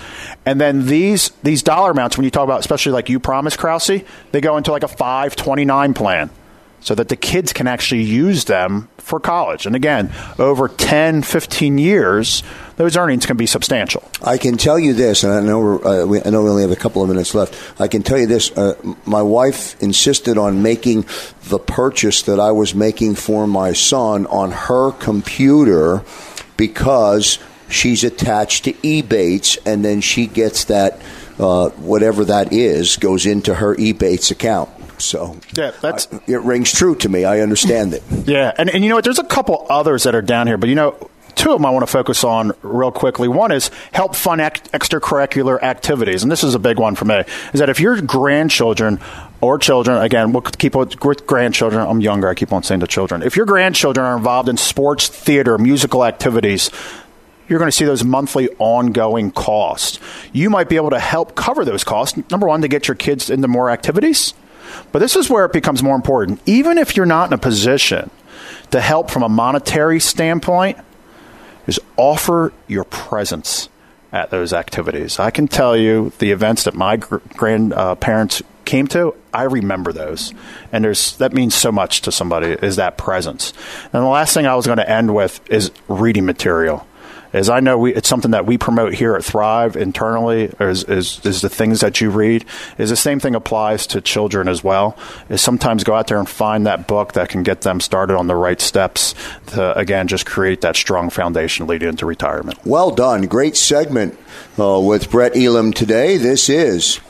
And 0.46 0.60
then 0.60 0.86
these 0.86 1.30
these 1.42 1.62
dollar 1.62 1.90
amounts, 1.90 2.16
when 2.16 2.24
you 2.24 2.30
talk 2.30 2.44
about 2.44 2.60
especially 2.60 2.92
like 2.92 3.06
Upromise 3.06 3.56
Krause, 3.56 4.02
they 4.32 4.40
go 4.40 4.56
into 4.56 4.70
like 4.70 4.82
a 4.82 4.88
529 4.88 5.94
plan 5.94 6.30
so 6.82 6.96
that 6.96 7.08
the 7.08 7.16
kids 7.16 7.52
can 7.52 7.66
actually 7.66 8.02
use 8.02 8.44
them 8.44 8.88
for 8.98 9.20
college. 9.20 9.66
And 9.66 9.76
again, 9.76 10.12
over 10.38 10.68
10, 10.68 11.22
15 11.22 11.78
years, 11.78 12.42
those 12.76 12.96
earnings 12.96 13.24
can 13.24 13.36
be 13.36 13.46
substantial. 13.46 14.02
I 14.20 14.36
can 14.36 14.56
tell 14.56 14.78
you 14.78 14.92
this, 14.92 15.22
and 15.22 15.32
I 15.32 15.40
know, 15.40 15.80
uh, 15.80 16.06
we, 16.06 16.20
I 16.22 16.30
know 16.30 16.42
we 16.42 16.50
only 16.50 16.62
have 16.62 16.72
a 16.72 16.76
couple 16.76 17.02
of 17.02 17.08
minutes 17.08 17.34
left. 17.34 17.80
I 17.80 17.86
can 17.86 18.02
tell 18.02 18.18
you 18.18 18.26
this 18.26 18.50
uh, 18.58 18.74
my 19.06 19.22
wife 19.22 19.80
insisted 19.80 20.38
on 20.38 20.62
making 20.62 21.06
the 21.44 21.58
purchase 21.58 22.22
that 22.22 22.40
I 22.40 22.50
was 22.50 22.74
making 22.74 23.14
for 23.14 23.46
my 23.46 23.72
son 23.72 24.26
on 24.26 24.50
her 24.50 24.90
computer 24.92 26.02
because 26.56 27.38
she's 27.72 28.04
attached 28.04 28.64
to 28.64 28.72
Ebates, 28.74 29.58
and 29.66 29.84
then 29.84 30.00
she 30.00 30.26
gets 30.26 30.64
that 30.66 31.00
uh, 31.38 31.70
whatever 31.70 32.24
that 32.26 32.52
is 32.52 32.96
goes 32.96 33.26
into 33.26 33.54
her 33.54 33.74
Ebates 33.76 34.30
account. 34.30 34.70
So 34.98 35.36
yeah, 35.54 35.72
that's 35.80 36.06
I, 36.12 36.20
it 36.28 36.40
rings 36.42 36.72
true 36.72 36.94
to 36.96 37.08
me. 37.08 37.24
I 37.24 37.40
understand 37.40 37.94
it. 37.94 38.02
Yeah, 38.26 38.52
and 38.56 38.70
and 38.70 38.84
you 38.84 38.88
know 38.88 38.96
what? 38.96 39.04
There's 39.04 39.18
a 39.18 39.24
couple 39.24 39.66
others 39.68 40.04
that 40.04 40.14
are 40.14 40.22
down 40.22 40.46
here, 40.46 40.56
but 40.56 40.68
you 40.68 40.74
know. 40.74 41.08
Two 41.34 41.50
of 41.50 41.58
them 41.58 41.64
I 41.64 41.70
want 41.70 41.82
to 41.82 41.90
focus 41.90 42.24
on 42.24 42.52
real 42.60 42.92
quickly. 42.92 43.26
One 43.26 43.52
is 43.52 43.70
help 43.92 44.14
fund 44.14 44.42
ex- 44.42 44.60
extracurricular 44.68 45.60
activities, 45.62 46.22
and 46.22 46.30
this 46.30 46.44
is 46.44 46.54
a 46.54 46.58
big 46.58 46.78
one 46.78 46.94
for 46.94 47.06
me. 47.06 47.22
Is 47.54 47.60
that 47.60 47.70
if 47.70 47.80
your 47.80 48.00
grandchildren 48.02 49.00
or 49.40 49.58
children, 49.58 49.96
again, 50.02 50.32
we'll 50.32 50.42
keep 50.42 50.74
with 50.76 51.26
grandchildren. 51.26 51.86
I'm 51.88 52.02
younger. 52.02 52.28
I 52.28 52.34
keep 52.34 52.52
on 52.52 52.62
saying 52.62 52.80
to 52.80 52.86
children. 52.86 53.22
If 53.22 53.34
your 53.34 53.46
grandchildren 53.46 54.06
are 54.06 54.16
involved 54.16 54.50
in 54.50 54.58
sports, 54.58 55.08
theater, 55.08 55.56
musical 55.56 56.04
activities, 56.04 56.70
you're 57.52 57.58
going 57.58 57.70
to 57.70 57.76
see 57.76 57.84
those 57.84 58.02
monthly 58.02 58.48
ongoing 58.58 59.30
costs. 59.30 60.00
You 60.32 60.48
might 60.48 60.70
be 60.70 60.76
able 60.76 60.88
to 60.88 60.98
help 60.98 61.34
cover 61.34 61.66
those 61.66 61.84
costs. 61.84 62.18
Number 62.30 62.46
one, 62.46 62.62
to 62.62 62.68
get 62.68 62.88
your 62.88 62.94
kids 62.94 63.28
into 63.28 63.46
more 63.46 63.68
activities. 63.68 64.32
But 64.90 65.00
this 65.00 65.16
is 65.16 65.28
where 65.28 65.44
it 65.44 65.52
becomes 65.52 65.82
more 65.82 65.94
important. 65.94 66.40
Even 66.46 66.78
if 66.78 66.96
you're 66.96 67.04
not 67.04 67.28
in 67.28 67.34
a 67.34 67.38
position 67.38 68.08
to 68.70 68.80
help 68.80 69.10
from 69.10 69.22
a 69.22 69.28
monetary 69.28 70.00
standpoint, 70.00 70.78
is 71.66 71.78
offer 71.98 72.54
your 72.68 72.84
presence 72.84 73.68
at 74.12 74.30
those 74.30 74.54
activities. 74.54 75.18
I 75.18 75.30
can 75.30 75.46
tell 75.46 75.76
you 75.76 76.10
the 76.20 76.30
events 76.30 76.64
that 76.64 76.72
my 76.72 76.96
grandparents 76.96 78.40
uh, 78.40 78.44
came 78.64 78.86
to, 78.88 79.14
I 79.34 79.42
remember 79.42 79.92
those. 79.92 80.32
And 80.72 80.82
there's 80.82 81.18
that 81.18 81.34
means 81.34 81.54
so 81.54 81.70
much 81.70 82.00
to 82.02 82.12
somebody 82.12 82.52
is 82.62 82.76
that 82.76 82.96
presence. 82.96 83.52
And 83.92 84.02
the 84.02 84.08
last 84.08 84.32
thing 84.32 84.46
I 84.46 84.54
was 84.54 84.64
going 84.64 84.78
to 84.78 84.88
end 84.88 85.14
with 85.14 85.40
is 85.50 85.70
reading 85.88 86.24
material 86.24 86.86
is 87.32 87.48
I 87.48 87.60
know 87.60 87.78
we, 87.78 87.94
it's 87.94 88.08
something 88.08 88.32
that 88.32 88.46
we 88.46 88.58
promote 88.58 88.94
here 88.94 89.14
at 89.14 89.24
Thrive 89.24 89.76
internally. 89.76 90.52
Is, 90.60 90.84
is, 90.84 91.24
is 91.24 91.40
the 91.40 91.48
things 91.48 91.80
that 91.80 92.00
you 92.00 92.10
read 92.10 92.44
is 92.78 92.90
the 92.90 92.96
same 92.96 93.20
thing 93.20 93.34
applies 93.34 93.86
to 93.88 94.00
children 94.00 94.48
as 94.48 94.62
well. 94.62 94.96
Is 95.28 95.40
sometimes 95.40 95.84
go 95.84 95.94
out 95.94 96.08
there 96.08 96.18
and 96.18 96.28
find 96.28 96.66
that 96.66 96.86
book 96.86 97.12
that 97.12 97.28
can 97.28 97.42
get 97.42 97.62
them 97.62 97.80
started 97.80 98.16
on 98.16 98.26
the 98.26 98.36
right 98.36 98.60
steps 98.60 99.14
to 99.48 99.76
again 99.78 100.08
just 100.08 100.26
create 100.26 100.60
that 100.62 100.76
strong 100.76 101.10
foundation 101.10 101.66
leading 101.66 101.88
into 101.88 102.06
retirement. 102.06 102.58
Well 102.64 102.90
done, 102.90 103.26
great 103.26 103.56
segment 103.56 104.18
uh, 104.58 104.80
with 104.80 105.10
Brett 105.10 105.36
Elam 105.36 105.72
today. 105.72 106.16
This 106.16 106.48
is 106.48 107.00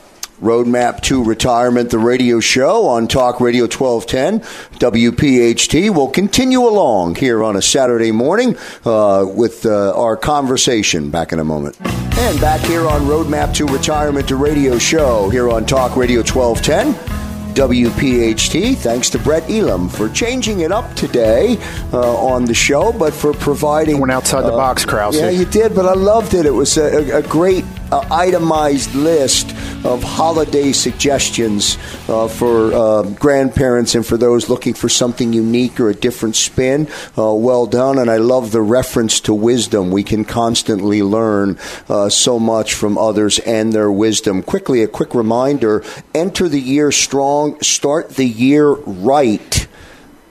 Roadmap 0.43 1.01
to 1.03 1.23
Retirement, 1.23 1.91
the 1.91 2.01
radio 2.01 2.41
show 2.41 2.89
on 2.89 3.07
Talk 3.07 3.41
Radio 3.41 3.65
1210, 3.65 4.41
WPHT. 4.81 5.95
will 5.95 6.09
continue 6.11 6.67
along 6.67 7.15
here 7.15 7.45
on 7.45 7.55
a 7.55 7.63
Saturday 7.63 8.11
morning 8.11 8.57
uh, 8.85 9.25
with 9.25 9.65
uh, 9.65 9.97
our 9.97 10.17
conversation 10.17 11.11
back 11.11 11.33
in 11.33 11.39
a 11.39 11.45
moment. 11.45 11.81
And 11.81 12.41
back 12.41 12.61
here 12.63 12.89
on 12.89 13.03
Roadmap 13.03 13.55
to 13.55 13.67
Retirement, 13.67 14.27
the 14.27 14.35
radio 14.35 14.79
show 14.79 15.31
here 15.31 15.49
on 15.49 15.65
Talk 15.65 15.97
Radio 15.97 16.23
1210. 16.23 17.22
WPHT. 17.55 18.77
Thanks 18.77 19.11
to 19.11 19.19
Brett 19.19 19.49
Elam 19.51 19.89
for 19.89 20.09
changing 20.09 20.61
it 20.61 20.73
up 20.73 20.95
today 20.95 21.59
uh, 21.93 22.17
on 22.17 22.45
the 22.45 22.55
show, 22.55 22.93
but 22.93 23.13
for 23.13 23.33
providing. 23.33 23.99
Went 23.99 24.13
outside 24.13 24.43
the 24.43 24.53
uh, 24.53 24.57
box, 24.57 24.85
Krause. 24.85 25.17
Yeah, 25.17 25.31
you 25.31 25.45
did, 25.45 25.75
but 25.75 25.87
I 25.87 25.95
loved 25.95 26.35
it. 26.35 26.47
It 26.47 26.51
was 26.51 26.77
a, 26.77 27.19
a 27.19 27.23
great 27.23 27.65
uh, 27.93 28.07
itemized 28.11 28.95
list 28.95 29.51
of 29.85 30.03
holiday 30.03 30.73
suggestions 30.73 31.77
uh, 32.09 32.29
for 32.29 32.73
uh, 32.73 33.03
grandparents 33.03 33.95
and 33.95 34.07
for 34.07 34.17
those 34.17 34.49
looking 34.49 34.75
for 34.75 34.89
something 34.89 35.33
unique 35.33 35.81
or 35.81 35.91
a 35.91 35.95
different 35.95 36.37
spin. 36.37 36.89
Uh, 37.19 37.33
well 37.35 37.67
done, 37.67 37.99
and 37.99 38.11
I 38.11 38.17
love 38.17 38.53
the 38.53 38.63
reference 38.63 39.21
to 39.21 39.35
wisdom. 39.35 39.91
We 39.91 40.05
can 40.05 40.25
constantly 40.25 41.03
learn 41.03 41.59
uh, 41.89 42.09
so 42.09 42.39
much 42.39 42.75
from 42.75 42.97
others 42.97 43.39
and 43.41 43.73
their 43.73 43.91
wisdom. 43.91 44.43
Quickly, 44.43 44.83
a 44.83 44.89
quick 44.89 45.15
reminder 45.15 45.85
enter 46.15 46.49
the 46.49 46.61
year 46.61 46.93
strong, 46.93 47.42
start 47.61 48.11
the 48.11 48.27
year 48.27 48.71
right. 48.71 49.62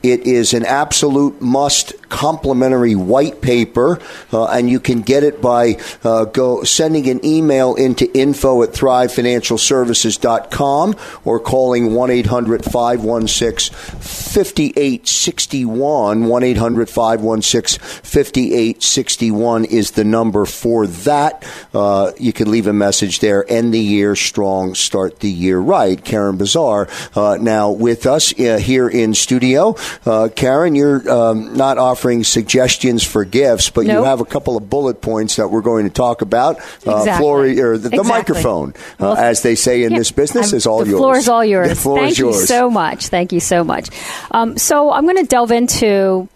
It 0.04 0.22
is 0.22 0.54
an 0.54 0.66
absolute 0.66 1.42
must 1.42 2.10
complimentary 2.10 2.96
white 2.96 3.42
paper, 3.42 4.00
uh, 4.34 4.46
and 4.46 4.70
you 4.70 4.80
can 4.80 5.02
get 5.02 5.24
it 5.24 5.42
by 5.42 5.78
uh, 6.04 6.26
go 6.26 6.64
sending 6.64 7.10
an 7.10 7.26
email 7.26 7.74
into 7.76 8.12
info 8.18 8.64
at 8.64 8.70
thrivefinancialservices.com 8.70 10.96
or 11.24 11.40
calling 11.40 11.94
1 11.94 12.12
800 12.12 12.66
516 12.66 13.76
5861. 13.76 16.26
1 16.26 16.44
800 16.44 16.90
516 16.90 17.80
5861 17.80 19.66
is 19.66 19.92
the 19.92 20.04
number 20.04 20.46
for 20.46 20.88
that. 20.88 21.46
Uh, 21.74 22.12
you 22.20 22.34
can 22.34 22.52
leave 22.52 22.68
a 22.68 22.74
message 22.74 23.20
there. 23.20 23.50
End 23.50 23.74
the 23.74 23.80
year 23.80 24.16
strong, 24.16 24.76
start 24.76 25.22
the 25.22 25.30
year 25.30 25.60
right. 25.60 26.04
Karen 26.04 26.36
Bazaar 26.38 26.90
uh, 27.16 27.38
now 27.40 27.72
with 27.72 28.06
us 28.06 28.38
uh, 28.40 28.58
here 28.58 28.90
in 28.90 29.14
studio. 29.14 29.76
Uh, 30.06 30.30
Karen, 30.36 30.76
you're 30.76 31.10
um, 31.12 31.56
not 31.56 31.78
offering 31.78 32.24
suggestions 32.24 33.04
for 33.04 33.26
gifts, 33.26 33.70
but 33.70 33.86
Nope. 33.86 33.98
you 33.98 34.04
have 34.04 34.22
a 34.22 34.26
couple 34.26 34.58
of 34.58 34.70
bullet 34.70 35.02
points 35.02 35.36
that 35.38 35.50
we're 35.50 35.62
going 35.62 35.86
to 35.86 35.94
talk 35.94 36.22
about. 36.22 36.58
Uh, 36.86 36.98
Exactly. 36.98 37.12
Flory, 37.18 37.60
or 37.62 37.78
the, 37.78 37.90
the 37.90 37.96
Exactly. 38.00 38.10
microphone, 38.10 38.70
uh, 38.72 38.74
Well, 39.00 39.16
as 39.16 39.42
they 39.42 39.56
say 39.56 39.84
in 39.84 39.92
Yeah, 39.92 39.98
this 40.00 40.12
business, 40.12 40.48
I'm- 40.48 40.58
is 40.58 40.66
all 40.68 40.80
the 40.84 40.90
yours. 40.92 41.00
floor 41.00 41.18
is 41.18 41.28
all 41.30 41.46
yours. 41.46 41.70
The 41.70 41.76
floor 41.76 41.98
Thank 42.00 42.12
is 42.12 42.20
you 42.20 42.34
so 42.34 42.70
much. 42.70 43.08
Thank 43.08 43.32
you 43.32 43.40
so 43.40 43.64
much. 43.64 43.90
Um, 44.32 44.58
so 44.58 44.92
I'm 44.92 45.04
going 45.04 45.18
to 45.18 45.24
delve 45.26 45.52
into 45.52 46.28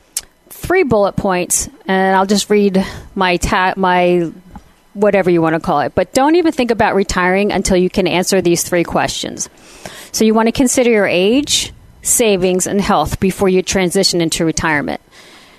three 0.49 0.83
bullet 0.83 1.15
points, 1.15 1.69
and 1.87 2.15
I'll 2.15 2.25
just 2.25 2.49
read 2.49 2.83
my 3.13 3.37
ta- 3.37 3.73
my 3.77 4.31
whatever 4.93 5.29
you 5.29 5.41
want 5.41 5.53
to 5.53 5.59
call 5.59 5.81
it. 5.81 5.93
But 5.93 6.13
don't 6.13 6.35
even 6.35 6.53
think 6.53 6.71
about 6.71 6.95
retiring 6.95 7.51
until 7.51 7.75
you 7.75 7.89
can 7.89 8.07
answer 8.07 8.41
these 8.41 8.63
three 8.63 8.83
questions. 8.85 9.49
So 10.13 10.23
you 10.23 10.33
want 10.33 10.47
to 10.47 10.53
consider 10.53 10.89
your 10.89 11.05
age, 11.05 11.73
savings, 12.05 12.67
and 12.67 12.79
health 12.79 13.19
before 13.19 13.49
you 13.49 13.61
transition 13.61 14.21
into 14.21 14.45
retirement. 14.45 15.01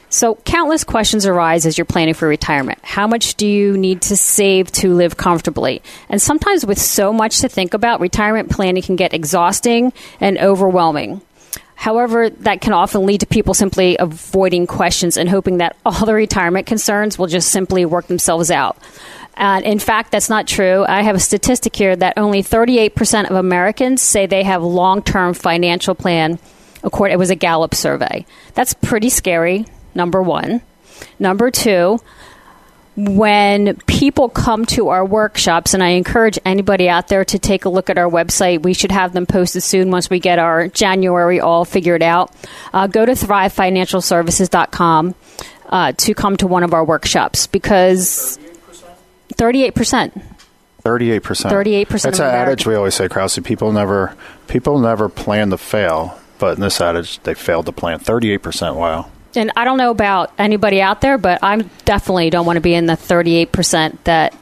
So, 0.09 0.37
countless 0.37 0.85
questions 0.85 1.27
arise 1.27 1.67
as 1.67 1.77
you're 1.77 1.85
planning 1.85 2.15
for 2.15 2.29
retirement. 2.29 2.79
How 2.83 3.07
much 3.07 3.35
do 3.35 3.47
you 3.47 3.77
need 3.77 4.03
to 4.03 4.17
save 4.17 4.71
to 4.73 4.95
live 4.95 5.17
comfortably? 5.17 5.83
And 6.09 6.23
sometimes, 6.23 6.65
with 6.65 6.81
so 6.81 7.13
much 7.13 7.41
to 7.41 7.49
think 7.49 7.75
about, 7.75 8.01
retirement 8.01 8.51
planning 8.51 8.83
can 8.83 8.97
get 8.97 9.13
exhausting 9.13 9.93
and 10.21 10.39
overwhelming. 10.39 11.23
However, 11.75 12.31
that 12.31 12.63
can 12.63 12.73
often 12.73 13.05
lead 13.05 13.21
to 13.21 13.27
people 13.27 13.53
simply 13.53 13.97
avoiding 13.99 14.67
questions 14.67 15.17
and 15.17 15.29
hoping 15.29 15.59
that 15.59 15.77
all 15.85 16.07
the 16.07 16.15
retirement 16.15 16.67
concerns 16.67 17.19
will 17.19 17.27
just 17.27 17.51
simply 17.51 17.85
work 17.85 18.07
themselves 18.07 18.51
out. 18.51 18.79
And 19.37 19.65
in 19.65 19.79
fact, 19.79 20.13
that's 20.13 20.31
not 20.31 20.47
true. 20.47 20.85
I 20.89 21.03
have 21.03 21.15
a 21.15 21.21
statistic 21.21 21.77
here 21.77 21.95
that 21.95 22.15
only 22.17 22.43
38% 22.43 23.31
of 23.31 23.37
Americans 23.37 24.01
say 24.01 24.27
they 24.27 24.45
have 24.45 24.63
long-term 24.63 25.35
financial 25.35 25.95
plan. 25.95 26.39
According, 26.83 27.15
it 27.15 27.19
was 27.19 27.31
a 27.31 27.37
Gallup 27.37 27.75
survey. 27.75 28.25
That's 28.55 28.75
pretty 28.75 29.11
scary. 29.11 29.67
Number 29.95 30.23
one. 30.23 30.63
Number 31.19 31.51
two, 31.51 32.01
when 32.97 33.77
people 33.87 34.31
come 34.31 34.65
to 34.67 34.89
our 34.89 35.05
workshops, 35.05 35.75
and 35.75 35.83
I 35.83 35.91
encourage 35.91 36.39
anybody 36.47 36.89
out 36.89 37.09
there 37.09 37.27
to 37.27 37.39
take 37.39 37.67
a 37.67 37.69
look 37.69 37.91
at 37.91 37.99
our 37.99 38.09
website, 38.09 38.63
we 38.63 38.73
should 38.73 38.91
have 38.91 39.13
them 39.13 39.27
posted 39.27 39.63
soon 39.63 39.91
once 39.91 40.09
we 40.09 40.19
get 40.19 40.39
our 40.39 40.69
January 40.69 41.41
all 41.41 41.67
figured 41.67 42.03
out. 42.03 42.35
Uh, 42.73 42.87
go 42.87 43.05
to 43.05 43.13
thrivefinancialservices.com 43.13 45.15
uh, 45.69 45.93
to 45.93 46.15
come 46.15 46.39
to 46.39 46.47
one 46.47 46.63
of 46.63 46.73
our 46.73 46.85
workshops 46.85 47.47
because 47.47 48.39
38%. 49.35 50.23
Thirty-eight 50.83 51.25
percent. 51.25 51.53
38% 51.53 51.89
That's 51.89 52.21
of 52.21 52.27
an 52.27 52.35
adage 52.35 52.65
we 52.65 52.77
always 52.77 52.95
say, 52.95 53.09
Krause. 53.09 53.41
People 53.41 53.73
never, 53.73 54.15
people 54.47 54.79
never 54.79 55.09
plan 55.09 55.51
to 55.51 55.59
fail, 55.59 56.17
but 56.39 56.55
in 56.55 56.61
this 56.61 56.81
adage, 56.81 57.19
they 57.25 57.35
failed 57.35 57.67
to 57.67 57.73
plan. 57.73 57.99
Thirty-eight 57.99 58.43
percent. 58.43 58.77
Wow. 58.77 59.11
And 59.35 59.51
I 59.57 59.65
don't 59.65 59.79
know 59.79 59.91
about 59.91 60.33
anybody 60.39 60.81
out 60.81 61.01
there, 61.01 61.19
but 61.19 61.41
I 61.43 61.57
definitely 61.85 62.31
don't 62.31 62.47
want 62.47 62.57
to 62.57 62.61
be 62.61 62.73
in 62.73 62.87
the 62.87 62.95
38% 62.95 63.99
that 64.05 64.35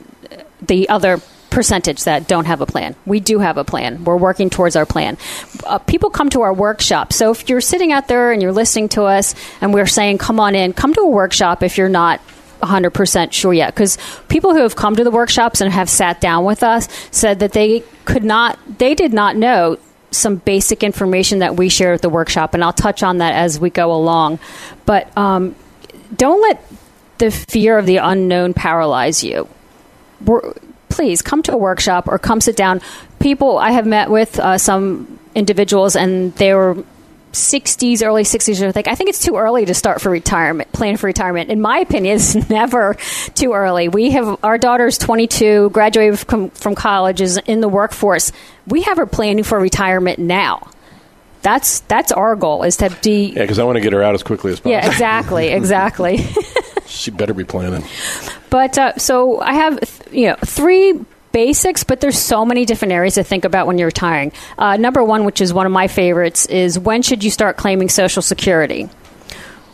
the 0.63 0.89
other 0.89 1.21
percentage 1.51 2.05
that 2.05 2.29
don't 2.29 2.47
have 2.47 2.61
a 2.61 2.67
plan. 2.67 2.95
We 3.07 3.21
do 3.21 3.39
have 3.39 3.57
a 3.57 3.65
plan. 3.65 4.05
We're 4.05 4.17
working 4.17 4.51
towards 4.51 4.77
our 4.77 4.87
plan. 4.87 5.17
Uh, 5.65 5.79
people 5.79 6.11
come 6.11 6.29
to 6.31 6.43
our 6.43 6.53
workshop. 6.53 7.13
So 7.13 7.31
if 7.31 7.49
you're 7.49 7.61
sitting 7.61 7.93
out 7.93 8.09
there 8.09 8.33
and 8.33 8.43
you're 8.43 8.53
listening 8.53 8.89
to 8.91 9.05
us 9.05 9.35
and 9.61 9.73
we're 9.73 9.87
saying, 9.87 10.19
come 10.19 10.41
on 10.41 10.55
in, 10.55 10.73
come 10.73 10.93
to 10.95 11.01
a 11.01 11.09
workshop 11.09 11.63
if 11.63 11.79
you're 11.79 11.89
not 11.89 12.21
100% 12.65 13.33
sure 13.33 13.53
yet. 13.53 13.75
Because 13.75 13.99
people 14.29 14.55
who 14.55 14.63
have 14.63 14.77
come 14.77 14.97
to 14.97 15.05
the 15.05 15.11
workshops 15.11 15.61
and 15.61 15.73
have 15.73 15.89
sat 15.89 16.21
down 16.21 16.45
with 16.45 16.63
us 16.63 16.89
said 17.11 17.41
that 17.41 17.53
they 17.53 17.81
could 18.05 18.25
not 18.25 18.59
they 18.79 18.95
did 18.95 19.13
not 19.13 19.37
know 19.37 19.79
some 20.11 20.37
basic 20.37 20.83
information 20.83 21.41
that 21.41 21.57
we 21.57 21.69
share 21.69 21.93
at 21.95 22.03
the 22.03 22.09
workshop 22.09 22.55
and 22.55 22.63
i'll 22.63 22.73
touch 22.73 23.03
on 23.03 23.19
that 23.19 23.35
as 23.35 23.59
we 23.59 23.71
go 23.71 23.93
along. 23.93 24.39
But 24.87 25.17
um, 25.17 25.55
don't 26.15 26.41
let 26.43 26.65
the 27.19 27.31
fear 27.31 27.79
of 27.79 27.87
the 27.87 27.99
unknown 27.99 28.55
paralyze 28.55 29.25
you. 29.25 29.49
We're, 30.25 30.53
please 30.89 31.23
come 31.23 31.43
to 31.43 31.53
a 31.53 31.57
workshop 31.57 32.09
or 32.09 32.19
come 32.19 32.41
sit 32.41 32.57
down. 32.57 32.81
People 33.19 33.59
i 33.59 33.71
have 33.71 33.87
met 33.87 34.11
with 34.11 34.39
uh, 34.39 34.59
some 34.59 35.19
individuals 35.35 35.97
and 35.97 36.35
they 36.37 36.55
were 36.55 36.85
60s, 37.35 38.03
early 38.05 38.23
60s, 38.23 38.63
are 38.63 38.73
like, 38.73 38.89
I 38.89 38.95
think 38.95 39.11
it's 39.11 39.23
too 39.23 39.37
early 39.37 39.67
to 39.67 39.75
start 39.75 40.01
for 40.01 40.11
retirement, 40.11 40.73
plan 40.73 40.97
for 40.97 41.07
retirement. 41.07 41.51
In 41.51 41.61
my 41.61 41.79
opinion, 41.79 42.17
it's 42.17 42.35
never 42.51 42.95
too 43.35 43.53
early. 43.53 43.89
We 43.89 44.11
have 44.13 44.43
our 44.43 44.59
daughter's 44.59 44.99
22, 44.99 45.71
graduated 45.71 46.19
from, 46.21 46.51
from 46.51 46.75
college, 46.75 47.21
is 47.21 47.37
in 47.47 47.61
the 47.61 47.69
workforce. 47.69 48.33
We 48.67 48.83
have 48.83 48.97
her 48.97 49.07
planning 49.07 49.45
for 49.45 49.59
retirement 49.61 50.19
now. 50.19 50.71
That's 51.43 51.81
that's 51.81 52.11
our 52.11 52.37
goal 52.37 52.63
is 52.63 52.79
to 52.79 52.97
be. 53.03 53.27
Yeah, 53.27 53.43
because 53.43 53.59
I 53.59 53.65
want 53.65 53.77
to 53.77 53.83
get 53.83 53.93
her 53.93 54.03
out 54.03 54.15
as 54.15 54.23
quickly 54.23 54.53
as 54.53 54.61
possible. 54.61 54.71
Yeah, 54.71 54.87
exactly, 54.87 55.49
exactly. 55.53 56.25
She 56.87 57.11
better 57.11 57.35
be 57.35 57.45
planning. 57.45 57.83
But 58.51 58.79
uh, 58.79 58.97
so 58.99 59.41
I 59.41 59.55
have, 59.55 59.81
th- 59.81 60.13
you 60.13 60.29
know, 60.29 60.37
three 60.45 60.93
basics, 61.35 61.85
but 61.85 62.01
there's 62.01 62.17
so 62.19 62.47
many 62.47 62.65
different 62.65 62.93
areas 62.93 63.15
to 63.17 63.25
think 63.25 63.45
about 63.45 63.67
when 63.67 63.77
you're 63.77 63.89
retiring. 63.89 64.33
Uh, 64.57 64.77
number 64.79 65.03
one, 65.05 65.25
which 65.25 65.41
is 65.43 65.53
one 65.53 65.67
of 65.67 65.73
my 65.73 65.89
favorites, 65.89 66.47
is 66.47 66.79
when 66.79 67.03
should 67.03 67.23
you 67.25 67.31
start 67.31 67.57
claiming 67.59 67.89
Social 67.91 68.23
Security? 68.23 68.89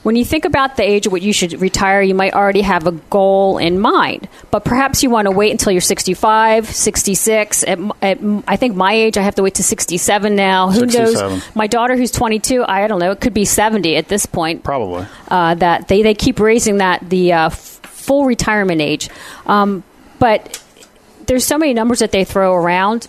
When 0.03 0.17
you 0.17 0.25
think 0.25 0.47
about 0.47 0.77
the 0.79 0.83
age 0.83 1.07
at 1.07 1.13
which 1.13 1.23
you 1.23 1.35
should 1.35 1.61
retire, 1.61 2.01
you 2.01 2.15
might 2.15 2.33
already 2.33 2.63
have 2.63 2.87
a 2.87 2.93
goal 2.93 3.59
in 3.59 3.79
mind, 3.79 4.31
but 4.51 4.65
perhaps 4.65 5.03
you 5.03 5.11
want 5.11 5.27
to 5.27 5.31
wait 5.31 5.51
until 5.51 5.73
you're 5.73 5.83
65, 5.83 6.67
66. 6.75 7.65
At, 7.65 7.79
at, 8.01 8.19
I 8.49 8.57
think 8.57 8.75
my 8.77 8.95
age, 8.95 9.19
I 9.19 9.23
have 9.23 9.35
to 9.35 9.43
wait 9.43 9.57
to 9.57 9.63
67 9.63 10.35
now. 10.35 10.71
Who 10.71 10.81
67. 10.89 11.13
knows? 11.15 11.55
My 11.55 11.67
daughter, 11.67 11.99
who's 11.99 12.11
22, 12.13 12.65
I 12.67 12.87
don't 12.87 12.99
know, 12.99 13.11
it 13.11 13.21
could 13.21 13.35
be 13.35 13.45
70 13.45 13.97
at 13.97 14.09
this 14.09 14.25
point 14.25 14.65
Probably. 14.65 15.05
uh, 15.29 15.57
that 15.57 15.89
they, 15.89 16.01
they 16.01 16.15
keep 16.15 16.41
raising 16.41 16.79
that 16.79 17.07
the 17.11 17.35
uh, 17.35 17.47
f- 17.49 17.81
full 17.85 18.25
retirement 18.25 18.81
age. 18.81 19.11
Um, 19.45 19.85
but 20.19 20.65
there's 21.31 21.47
so 21.47 21.57
many 21.57 21.73
numbers 21.73 22.01
that 22.01 22.11
they 22.11 22.25
throw 22.25 22.57
around, 22.57 23.07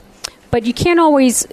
but 0.51 0.63
you 0.63 0.75
can't 0.75 0.99
always 0.99 1.47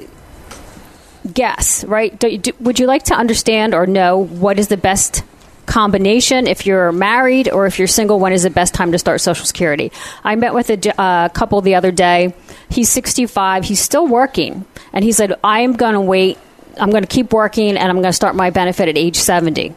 guess, 1.32 1.82
right? 1.84 2.20
Do, 2.20 2.36
do, 2.36 2.52
would 2.60 2.78
you 2.78 2.86
like 2.86 3.04
to 3.04 3.14
understand 3.14 3.74
or 3.74 3.86
know 3.86 4.18
what 4.18 4.58
is 4.58 4.68
the 4.68 4.76
best 4.76 5.22
combination 5.64 6.46
if 6.46 6.66
you're 6.66 6.92
married 6.92 7.48
or 7.48 7.64
if 7.64 7.78
you're 7.78 7.88
single? 7.88 8.20
When 8.20 8.34
is 8.34 8.42
the 8.42 8.50
best 8.50 8.74
time 8.74 8.92
to 8.92 8.98
start 8.98 9.22
Social 9.22 9.46
Security? 9.46 9.92
I 10.22 10.36
met 10.36 10.52
with 10.52 10.68
a 10.68 11.00
uh, 11.00 11.30
couple 11.30 11.62
the 11.62 11.74
other 11.74 11.90
day. 11.90 12.34
He's 12.68 12.90
65. 12.90 13.64
He's 13.64 13.80
still 13.80 14.06
working, 14.06 14.66
and 14.92 15.02
he 15.02 15.12
said, 15.12 15.40
"I 15.42 15.60
am 15.60 15.72
going 15.72 15.94
to 15.94 16.02
wait. 16.02 16.36
I'm 16.78 16.90
going 16.90 17.02
to 17.02 17.08
keep 17.08 17.32
working, 17.32 17.78
and 17.78 17.88
I'm 17.88 17.96
going 17.96 18.04
to 18.04 18.12
start 18.12 18.36
my 18.36 18.50
benefit 18.50 18.90
at 18.90 18.98
age 18.98 19.16
70." 19.16 19.74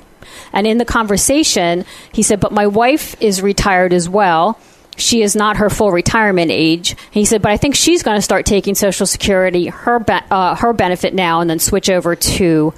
And 0.51 0.67
in 0.67 0.77
the 0.77 0.85
conversation, 0.85 1.85
he 2.11 2.21
said, 2.21 2.39
But 2.41 2.51
my 2.51 2.67
wife 2.67 3.15
is 3.21 3.41
retired 3.41 3.93
as 3.93 4.09
well. 4.09 4.59
She 4.97 5.21
is 5.21 5.35
not 5.35 5.57
her 5.57 5.69
full 5.69 5.91
retirement 5.91 6.51
age. 6.51 6.95
He 7.11 7.25
said, 7.25 7.41
But 7.41 7.51
I 7.51 7.57
think 7.57 7.75
she's 7.75 8.03
going 8.03 8.17
to 8.17 8.21
start 8.21 8.45
taking 8.45 8.75
Social 8.75 9.05
Security, 9.05 9.67
her, 9.67 9.99
be- 9.99 10.13
uh, 10.29 10.55
her 10.55 10.73
benefit 10.73 11.13
now, 11.13 11.41
and 11.41 11.49
then 11.49 11.59
switch 11.59 11.89
over 11.89 12.15
to 12.15 12.73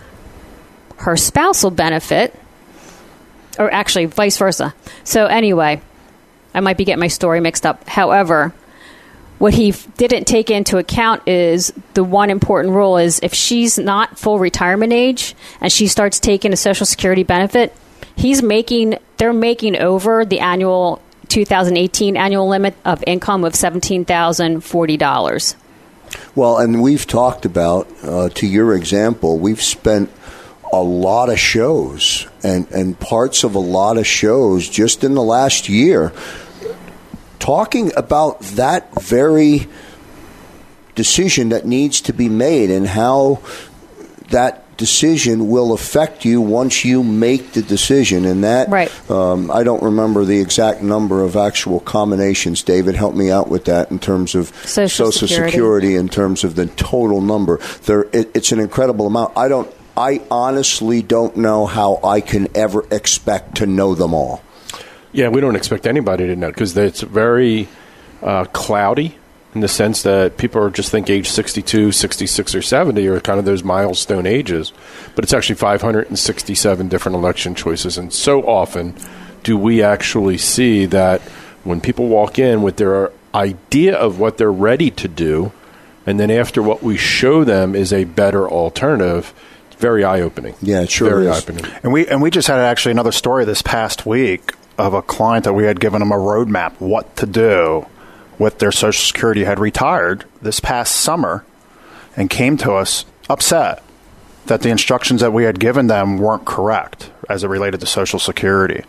her 0.97 1.17
spousal 1.17 1.71
benefit. 1.71 2.33
Or 3.59 3.71
actually, 3.71 4.05
vice 4.05 4.37
versa. 4.37 4.73
So, 5.03 5.25
anyway, 5.25 5.81
I 6.53 6.59
might 6.59 6.77
be 6.77 6.85
getting 6.85 6.99
my 7.01 7.07
story 7.07 7.39
mixed 7.39 7.65
up. 7.65 7.87
However, 7.87 8.53
what 9.39 9.53
he 9.53 9.69
f- 9.69 9.87
didn't 9.97 10.25
take 10.25 10.49
into 10.49 10.77
account 10.77 11.27
is 11.27 11.73
the 11.95 12.03
one 12.03 12.29
important 12.29 12.73
rule 12.73 12.97
is 12.97 13.19
if 13.21 13.33
she's 13.33 13.77
not 13.77 14.17
full 14.17 14.39
retirement 14.39 14.93
age 14.93 15.35
and 15.59 15.71
she 15.71 15.87
starts 15.87 16.19
taking 16.19 16.53
a 16.53 16.55
social 16.55 16.85
security 16.85 17.23
benefit 17.23 17.75
he's 18.15 18.41
making 18.41 18.97
they're 19.17 19.33
making 19.33 19.77
over 19.77 20.23
the 20.23 20.39
annual 20.39 21.01
2018 21.27 22.17
annual 22.17 22.47
limit 22.47 22.75
of 22.85 23.03
income 23.07 23.43
of 23.43 23.53
$17,040 23.53 25.55
Well, 26.35 26.57
and 26.57 26.81
we've 26.81 27.05
talked 27.07 27.45
about, 27.45 27.87
uh, 28.03 28.29
to 28.29 28.47
your 28.47 28.75
example, 28.75 29.39
we've 29.39 29.61
spent 29.61 30.11
a 30.71 30.81
lot 30.81 31.29
of 31.29 31.39
shows 31.39 32.27
and, 32.43 32.69
and 32.71 32.99
parts 32.99 33.43
of 33.43 33.55
a 33.55 33.59
lot 33.59 33.97
of 33.97 34.07
shows 34.07 34.67
just 34.67 35.03
in 35.03 35.13
the 35.13 35.21
last 35.21 35.69
year 35.69 36.11
talking 37.43 37.91
about 37.97 38.39
that 38.41 38.89
very 39.01 39.67
decision 40.95 41.49
that 41.49 41.65
needs 41.65 41.99
to 41.99 42.13
be 42.13 42.29
made 42.29 42.71
and 42.71 42.87
how 42.87 43.41
that 44.29 44.62
decision 44.77 45.49
will 45.49 45.73
affect 45.73 46.25
you 46.25 46.41
once 46.41 46.83
you 46.83 47.03
make 47.03 47.53
the 47.53 47.61
decision. 47.61 48.25
And 48.25 48.43
that, 48.43 48.69
Right. 48.69 48.91
um, 49.09 49.51
I 49.51 49.63
don't 49.63 49.81
remember 49.83 50.25
the 50.25 50.39
exact 50.39 50.81
number 50.81 51.23
of 51.23 51.35
actual 51.35 51.79
combinations. 51.79 52.63
David, 52.63 52.95
help 52.95 53.15
me 53.15 53.31
out 53.31 53.49
with 53.49 53.65
that 53.65 53.91
in 53.91 53.99
terms 53.99 54.35
of 54.35 54.51
Social 54.65 55.11
Security. 55.11 55.51
Security, 55.51 55.95
in 55.95 56.09
terms 56.09 56.43
of 56.43 56.55
the 56.55 56.65
total 56.65 57.21
number. 57.21 57.59
There, 57.85 58.03
it, 58.11 58.31
it's 58.33 58.51
an 58.51 58.59
incredible 58.59 59.07
amount. 59.07 59.33
I 59.37 59.47
don't. 59.47 59.69
I 59.95 60.21
honestly 60.31 61.03
don't 61.03 61.37
know 61.37 61.67
how 61.67 61.99
I 62.03 62.19
can 62.21 62.47
ever 62.55 62.83
expect 62.89 63.57
to 63.57 63.67
know 63.67 63.93
them 63.93 64.13
all. 64.13 64.41
Yeah, 65.11 65.29
we 65.29 65.39
don't 65.39 65.55
expect 65.55 65.85
anybody 65.85 66.25
to 66.25 66.35
know 66.35 66.47
because 66.47 66.75
it's 66.75 67.01
very 67.01 67.67
uh, 68.23 68.45
cloudy 68.45 69.17
in 69.53 69.61
the 69.61 69.67
sense 69.67 70.01
that 70.03 70.37
people 70.37 70.61
are 70.61 70.69
just 70.69 70.89
think 70.91 71.09
age 71.09 71.29
62, 71.29 71.91
66, 71.91 72.55
or 72.55 72.61
70 72.61 73.07
are 73.07 73.19
kind 73.19 73.39
of 73.39 73.45
those 73.45 73.63
milestone 73.63 74.25
ages. 74.25 74.73
But 75.15 75.23
it's 75.23 75.33
actually 75.33 75.55
567 75.55 76.87
different 76.87 77.15
election 77.15 77.53
choices. 77.53 77.97
And 77.97 78.11
so 78.11 78.41
often 78.47 78.95
do 79.43 79.57
we 79.57 79.83
actually 79.83 80.37
see 80.37 80.85
that 80.87 81.21
when 81.63 81.81
people 81.81 82.07
walk 82.07 82.39
in 82.39 82.61
with 82.61 82.77
their 82.77 83.11
idea 83.33 83.95
of 83.95 84.19
what 84.19 84.37
they're 84.37 84.51
ready 84.51 84.89
to 84.91 85.07
do, 85.07 85.51
and 86.05 86.19
then 86.19 86.31
after 86.31 86.61
what 86.61 86.81
we 86.81 86.97
show 86.97 87.43
them 87.43 87.75
is 87.75 87.93
a 87.93 88.03
better 88.05 88.49
alternative, 88.49 89.33
it's 89.67 89.79
very 89.79 90.03
eye 90.03 90.21
opening. 90.21 90.55
Yeah, 90.61 90.81
it 90.81 90.91
sure 90.91 91.09
very 91.09 91.27
is. 91.27 91.31
eye 91.31 91.37
opening. 91.37 91.65
And 91.83 91.93
we 91.93 92.07
and 92.07 92.21
we 92.21 92.29
just 92.29 92.47
had 92.47 92.59
actually 92.59 92.91
another 92.91 93.11
story 93.11 93.45
this 93.45 93.61
past 93.61 94.05
week 94.05 94.53
of 94.77 94.93
a 94.93 95.01
client 95.01 95.45
that 95.45 95.53
we 95.53 95.65
had 95.65 95.79
given 95.79 95.99
them 95.99 96.11
a 96.11 96.17
roadmap 96.17 96.73
what 96.79 97.15
to 97.17 97.25
do 97.25 97.85
with 98.39 98.59
their 98.59 98.71
Social 98.71 99.05
Security 99.05 99.43
had 99.43 99.59
retired 99.59 100.25
this 100.41 100.59
past 100.59 100.95
summer, 100.95 101.45
and 102.15 102.29
came 102.29 102.57
to 102.57 102.73
us 102.73 103.05
upset 103.29 103.81
that 104.45 104.61
the 104.61 104.69
instructions 104.69 105.21
that 105.21 105.33
we 105.33 105.43
had 105.43 105.59
given 105.59 105.87
them 105.87 106.17
weren't 106.17 106.45
correct 106.45 107.09
as 107.29 107.43
it 107.43 107.47
related 107.47 107.79
to 107.79 107.85
Social 107.85 108.19
Security. 108.19 108.83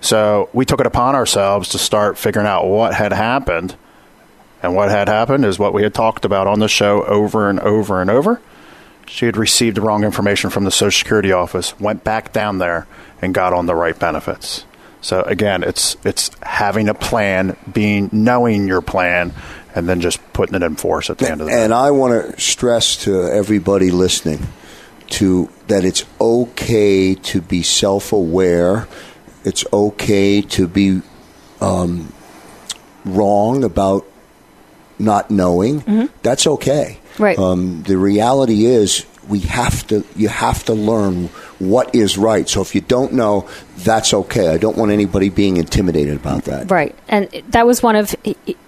So 0.00 0.48
we 0.52 0.64
took 0.64 0.80
it 0.80 0.86
upon 0.86 1.14
ourselves 1.14 1.68
to 1.70 1.78
start 1.78 2.18
figuring 2.18 2.46
out 2.46 2.66
what 2.66 2.94
had 2.94 3.12
happened. 3.12 3.76
And 4.62 4.74
what 4.74 4.90
had 4.90 5.08
happened 5.08 5.44
is 5.44 5.58
what 5.58 5.74
we 5.74 5.82
had 5.82 5.94
talked 5.94 6.24
about 6.24 6.46
on 6.46 6.58
the 6.58 6.68
show 6.68 7.02
over 7.04 7.48
and 7.50 7.60
over 7.60 8.00
and 8.00 8.10
over. 8.10 8.40
She 9.06 9.26
had 9.26 9.36
received 9.36 9.76
the 9.76 9.82
wrong 9.82 10.04
information 10.04 10.48
from 10.48 10.64
the 10.64 10.70
Social 10.70 10.98
Security 10.98 11.32
office, 11.32 11.78
went 11.78 12.02
back 12.02 12.32
down 12.32 12.58
there, 12.58 12.86
and 13.20 13.34
got 13.34 13.52
on 13.52 13.66
the 13.66 13.74
right 13.74 13.98
benefits. 13.98 14.64
So 15.04 15.20
again, 15.20 15.62
it's 15.62 15.98
it's 16.02 16.30
having 16.42 16.88
a 16.88 16.94
plan, 16.94 17.58
being 17.70 18.08
knowing 18.10 18.66
your 18.66 18.80
plan, 18.80 19.34
and 19.74 19.86
then 19.86 20.00
just 20.00 20.18
putting 20.32 20.54
it 20.54 20.62
in 20.62 20.76
force 20.76 21.10
at 21.10 21.18
the 21.18 21.30
end 21.30 21.42
of 21.42 21.46
the 21.46 21.52
day. 21.52 21.62
And 21.62 21.74
I 21.74 21.90
want 21.90 22.34
to 22.34 22.40
stress 22.40 22.96
to 23.04 23.24
everybody 23.24 23.90
listening 23.90 24.46
to 25.10 25.50
that 25.66 25.84
it's 25.84 26.06
okay 26.18 27.14
to 27.16 27.42
be 27.42 27.62
self-aware. 27.62 28.88
It's 29.44 29.66
okay 29.74 30.40
to 30.40 30.66
be 30.66 31.02
um, 31.60 32.10
wrong 33.04 33.62
about 33.62 34.06
not 34.98 35.30
knowing. 35.30 36.08
That's 36.22 36.46
okay. 36.46 36.98
Right. 37.18 37.38
Um, 37.38 37.82
the 37.82 37.98
reality 37.98 38.64
is 38.64 39.04
we 39.28 39.40
have 39.40 39.86
to. 39.88 40.04
You 40.16 40.28
have 40.28 40.64
to 40.64 40.74
learn 40.74 41.28
what 41.58 41.94
is 41.94 42.18
right. 42.18 42.48
So 42.48 42.60
if 42.60 42.74
you 42.74 42.80
don't 42.80 43.14
know, 43.14 43.48
that's 43.78 44.12
okay. 44.14 44.48
I 44.48 44.58
don't 44.58 44.76
want 44.76 44.90
anybody 44.90 45.28
being 45.28 45.56
intimidated 45.56 46.16
about 46.16 46.44
that. 46.44 46.70
Right, 46.70 46.94
and 47.08 47.28
that 47.48 47.66
was 47.66 47.82
one 47.82 47.96
of 47.96 48.14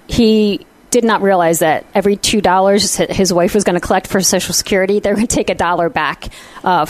he, 0.07 0.67
did 0.89 1.05
not 1.05 1.21
realize 1.21 1.59
that 1.59 1.85
every 1.95 2.17
two 2.17 2.41
dollars 2.41 2.97
his 2.97 3.33
wife 3.33 3.55
was 3.55 3.65
going 3.65 3.75
to 3.75 3.85
collect 3.85 4.07
for 4.07 4.21
Social 4.21 4.55
Security, 4.55 5.01
they're 5.01 5.15
going 5.15 5.27
to 5.27 5.35
take 5.35 5.51
a 5.51 5.55
dollar 5.55 5.89
back. 5.91 6.29
Uh, 6.65 6.87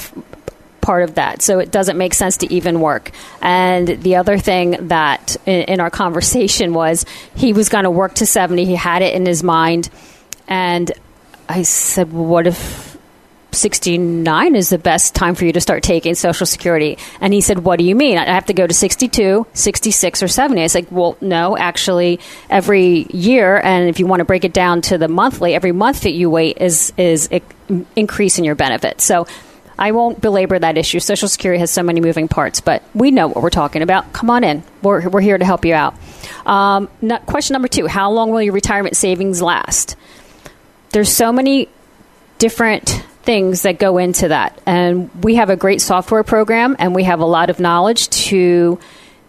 part 0.82 1.02
of 1.02 1.16
that 1.16 1.42
so 1.42 1.58
it 1.58 1.72
doesn't 1.72 1.98
make 1.98 2.14
sense 2.14 2.36
to 2.36 2.54
even 2.54 2.80
work 2.80 3.10
and 3.42 3.88
the 4.04 4.14
other 4.14 4.38
thing 4.38 4.86
that 4.86 5.36
in, 5.44 5.62
in 5.62 5.80
our 5.80 5.90
conversation 5.90 6.72
was 6.72 7.04
he 7.34 7.52
was 7.52 7.68
going 7.68 7.82
to 7.82 7.90
work 7.90 8.14
to 8.14 8.24
70 8.24 8.64
he 8.64 8.76
had 8.76 9.02
it 9.02 9.12
in 9.12 9.26
his 9.26 9.42
mind 9.42 9.90
and 10.46 10.92
i 11.48 11.62
said 11.62 12.12
well, 12.12 12.24
what 12.24 12.46
if 12.46 12.95
69 13.56 14.54
is 14.54 14.70
the 14.70 14.78
best 14.78 15.14
time 15.14 15.34
for 15.34 15.44
you 15.44 15.52
to 15.52 15.60
start 15.60 15.82
taking 15.82 16.14
Social 16.14 16.46
Security. 16.46 16.98
And 17.20 17.32
he 17.32 17.40
said, 17.40 17.60
What 17.60 17.78
do 17.78 17.84
you 17.84 17.94
mean? 17.94 18.18
I 18.18 18.24
have 18.26 18.46
to 18.46 18.54
go 18.54 18.66
to 18.66 18.74
62, 18.74 19.46
66, 19.52 20.22
or 20.22 20.28
70. 20.28 20.60
I 20.60 20.64
was 20.64 20.74
like, 20.74 20.90
Well, 20.90 21.16
no, 21.20 21.56
actually, 21.56 22.20
every 22.50 23.06
year, 23.10 23.56
and 23.56 23.88
if 23.88 23.98
you 23.98 24.06
want 24.06 24.20
to 24.20 24.24
break 24.24 24.44
it 24.44 24.52
down 24.52 24.82
to 24.82 24.98
the 24.98 25.08
monthly, 25.08 25.54
every 25.54 25.72
month 25.72 26.02
that 26.02 26.12
you 26.12 26.30
wait 26.30 26.58
is, 26.60 26.92
is 26.96 27.28
increasing 27.96 28.44
your 28.44 28.54
benefit. 28.54 29.00
So 29.00 29.26
I 29.78 29.92
won't 29.92 30.20
belabor 30.20 30.58
that 30.58 30.78
issue. 30.78 31.00
Social 31.00 31.28
Security 31.28 31.60
has 31.60 31.70
so 31.70 31.82
many 31.82 32.00
moving 32.00 32.28
parts, 32.28 32.60
but 32.60 32.82
we 32.94 33.10
know 33.10 33.26
what 33.26 33.42
we're 33.42 33.50
talking 33.50 33.82
about. 33.82 34.12
Come 34.12 34.30
on 34.30 34.42
in. 34.42 34.62
We're, 34.82 35.08
we're 35.08 35.20
here 35.20 35.36
to 35.36 35.44
help 35.44 35.64
you 35.64 35.74
out. 35.74 35.94
Um, 36.46 36.88
no- 37.02 37.18
question 37.18 37.54
number 37.54 37.68
two 37.68 37.86
How 37.86 38.10
long 38.10 38.30
will 38.30 38.42
your 38.42 38.54
retirement 38.54 38.96
savings 38.96 39.42
last? 39.42 39.96
There's 40.90 41.10
so 41.10 41.32
many 41.32 41.68
different 42.38 43.02
things 43.26 43.62
that 43.62 43.78
go 43.78 43.98
into 43.98 44.28
that. 44.28 44.58
And 44.64 45.10
we 45.22 45.34
have 45.34 45.50
a 45.50 45.56
great 45.56 45.82
software 45.82 46.22
program 46.22 46.76
and 46.78 46.94
we 46.94 47.02
have 47.04 47.20
a 47.20 47.26
lot 47.26 47.50
of 47.50 47.60
knowledge 47.60 48.08
to 48.08 48.78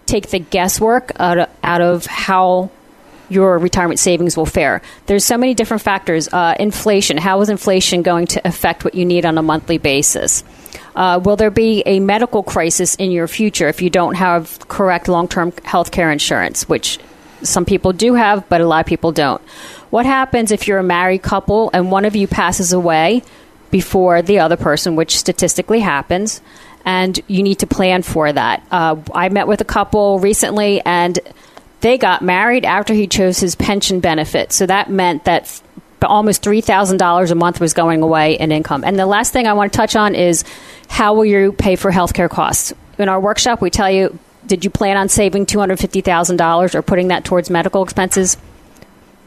take 0.05 0.29
the 0.29 0.39
guesswork 0.39 1.11
out 1.19 1.39
of, 1.39 1.49
out 1.63 1.81
of 1.81 2.05
how 2.05 2.69
your 3.29 3.57
retirement 3.57 3.99
savings 3.99 4.37
will 4.37 4.45
fare. 4.45 4.81
There's 5.07 5.25
so 5.25 5.37
many 5.37 5.53
different 5.53 5.83
factors. 5.83 6.29
Uh, 6.31 6.55
inflation. 6.59 7.17
How 7.17 7.41
is 7.41 7.49
inflation 7.49 8.03
going 8.03 8.27
to 8.27 8.47
affect 8.47 8.85
what 8.85 8.95
you 8.95 9.03
need 9.03 9.25
on 9.25 9.37
a 9.37 9.41
monthly 9.41 9.79
basis? 9.79 10.45
Uh, 10.95 11.19
will 11.21 11.35
there 11.35 11.51
be 11.51 11.83
a 11.85 11.99
medical 11.99 12.41
crisis 12.41 12.95
in 12.95 13.11
your 13.11 13.27
future 13.27 13.67
if 13.67 13.81
you 13.81 13.89
don't 13.89 14.15
have 14.15 14.59
correct 14.69 15.09
long 15.09 15.27
term 15.27 15.51
health 15.63 15.91
care 15.91 16.11
insurance, 16.11 16.69
which 16.69 16.99
some 17.43 17.65
people 17.65 17.93
do 17.93 18.13
have, 18.13 18.47
but 18.47 18.61
a 18.61 18.65
lot 18.65 18.79
of 18.79 18.85
people 18.85 19.11
don't? 19.11 19.41
What 19.89 20.05
happens 20.05 20.51
if 20.51 20.67
you're 20.67 20.79
a 20.79 20.83
married 20.83 21.21
couple 21.21 21.69
and 21.73 21.91
one 21.91 22.05
of 22.05 22.15
you 22.15 22.27
passes 22.27 22.71
away 22.71 23.23
before 23.71 24.21
the 24.21 24.39
other 24.39 24.57
person, 24.57 24.95
which 24.95 25.17
statistically 25.17 25.79
happens, 25.79 26.41
and 26.85 27.19
you 27.27 27.43
need 27.43 27.59
to 27.59 27.67
plan 27.67 28.01
for 28.01 28.31
that? 28.31 28.65
Uh, 28.71 28.97
I 29.13 29.29
met 29.29 29.47
with 29.47 29.61
a 29.61 29.65
couple 29.65 30.19
recently 30.19 30.81
and 30.81 31.19
they 31.81 31.97
got 31.97 32.21
married 32.21 32.65
after 32.65 32.93
he 32.93 33.07
chose 33.07 33.39
his 33.39 33.55
pension 33.55 33.99
benefit. 33.99 34.51
So 34.51 34.65
that 34.65 34.89
meant 34.89 35.25
that 35.25 35.61
almost 36.03 36.43
$3,000 36.43 37.31
a 37.31 37.35
month 37.35 37.59
was 37.59 37.73
going 37.73 38.01
away 38.01 38.37
in 38.37 38.51
income. 38.51 38.83
And 38.83 38.97
the 38.97 39.05
last 39.05 39.33
thing 39.33 39.47
I 39.47 39.53
want 39.53 39.73
to 39.73 39.77
touch 39.77 39.95
on 39.95 40.15
is 40.15 40.43
how 40.87 41.13
will 41.13 41.25
you 41.25 41.51
pay 41.53 41.75
for 41.75 41.91
healthcare 41.91 42.29
costs? 42.29 42.73
In 42.97 43.09
our 43.09 43.19
workshop, 43.19 43.61
we 43.61 43.69
tell 43.69 43.91
you 43.91 44.17
did 44.45 44.63
you 44.63 44.71
plan 44.71 44.95
on 44.95 45.09
saving 45.09 45.45
$250,000 45.45 46.75
or 46.75 46.81
putting 46.81 47.09
that 47.09 47.25
towards 47.25 47.49
medical 47.49 47.83
expenses? 47.83 48.37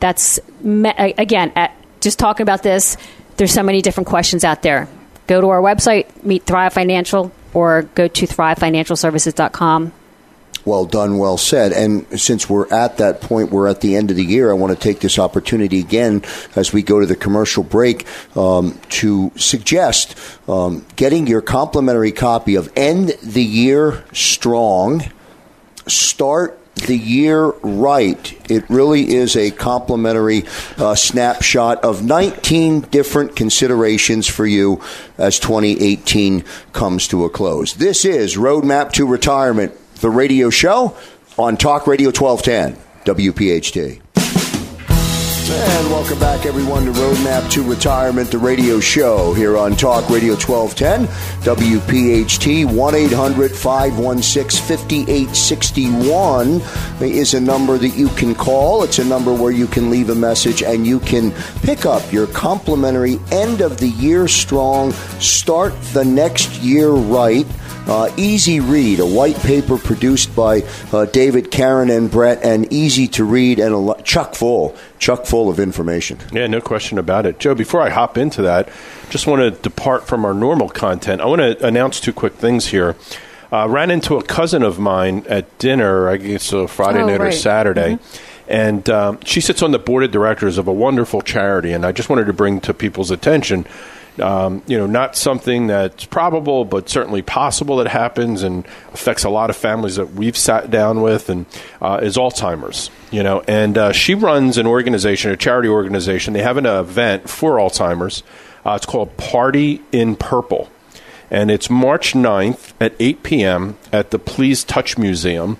That's, 0.00 0.40
again, 0.64 1.52
just 2.00 2.18
talking 2.18 2.42
about 2.42 2.62
this, 2.62 2.96
there's 3.40 3.54
so 3.54 3.62
many 3.62 3.80
different 3.80 4.06
questions 4.06 4.44
out 4.44 4.60
there. 4.60 4.86
Go 5.26 5.40
to 5.40 5.48
our 5.48 5.62
website, 5.62 6.22
meet 6.22 6.44
Thrive 6.44 6.74
Financial, 6.74 7.32
or 7.54 7.82
go 7.94 8.06
to 8.06 8.26
thrivefinancialservices.com. 8.26 9.92
Well 10.66 10.84
done, 10.84 11.16
well 11.16 11.38
said. 11.38 11.72
And 11.72 12.20
since 12.20 12.50
we're 12.50 12.70
at 12.70 12.98
that 12.98 13.22
point, 13.22 13.50
we're 13.50 13.66
at 13.66 13.80
the 13.80 13.96
end 13.96 14.10
of 14.10 14.18
the 14.18 14.24
year, 14.24 14.50
I 14.50 14.54
want 14.54 14.74
to 14.74 14.78
take 14.78 15.00
this 15.00 15.18
opportunity 15.18 15.80
again 15.80 16.22
as 16.54 16.74
we 16.74 16.82
go 16.82 17.00
to 17.00 17.06
the 17.06 17.16
commercial 17.16 17.62
break 17.62 18.06
um, 18.36 18.78
to 18.90 19.32
suggest 19.36 20.18
um, 20.46 20.84
getting 20.96 21.26
your 21.26 21.40
complimentary 21.40 22.12
copy 22.12 22.56
of 22.56 22.70
End 22.76 23.16
the 23.22 23.42
Year 23.42 24.04
Strong. 24.12 25.10
Start 25.86 26.59
the 26.86 26.96
year 26.96 27.46
right. 27.62 28.50
It 28.50 28.68
really 28.68 29.14
is 29.14 29.36
a 29.36 29.50
complimentary 29.50 30.44
uh, 30.78 30.94
snapshot 30.94 31.84
of 31.84 32.04
19 32.04 32.82
different 32.82 33.36
considerations 33.36 34.26
for 34.26 34.46
you 34.46 34.80
as 35.18 35.38
2018 35.38 36.44
comes 36.72 37.08
to 37.08 37.24
a 37.24 37.30
close. 37.30 37.74
This 37.74 38.04
is 38.04 38.36
Roadmap 38.36 38.92
to 38.92 39.06
Retirement, 39.06 39.72
the 39.96 40.10
radio 40.10 40.50
show 40.50 40.96
on 41.38 41.56
Talk 41.56 41.86
Radio 41.86 42.08
1210, 42.08 42.76
WPHT. 43.04 44.00
And 45.52 45.90
welcome 45.90 46.20
back, 46.20 46.46
everyone, 46.46 46.84
to 46.84 46.92
Roadmap 46.92 47.50
to 47.50 47.64
Retirement, 47.64 48.30
the 48.30 48.38
radio 48.38 48.78
show 48.78 49.34
here 49.34 49.58
on 49.58 49.74
Talk 49.74 50.08
Radio 50.08 50.34
1210, 50.34 51.08
WPHT 51.42 52.72
1 52.72 52.94
800 52.94 53.50
516 53.50 54.64
5861 54.64 56.60
is 57.00 57.34
a 57.34 57.40
number 57.40 57.78
that 57.78 57.96
you 57.96 58.08
can 58.10 58.32
call. 58.32 58.84
It's 58.84 59.00
a 59.00 59.04
number 59.04 59.34
where 59.34 59.50
you 59.50 59.66
can 59.66 59.90
leave 59.90 60.10
a 60.10 60.14
message 60.14 60.62
and 60.62 60.86
you 60.86 61.00
can 61.00 61.32
pick 61.62 61.84
up 61.84 62.12
your 62.12 62.28
complimentary 62.28 63.18
end 63.32 63.60
of 63.60 63.78
the 63.78 63.88
year 63.88 64.28
strong, 64.28 64.92
start 65.18 65.72
the 65.92 66.04
next 66.04 66.60
year 66.60 66.90
right 66.90 67.46
uh, 67.90 68.08
easy 68.16 68.60
read, 68.60 69.00
a 69.00 69.06
white 69.06 69.36
paper 69.40 69.76
produced 69.76 70.34
by 70.36 70.62
uh, 70.92 71.06
David, 71.06 71.50
Karen, 71.50 71.90
and 71.90 72.10
Brett, 72.10 72.42
and 72.44 72.72
easy 72.72 73.08
to 73.08 73.24
read 73.24 73.58
and 73.58 73.74
a 73.74 74.02
chuck 74.02 74.34
full, 74.34 74.76
chuck 74.98 75.26
full 75.26 75.50
of 75.50 75.58
information. 75.58 76.18
Yeah, 76.32 76.46
no 76.46 76.60
question 76.60 76.98
about 76.98 77.26
it. 77.26 77.38
Joe, 77.40 77.54
before 77.54 77.82
I 77.82 77.90
hop 77.90 78.16
into 78.16 78.42
that, 78.42 78.68
just 79.10 79.26
want 79.26 79.40
to 79.40 79.50
depart 79.62 80.06
from 80.06 80.24
our 80.24 80.32
normal 80.32 80.68
content. 80.68 81.20
I 81.20 81.26
want 81.26 81.40
to 81.40 81.66
announce 81.66 81.98
two 82.00 82.12
quick 82.12 82.34
things 82.34 82.66
here. 82.68 82.94
Uh, 83.52 83.68
ran 83.68 83.90
into 83.90 84.16
a 84.16 84.22
cousin 84.22 84.62
of 84.62 84.78
mine 84.78 85.24
at 85.28 85.58
dinner, 85.58 86.08
I 86.08 86.18
guess 86.18 86.52
a 86.52 86.68
Friday 86.68 87.02
Oh, 87.02 87.06
night 87.08 87.20
or 87.20 87.24
right. 87.24 87.34
Saturday. 87.34 87.98
And 88.46 88.88
um, 88.88 89.18
she 89.24 89.40
sits 89.40 89.62
on 89.62 89.72
the 89.72 89.78
board 89.80 90.04
of 90.04 90.12
directors 90.12 90.58
of 90.58 90.68
a 90.68 90.72
wonderful 90.72 91.20
charity. 91.22 91.72
And 91.72 91.84
I 91.84 91.90
just 91.90 92.08
wanted 92.08 92.26
to 92.26 92.32
bring 92.32 92.60
to 92.60 92.72
people's 92.74 93.10
attention 93.10 93.66
um, 94.18 94.62
you 94.66 94.76
know, 94.76 94.86
not 94.86 95.16
something 95.16 95.68
that's 95.68 96.04
probable, 96.04 96.64
but 96.64 96.88
certainly 96.88 97.22
possible 97.22 97.76
that 97.76 97.88
happens 97.88 98.42
and 98.42 98.66
affects 98.92 99.24
a 99.24 99.30
lot 99.30 99.50
of 99.50 99.56
families 99.56 99.96
that 99.96 100.12
we've 100.12 100.36
sat 100.36 100.70
down 100.70 101.00
with, 101.00 101.28
and 101.28 101.46
uh, 101.80 102.00
is 102.02 102.16
Alzheimer's. 102.16 102.90
You 103.10 103.22
know, 103.22 103.42
and 103.46 103.78
uh, 103.78 103.92
she 103.92 104.14
runs 104.14 104.58
an 104.58 104.66
organization, 104.66 105.30
a 105.30 105.36
charity 105.36 105.68
organization. 105.68 106.32
They 106.32 106.42
have 106.42 106.56
an 106.56 106.66
event 106.66 107.28
for 107.28 107.56
Alzheimer's. 107.56 108.22
Uh, 108.64 108.74
it's 108.74 108.86
called 108.86 109.16
Party 109.16 109.82
in 109.92 110.16
Purple, 110.16 110.70
and 111.30 111.50
it's 111.50 111.70
March 111.70 112.12
9th 112.12 112.72
at 112.80 112.94
8 112.98 113.22
p.m. 113.22 113.78
at 113.92 114.10
the 114.10 114.18
Please 114.18 114.64
Touch 114.64 114.98
Museum. 114.98 115.58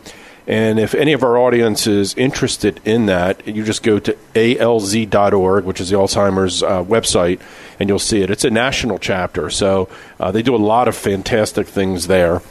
And 0.51 0.81
if 0.81 0.97
any 0.97 1.13
of 1.13 1.23
our 1.23 1.39
audience 1.39 1.87
is 1.87 2.13
interested 2.15 2.81
in 2.85 3.07
that, 3.07 3.47
you 3.47 3.63
just 3.63 3.85
go 3.85 4.01
to 4.01 4.19
alz.org, 4.35 5.65
which 5.65 5.81
is 5.81 5.91
the 5.91 5.97
Alzheimer's 5.97 6.65
uh, 6.65 6.83
website, 6.83 7.41
and 7.79 7.89
you'll 7.89 8.01
see 8.01 8.21
it. 8.21 8.31
It's 8.31 8.45
a 8.45 8.51
national 8.51 8.99
chapter, 8.99 9.49
so 9.49 9.89
uh, 10.19 10.33
they 10.33 10.43
do 10.43 10.57
a 10.57 10.59
lot 10.59 10.89
of 10.89 10.97
fantastic 10.97 11.69
things 11.69 12.09
there. 12.09 12.43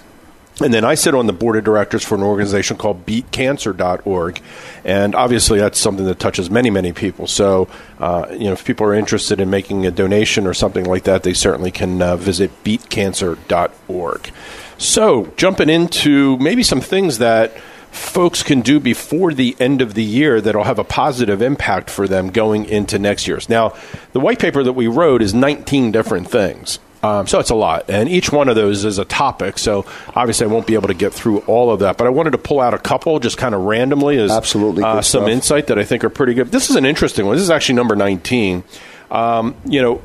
And 0.62 0.74
then 0.74 0.86
I 0.86 0.96
sit 0.96 1.14
on 1.14 1.28
the 1.28 1.34
board 1.34 1.58
of 1.58 1.66
directors 1.66 2.06
for 2.06 2.16
an 2.16 2.24
organization 2.24 2.78
called 2.78 3.06
beatcancer.org. 3.06 4.42
And 4.86 5.14
obviously, 5.14 5.60
that's 5.60 5.78
something 5.78 6.06
that 6.06 6.20
touches 6.20 6.50
many, 6.50 6.70
many 6.70 6.94
people. 6.94 7.28
So, 7.28 7.68
uh, 8.00 8.28
you 8.32 8.46
know, 8.46 8.54
if 8.54 8.64
people 8.64 8.86
are 8.88 8.94
interested 8.94 9.42
in 9.42 9.50
making 9.50 9.86
a 9.86 9.92
donation 9.92 10.48
or 10.48 10.54
something 10.54 10.86
like 10.86 11.04
that, 11.04 11.24
they 11.24 11.34
certainly 11.34 11.72
can 11.72 12.02
uh, 12.02 12.16
visit 12.16 12.64
beatcancer.org. 12.64 14.32
So, 14.78 15.34
jumping 15.36 15.70
into 15.70 16.38
maybe 16.38 16.64
some 16.64 16.80
things 16.80 17.18
that 17.18 17.58
folks 17.92 18.44
can 18.44 18.62
do 18.62 18.80
before 18.80 19.34
the 19.34 19.56
end 19.60 19.82
of 19.82 19.94
the 19.94 20.04
year 20.04 20.42
that'll 20.42 20.64
have 20.64 20.80
a 20.80 20.84
positive 20.84 21.42
impact 21.42 21.90
for 21.90 22.08
them 22.08 22.30
going 22.30 22.66
into 22.66 23.00
next 23.00 23.28
year's. 23.28 23.50
Now, 23.50 23.74
the 24.14 24.20
white 24.20 24.40
paper 24.40 24.64
that 24.64 24.74
we 24.74 24.88
wrote 24.88 25.22
is 25.22 25.34
19 25.34 25.92
different 25.92 26.30
things. 26.30 26.80
Um, 27.02 27.28
so 27.28 27.40
it's 27.40 27.50
a 27.50 27.56
lot, 27.56 27.90
and 27.90 28.10
each 28.10 28.30
one 28.30 28.50
of 28.50 28.56
those 28.56 28.84
is 28.84 28.98
a 28.98 29.06
topic. 29.06 29.58
So 29.58 29.86
obviously, 30.14 30.48
I 30.48 30.50
won't 30.50 30.68
be 30.68 30.74
able 30.74 30.90
to 30.90 30.94
get 30.94 31.14
through 31.14 31.40
all 31.40 31.72
of 31.72 31.80
that, 31.80 31.98
but 31.98 32.08
I 32.08 32.10
wanted 32.10 32.32
to 32.32 32.38
pull 32.38 32.60
out 32.60 32.74
a 32.74 32.78
couple 32.78 33.20
just 33.20 33.38
kind 33.38 33.56
of 33.56 33.62
randomly 33.62 34.18
as 34.18 34.32
Absolutely, 34.32 34.84
uh, 34.84 35.02
some 35.02 35.22
stuff. 35.22 35.30
insight 35.30 35.68
that 35.68 35.80
I 35.80 35.86
think 35.86 36.04
are 36.04 36.10
pretty 36.10 36.34
good. 36.34 36.52
This 36.52 36.70
is 36.70 36.76
an 36.76 36.86
interesting 36.86 37.26
one. 37.26 37.36
This 37.36 37.44
is 37.44 37.50
actually 37.50 37.76
number 37.76 37.96
19. 37.96 38.66
Um, 39.12 39.56
you 39.64 39.82
know, 39.82 39.96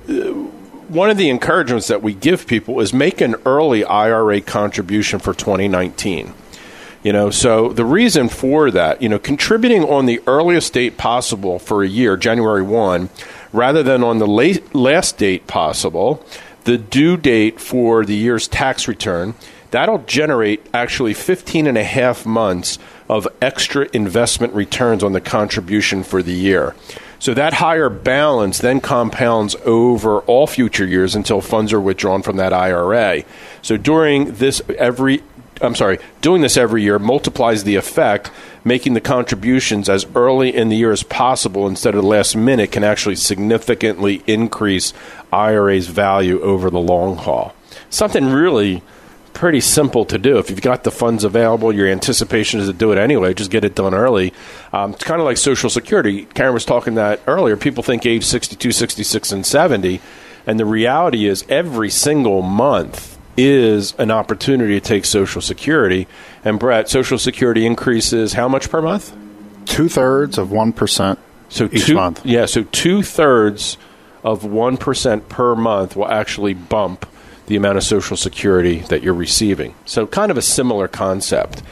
one 0.89 1.11
of 1.11 1.17
the 1.17 1.31
encouragements 1.31 1.89
that 1.89 2.01
we 2.01 2.15
give 2.15 2.47
people 2.47 2.79
is 2.81 2.93
make 2.93 3.21
an 3.21 3.35
early 3.45 3.85
IRA 3.85 4.41
contribution 4.41 5.19
for 5.19 5.35
2019. 5.35 6.33
You 7.05 7.13
know, 7.13 7.29
so 7.29 7.69
the 7.69 7.85
reason 7.85 8.31
for 8.31 8.71
that, 8.71 9.03
you 9.03 9.11
know, 9.11 9.19
contributing 9.19 9.85
on 9.85 10.07
the 10.07 10.23
earliest 10.27 10.73
date 10.73 10.97
possible 10.97 11.59
for 11.59 11.85
a 11.85 11.89
year, 11.89 12.17
January 12.17 12.63
1, 12.63 13.11
rather 13.53 13.83
than 13.83 14.03
on 14.03 14.19
the 14.19 14.27
late, 14.27 14.75
last 14.75 15.19
date 15.19 15.47
possible, 15.47 16.25
the 16.65 16.79
due 16.79 17.19
date 17.19 17.61
for 17.61 18.07
the 18.07 18.15
year's 18.15 18.49
tax 18.49 18.89
return, 18.89 19.35
that'll 19.71 19.99
generate 19.99 20.67
actually 20.73 21.13
15 21.13 21.67
and 21.67 21.77
a 21.77 21.85
half 21.85 22.25
months 22.25 22.79
of 23.07 23.29
extra 23.43 23.87
investment 23.93 24.55
returns 24.55 25.05
on 25.05 25.13
the 25.13 25.21
contribution 25.21 26.03
for 26.03 26.23
the 26.23 26.33
year. 26.33 26.75
So 27.19 27.35
that 27.35 27.55
higher 27.55 27.91
balance 27.91 28.59
then 28.59 28.81
compounds 28.81 29.57
over 29.65 30.21
all 30.21 30.47
future 30.47 30.87
years 30.87 31.15
until 31.15 31.41
funds 31.41 31.73
are 31.73 31.81
withdrawn 31.81 32.23
from 32.23 32.37
that 32.37 32.53
IRA. 32.53 33.25
So 33.61 33.77
during 33.77 34.35
this 34.37 34.63
every 34.79 35.23
I'm 35.61 35.75
sorry, 35.75 35.99
doing 36.21 36.43
this 36.43 36.57
every 36.57 36.83
year 36.83 36.99
multiplies 36.99 37.65
the 37.65 37.77
effect, 37.77 38.31
making 38.65 38.95
the 38.95 39.01
contributions 39.01 39.89
as 39.89 40.07
early 40.15 40.55
in 40.55 40.69
the 40.69 40.77
year 40.77 40.93
as 40.93 41.03
possible 41.03 41.69
instead 41.69 41.95
of 41.95 42.03
the 42.03 42.09
last 42.09 42.37
minute 42.37 42.73
can 42.73 42.83
actually 42.83 43.17
significantly 43.17 44.23
increase 44.27 44.93
IRA's 45.33 45.87
value 45.87 46.41
over 46.41 46.71
the 46.71 46.81
long 46.81 47.17
haul. 47.17 47.55
Something 47.89 48.27
really 48.27 48.83
pretty 49.33 49.61
simple 49.61 50.05
to 50.07 50.17
do. 50.17 50.39
If 50.39 50.49
you've 50.49 50.63
got 50.63 50.85
the 50.85 50.91
funds 50.91 51.25
available, 51.25 51.73
your 51.73 51.89
anticipation 51.89 52.61
is 52.61 52.67
to 52.67 52.73
do 52.73 52.93
it 52.93 52.99
anyway, 52.99 53.35
just 53.35 53.51
get 53.51 53.65
it 53.65 53.75
done 53.75 53.95
early. 53.95 54.33
Um, 54.73 54.93
it's 54.93 55.05
kind 55.05 55.21
of 55.21 55.25
like 55.25 55.37
Social 55.37 55.69
Security. 55.69 56.25
Karen 56.25 56.55
was 56.55 56.65
talking 56.65 56.95
that 56.95 57.21
earlier. 57.27 57.57
People 57.57 57.83
think 57.83 58.07
age 58.07 58.25
62, 58.25 58.73
66, 58.73 59.33
and 59.33 59.45
70. 59.45 60.01
And 60.47 60.59
the 60.59 60.65
reality 60.65 61.27
is 61.27 61.45
every 61.49 61.91
single 61.91 62.43
month 62.43 63.14
is 63.37 63.95
an 63.99 64.11
opportunity 64.11 64.81
to 64.81 64.87
take 64.87 65.05
Social 65.05 65.41
Security. 65.41 66.07
And 66.45 66.59
Brett, 66.59 66.89
Social 66.89 67.19
Security 67.19 67.67
increases 67.67 68.35
how 68.35 68.49
much 68.49 68.71
per 68.71 68.81
month? 68.83 69.15
Two 69.67 69.89
thirds 69.89 70.39
of 70.39 70.49
1% 70.49 71.19
So 71.49 71.69
each 71.73 71.87
two, 71.87 71.95
month. 71.95 72.25
Yeah, 72.25 72.47
so 72.47 72.65
two 72.65 73.03
thirds 73.03 73.77
of 74.23 74.45
one 74.45 74.77
percent 74.79 75.29
per 75.29 75.55
month 75.55 75.97
will 75.97 76.09
actually 76.09 76.55
bump 76.55 77.07
the 77.47 77.57
amount 77.57 77.77
of 77.77 77.85
Social 77.85 78.17
Security 78.17 78.79
that 78.89 79.03
you're 79.03 79.15
receiving. 79.15 79.75
So 79.85 80.07
kind 80.07 80.31
of 80.31 80.39
a 80.39 80.43
similar 80.43 80.89
concept. 80.89 81.63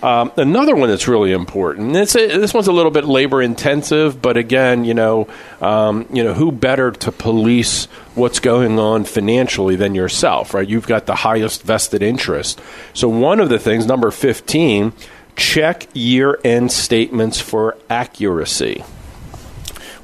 Um, 0.00 0.30
another 0.36 0.76
one 0.76 0.88
that's 0.88 1.08
really 1.08 1.32
important. 1.32 1.92
a, 2.14 2.38
this 2.38 2.54
one's 2.54 2.68
a 2.68 2.72
little 2.72 2.92
bit 2.92 3.04
labor 3.04 3.42
intensive, 3.42 4.22
but 4.22 4.36
again, 4.36 4.84
you 4.84 4.94
know, 4.94 5.26
um, 5.60 6.06
you 6.12 6.22
know, 6.22 6.34
who 6.34 6.52
better 6.52 6.92
to 6.92 7.10
police 7.10 7.86
what's 8.14 8.38
going 8.38 8.78
on 8.78 9.02
financially 9.04 9.74
than 9.74 9.96
yourself, 9.96 10.54
right? 10.54 10.68
You've 10.68 10.86
got 10.86 11.06
the 11.06 11.16
highest 11.16 11.64
vested 11.64 12.00
interest. 12.00 12.60
So 12.94 13.08
one 13.08 13.40
of 13.40 13.48
the 13.48 13.58
things, 13.58 13.86
number 13.86 14.12
fifteen, 14.12 14.92
check 15.34 15.88
year-end 15.94 16.70
statements 16.70 17.40
for 17.40 17.76
accuracy. 17.90 18.84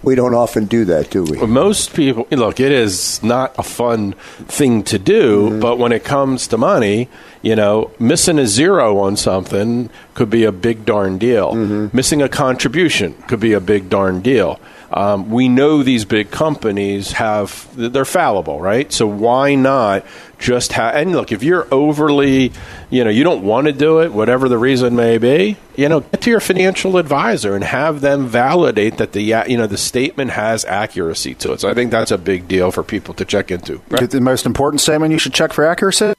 We 0.05 0.14
don't 0.14 0.34
often 0.34 0.66
do 0.66 0.84
that, 0.86 1.11
do 1.11 1.24
we? 1.24 1.38
Most 1.46 1.94
people 1.94 2.26
look. 2.30 2.61
It 2.61 2.72
is 2.72 3.22
not 3.22 3.55
a 3.59 3.62
fun 3.62 4.12
thing 4.46 4.82
to 4.84 4.98
do, 4.98 5.48
mm-hmm. 5.48 5.61
but 5.61 5.78
when 5.78 5.92
it 5.92 6.05
comes 6.05 6.46
to 6.48 6.59
money, 6.59 7.09
you 7.42 7.57
know, 7.57 7.90
missing 7.98 8.38
a 8.38 8.46
zero 8.46 8.98
on 8.98 9.16
something 9.16 9.90
could 10.14 10.30
be 10.30 10.44
a 10.44 10.52
big 10.52 10.84
darn 10.84 11.18
deal. 11.18 11.52
Mm-hmm. 11.52 11.96
Missing 11.96 12.22
a 12.22 12.28
contribution 12.28 13.14
could 13.28 13.40
be 13.40 13.52
a 13.52 13.61
big 13.61 13.88
darn 13.88 14.20
deal. 14.20 14.61
Um, 14.95 15.28
we 15.28 15.49
know 15.49 15.82
these 15.82 16.05
big 16.05 16.30
companies 16.30 17.12
have 17.12 17.68
they're 17.74 18.05
fallible, 18.05 18.61
right? 18.61 18.92
So 18.92 19.09
why 19.09 19.57
not 19.57 20.07
just 20.38 20.72
have? 20.74 20.95
And 20.95 21.11
look, 21.11 21.32
if 21.32 21.42
you're 21.42 21.66
overly, 21.74 22.53
you 22.90 23.03
know, 23.03 23.11
you 23.11 23.24
don't 23.24 23.42
want 23.42 23.66
to 23.66 23.72
do 23.72 24.03
it, 24.03 24.12
whatever 24.12 24.49
the 24.49 24.57
reason 24.57 24.95
may 24.95 25.18
be, 25.18 25.57
you 25.74 25.88
know, 25.88 26.01
get 26.01 26.22
to 26.22 26.30
your 26.30 26.38
financial 26.38 26.97
advisor 26.97 27.57
and 27.57 27.64
have 27.64 28.03
them 28.03 28.28
validate 28.28 28.99
that 28.99 29.12
the 29.12 29.22
you 29.49 29.57
know 29.57 29.66
the 29.66 29.76
statement 29.76 30.30
has 30.30 30.64
accuracy 30.64 31.34
to 31.34 31.53
it. 31.53 31.61
So 31.61 31.68
I 31.68 31.74
think 31.74 31.90
that's 31.90 32.12
a 32.12 32.18
big 32.18 32.47
deal 32.47 32.70
for 32.70 32.84
people 32.84 33.14
to 33.14 33.24
check 33.24 33.51
into. 33.51 33.82
The 33.88 34.20
most 34.20 34.47
important 34.47 34.80
statement 34.80 35.11
you 35.11 35.18
should 35.18 35.34
check 35.34 35.53
for 35.53 35.66
accuracy? 35.66 36.14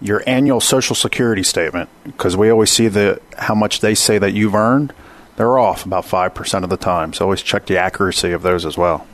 Your 0.00 0.22
annual 0.24 0.60
Social 0.60 0.94
Security 0.94 1.42
statement, 1.42 1.90
because 2.04 2.36
we 2.36 2.48
always 2.48 2.70
see 2.70 2.86
the 2.86 3.20
how 3.38 3.56
much 3.56 3.80
they 3.80 3.96
say 3.96 4.18
that 4.18 4.34
you've 4.34 4.54
earned. 4.54 4.92
They're 5.36 5.58
off 5.58 5.84
about 5.84 6.04
five 6.04 6.34
percent 6.34 6.64
of 6.64 6.70
the 6.70 6.76
time, 6.76 7.12
so 7.12 7.24
always 7.24 7.42
check 7.42 7.66
the 7.66 7.78
accuracy 7.78 8.32
of 8.32 8.42
those 8.42 8.64
as 8.64 8.76
well. 8.76 9.06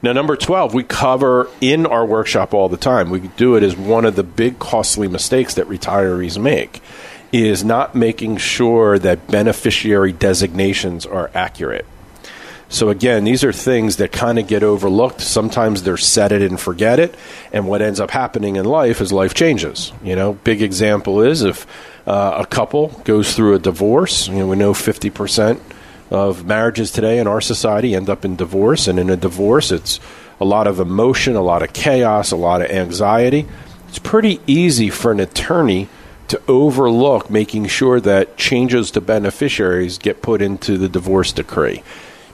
Now, 0.00 0.12
number 0.12 0.36
12, 0.36 0.74
we 0.74 0.84
cover 0.84 1.50
in 1.60 1.84
our 1.84 2.06
workshop 2.06 2.54
all 2.54 2.68
the 2.68 2.76
time. 2.76 3.10
We 3.10 3.18
do 3.20 3.56
it 3.56 3.64
as 3.64 3.76
one 3.76 4.04
of 4.04 4.14
the 4.14 4.22
big 4.22 4.60
costly 4.60 5.08
mistakes 5.08 5.54
that 5.54 5.66
retirees 5.66 6.40
make 6.40 6.80
is 7.32 7.64
not 7.64 7.96
making 7.96 8.36
sure 8.36 8.98
that 9.00 9.26
beneficiary 9.26 10.12
designations 10.12 11.04
are 11.04 11.32
accurate. 11.34 11.84
So 12.70 12.90
again, 12.90 13.24
these 13.24 13.44
are 13.44 13.52
things 13.52 13.96
that 13.96 14.12
kind 14.12 14.38
of 14.38 14.46
get 14.46 14.62
overlooked. 14.62 15.22
Sometimes 15.22 15.82
they're 15.82 15.96
set 15.96 16.32
it 16.32 16.42
and 16.42 16.60
forget 16.60 17.00
it, 17.00 17.14
and 17.52 17.66
what 17.66 17.82
ends 17.82 17.98
up 17.98 18.10
happening 18.10 18.56
in 18.56 18.66
life 18.66 19.00
is 19.00 19.10
life 19.12 19.34
changes. 19.34 19.92
You 20.02 20.14
know, 20.14 20.34
big 20.34 20.62
example 20.62 21.22
is 21.22 21.42
if 21.42 21.66
uh, 22.08 22.42
a 22.42 22.46
couple 22.46 22.88
goes 23.04 23.36
through 23.36 23.54
a 23.54 23.58
divorce. 23.58 24.28
You 24.28 24.36
know, 24.36 24.46
we 24.46 24.56
know 24.56 24.72
fifty 24.72 25.10
percent 25.10 25.60
of 26.10 26.46
marriages 26.46 26.90
today 26.90 27.18
in 27.18 27.26
our 27.26 27.42
society 27.42 27.94
end 27.94 28.08
up 28.08 28.24
in 28.24 28.34
divorce, 28.34 28.88
and 28.88 28.98
in 28.98 29.10
a 29.10 29.16
divorce, 29.16 29.70
it's 29.70 30.00
a 30.40 30.44
lot 30.44 30.66
of 30.66 30.80
emotion, 30.80 31.36
a 31.36 31.42
lot 31.42 31.62
of 31.62 31.74
chaos, 31.74 32.30
a 32.30 32.36
lot 32.36 32.62
of 32.62 32.70
anxiety. 32.70 33.46
It's 33.88 33.98
pretty 33.98 34.40
easy 34.46 34.88
for 34.88 35.12
an 35.12 35.20
attorney 35.20 35.88
to 36.28 36.40
overlook 36.48 37.28
making 37.28 37.66
sure 37.66 38.00
that 38.00 38.38
changes 38.38 38.90
to 38.92 39.02
beneficiaries 39.02 39.98
get 39.98 40.22
put 40.22 40.40
into 40.40 40.78
the 40.78 40.88
divorce 40.88 41.32
decree. 41.32 41.82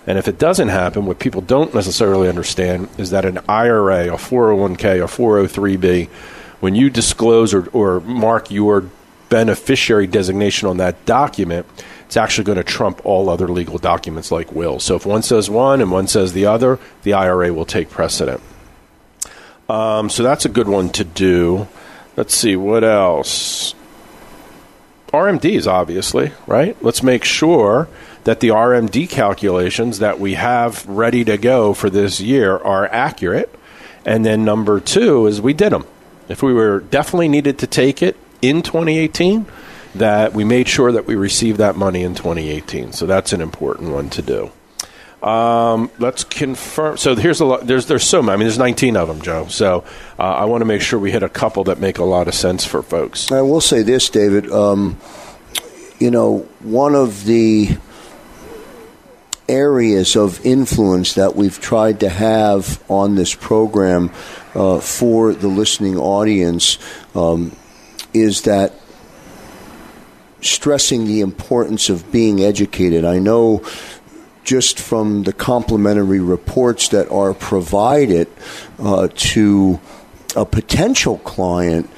And 0.06 0.18
if 0.18 0.28
it 0.28 0.38
doesn't 0.38 0.68
happen, 0.68 1.06
what 1.06 1.18
people 1.18 1.40
don't 1.40 1.74
necessarily 1.74 2.28
understand 2.28 2.90
is 2.96 3.10
that 3.10 3.24
an 3.24 3.40
IRA, 3.48 4.12
a 4.12 4.18
401k, 4.18 5.02
a 5.02 5.08
403b, 5.08 6.08
when 6.60 6.76
you 6.76 6.90
disclose 6.90 7.52
or, 7.52 7.68
or 7.70 8.00
mark 8.00 8.52
your 8.52 8.84
beneficiary 9.34 10.06
designation 10.06 10.68
on 10.68 10.76
that 10.76 11.04
document, 11.06 11.66
it's 12.06 12.16
actually 12.16 12.44
going 12.44 12.56
to 12.56 12.62
trump 12.62 13.04
all 13.04 13.28
other 13.28 13.48
legal 13.48 13.78
documents 13.78 14.30
like 14.30 14.52
wills. 14.52 14.84
So 14.84 14.94
if 14.94 15.04
one 15.04 15.24
says 15.24 15.50
one 15.50 15.80
and 15.80 15.90
one 15.90 16.06
says 16.06 16.34
the 16.34 16.46
other, 16.46 16.78
the 17.02 17.14
IRA 17.14 17.52
will 17.52 17.64
take 17.64 17.90
precedent. 17.90 18.40
Um, 19.68 20.08
so 20.08 20.22
that's 20.22 20.44
a 20.44 20.48
good 20.48 20.68
one 20.68 20.88
to 20.90 21.02
do. 21.02 21.66
Let's 22.16 22.32
see, 22.32 22.54
what 22.54 22.84
else? 22.84 23.74
RMDs, 25.08 25.66
obviously, 25.66 26.30
right? 26.46 26.80
Let's 26.80 27.02
make 27.02 27.24
sure 27.24 27.88
that 28.22 28.38
the 28.38 28.50
RMD 28.50 29.08
calculations 29.08 29.98
that 29.98 30.20
we 30.20 30.34
have 30.34 30.86
ready 30.86 31.24
to 31.24 31.36
go 31.36 31.74
for 31.74 31.90
this 31.90 32.20
year 32.20 32.56
are 32.56 32.86
accurate. 32.86 33.52
And 34.04 34.24
then 34.24 34.44
number 34.44 34.78
two 34.78 35.26
is 35.26 35.40
we 35.40 35.54
did 35.54 35.72
them. 35.72 35.86
If 36.28 36.40
we 36.40 36.54
were 36.54 36.78
definitely 36.78 37.28
needed 37.28 37.58
to 37.58 37.66
take 37.66 38.00
it 38.00 38.16
in 38.48 38.62
2018, 38.62 39.46
that 39.94 40.32
we 40.32 40.44
made 40.44 40.68
sure 40.68 40.92
that 40.92 41.06
we 41.06 41.14
received 41.14 41.58
that 41.58 41.76
money 41.76 42.02
in 42.02 42.14
2018. 42.14 42.92
So 42.92 43.06
that's 43.06 43.32
an 43.32 43.40
important 43.40 43.90
one 43.90 44.10
to 44.10 44.22
do. 44.22 44.50
Um, 45.26 45.90
let's 45.98 46.22
confirm. 46.22 46.98
So 46.98 47.16
here's 47.16 47.40
a 47.40 47.46
lot. 47.46 47.66
There's 47.66 47.86
there's 47.86 48.04
so 48.04 48.20
many. 48.20 48.34
I 48.34 48.36
mean, 48.36 48.46
there's 48.46 48.58
19 48.58 48.96
of 48.96 49.08
them, 49.08 49.22
Joe. 49.22 49.46
So 49.46 49.84
uh, 50.18 50.22
I 50.22 50.44
want 50.44 50.60
to 50.60 50.66
make 50.66 50.82
sure 50.82 50.98
we 50.98 51.12
hit 51.12 51.22
a 51.22 51.30
couple 51.30 51.64
that 51.64 51.78
make 51.78 51.98
a 51.98 52.04
lot 52.04 52.28
of 52.28 52.34
sense 52.34 52.64
for 52.66 52.82
folks. 52.82 53.32
I 53.32 53.40
will 53.40 53.62
say 53.62 53.82
this, 53.82 54.10
David. 54.10 54.50
Um, 54.52 54.98
you 55.98 56.10
know, 56.10 56.40
one 56.60 56.94
of 56.94 57.24
the 57.24 57.78
areas 59.48 60.16
of 60.16 60.44
influence 60.44 61.14
that 61.14 61.36
we've 61.36 61.58
tried 61.60 62.00
to 62.00 62.08
have 62.08 62.82
on 62.90 63.14
this 63.14 63.34
program 63.34 64.10
uh, 64.54 64.78
for 64.80 65.32
the 65.32 65.48
listening 65.48 65.96
audience 65.96 66.78
um, 67.14 67.54
is 68.14 68.42
that 68.42 68.72
stressing 70.40 71.06
the 71.06 71.20
importance 71.20 71.88
of 71.88 72.10
being 72.12 72.40
educated. 72.40 73.04
I 73.04 73.18
know 73.18 73.62
just 74.44 74.78
from 74.78 75.22
the 75.22 75.32
complimentary 75.32 76.20
reports 76.20 76.88
that 76.88 77.10
are 77.10 77.32
provided 77.32 78.28
uh, 78.78 79.08
to 79.14 79.80
a 80.36 80.44
potential 80.44 81.18
client, 81.18 81.88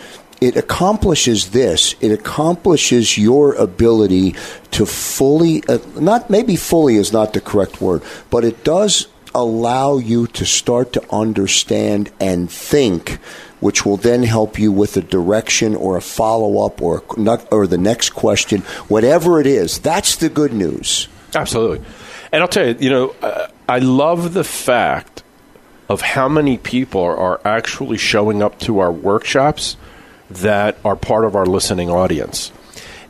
it 0.40 0.56
accomplishes 0.56 1.50
this. 1.50 1.96
It 2.00 2.12
accomplishes 2.12 3.18
your 3.18 3.54
ability 3.54 4.36
to 4.72 4.86
fully, 4.86 5.64
uh, 5.68 5.78
not 5.98 6.30
maybe 6.30 6.56
fully 6.56 6.96
is 6.96 7.12
not 7.12 7.32
the 7.32 7.40
correct 7.40 7.80
word, 7.80 8.02
but 8.30 8.44
it 8.44 8.62
does 8.62 9.08
allow 9.34 9.98
you 9.98 10.26
to 10.28 10.46
start 10.46 10.92
to 10.92 11.14
understand 11.14 12.10
and 12.20 12.50
think 12.50 13.18
which 13.66 13.84
will 13.84 13.96
then 13.96 14.22
help 14.22 14.60
you 14.60 14.70
with 14.70 14.96
a 14.96 15.00
direction 15.00 15.74
or 15.74 15.96
a 15.96 16.00
follow 16.00 16.64
up 16.64 16.80
or 16.80 17.02
or 17.50 17.66
the 17.66 17.76
next 17.76 18.10
question, 18.10 18.60
whatever 18.86 19.40
it 19.40 19.46
is. 19.46 19.80
That's 19.80 20.14
the 20.14 20.28
good 20.28 20.52
news. 20.52 21.08
Absolutely, 21.34 21.84
and 22.30 22.42
I'll 22.42 22.48
tell 22.48 22.64
you, 22.64 22.76
you 22.78 22.90
know, 22.90 23.48
I 23.68 23.80
love 23.80 24.34
the 24.34 24.44
fact 24.44 25.24
of 25.88 26.00
how 26.00 26.28
many 26.28 26.58
people 26.58 27.00
are 27.02 27.40
actually 27.44 27.98
showing 27.98 28.40
up 28.40 28.56
to 28.60 28.78
our 28.78 28.92
workshops 28.92 29.76
that 30.30 30.78
are 30.84 30.94
part 30.94 31.24
of 31.24 31.34
our 31.34 31.46
listening 31.46 31.90
audience. 31.90 32.52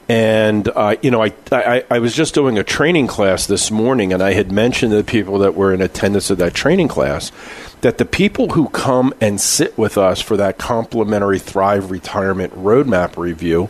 And 0.08 0.68
uh, 0.68 0.96
you 1.02 1.10
know, 1.10 1.22
I, 1.22 1.32
I, 1.50 1.84
I 1.90 1.98
was 1.98 2.14
just 2.14 2.32
doing 2.34 2.58
a 2.58 2.64
training 2.64 3.08
class 3.08 3.46
this 3.46 3.70
morning, 3.70 4.12
and 4.12 4.22
I 4.22 4.34
had 4.34 4.52
mentioned 4.52 4.92
to 4.92 4.96
the 4.96 5.04
people 5.04 5.38
that 5.40 5.54
were 5.54 5.74
in 5.74 5.82
attendance 5.82 6.30
of 6.30 6.38
that 6.38 6.54
training 6.54 6.88
class 6.88 7.32
that 7.80 7.98
the 7.98 8.04
people 8.04 8.50
who 8.50 8.68
come 8.68 9.12
and 9.20 9.40
sit 9.40 9.76
with 9.76 9.98
us 9.98 10.20
for 10.20 10.36
that 10.36 10.58
complimentary 10.58 11.38
Thrive 11.38 11.90
Retirement 11.90 12.54
Roadmap 12.54 13.16
review 13.16 13.68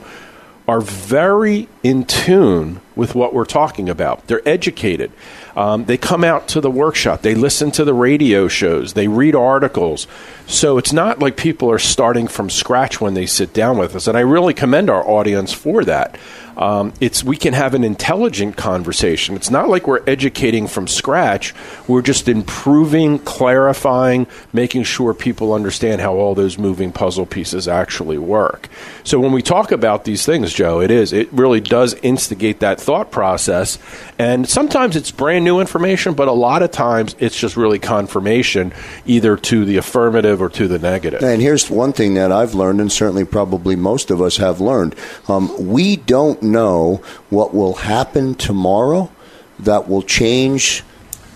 are 0.69 0.81
very 0.81 1.69
in 1.83 2.05
tune 2.05 2.81
with 2.95 3.15
what 3.15 3.33
we're 3.33 3.45
talking 3.45 3.89
about. 3.89 4.27
They're 4.27 4.47
educated. 4.47 5.13
Um, 5.57 5.87
they 5.87 5.97
come 5.97 6.23
out 6.23 6.49
to 6.49 6.61
the 6.61 6.71
workshop. 6.71 7.23
They 7.23 7.35
listen 7.35 7.71
to 7.73 7.85
the 7.85 7.95
radio 7.95 8.47
shows. 8.47 8.93
They 8.93 9.09
read 9.09 9.35
articles. 9.35 10.07
So 10.47 10.77
it's 10.77 10.93
not 10.93 11.19
like 11.19 11.39
people 11.39 11.71
are 11.71 11.79
starting 11.79 12.29
from 12.29 12.51
scratch 12.51 13.01
when 13.01 13.15
they 13.15 13.25
sit 13.25 13.55
down 13.55 13.79
with 13.79 13.97
us. 13.97 14.07
And 14.07 14.19
I 14.19 14.21
really 14.21 14.53
commend 14.53 14.91
our 14.91 15.03
audience 15.09 15.55
for 15.55 15.83
that. 15.87 16.19
Um, 16.57 16.93
it's 17.01 17.23
we 17.23 17.37
can 17.37 17.53
have 17.53 17.75
an 17.75 17.85
intelligent 17.85 18.57
conversation. 18.57 19.37
It's 19.37 19.51
not 19.51 19.69
like 19.69 19.87
we're 19.87 20.03
educating 20.07 20.67
from 20.67 20.87
scratch. 20.87 21.55
We're 21.87 22.03
just 22.03 22.29
improving, 22.29 23.19
clarifying, 23.19 24.27
making 24.53 24.85
sure 24.85 25.13
people 25.13 25.53
understand 25.53 26.01
how 26.01 26.15
all 26.15 26.35
those 26.35 26.59
moving 26.59 26.93
puzzle 26.93 27.27
pieces 27.27 27.69
actually 27.69 28.19
work. 28.19 28.69
So 29.05 29.21
when 29.21 29.33
we 29.33 29.43
talk 29.43 29.71
about 29.71 30.05
these 30.05 30.25
things, 30.25 30.53
Joe, 30.53 30.81
it 30.81 30.91
is 30.91 31.13
it 31.13 31.33
really 31.33 31.61
does 31.61 31.95
instigate 32.03 32.61
that 32.61 32.81
thought 32.81 33.11
process. 33.11 33.79
And 34.19 34.49
sometimes 34.49 34.97
it's 34.97 35.11
brand 35.11 35.45
new 35.45 35.61
information, 35.61 36.15
but 36.15 36.29
a 36.29 36.33
lot 36.33 36.63
of 36.63 36.71
times 36.71 37.15
it's 37.19 37.39
just 37.39 37.57
really 37.57 37.79
confirmation, 37.79 38.73
either 39.05 39.37
to 39.37 39.65
the 39.65 39.77
affirmative 39.77 40.41
or 40.41 40.49
to 40.51 40.69
the 40.69 40.79
negative. 40.79 41.23
And 41.23 41.43
here's 41.43 41.69
one 41.69 41.93
thing 41.93 42.15
that 42.15 42.33
I've 42.33 42.55
learned, 42.55 42.81
and 42.81 42.91
certainly 42.91 43.25
probably 43.25 43.77
most 43.77 44.11
of 44.11 44.23
us 44.23 44.39
have 44.39 44.61
learned: 44.61 44.95
um, 45.29 45.51
we 45.69 45.97
don't 45.97 46.46
know 46.53 47.03
what 47.31 47.55
will 47.55 47.75
happen 47.75 48.35
tomorrow 48.35 49.11
that 49.59 49.89
will 49.89 50.03
change 50.03 50.83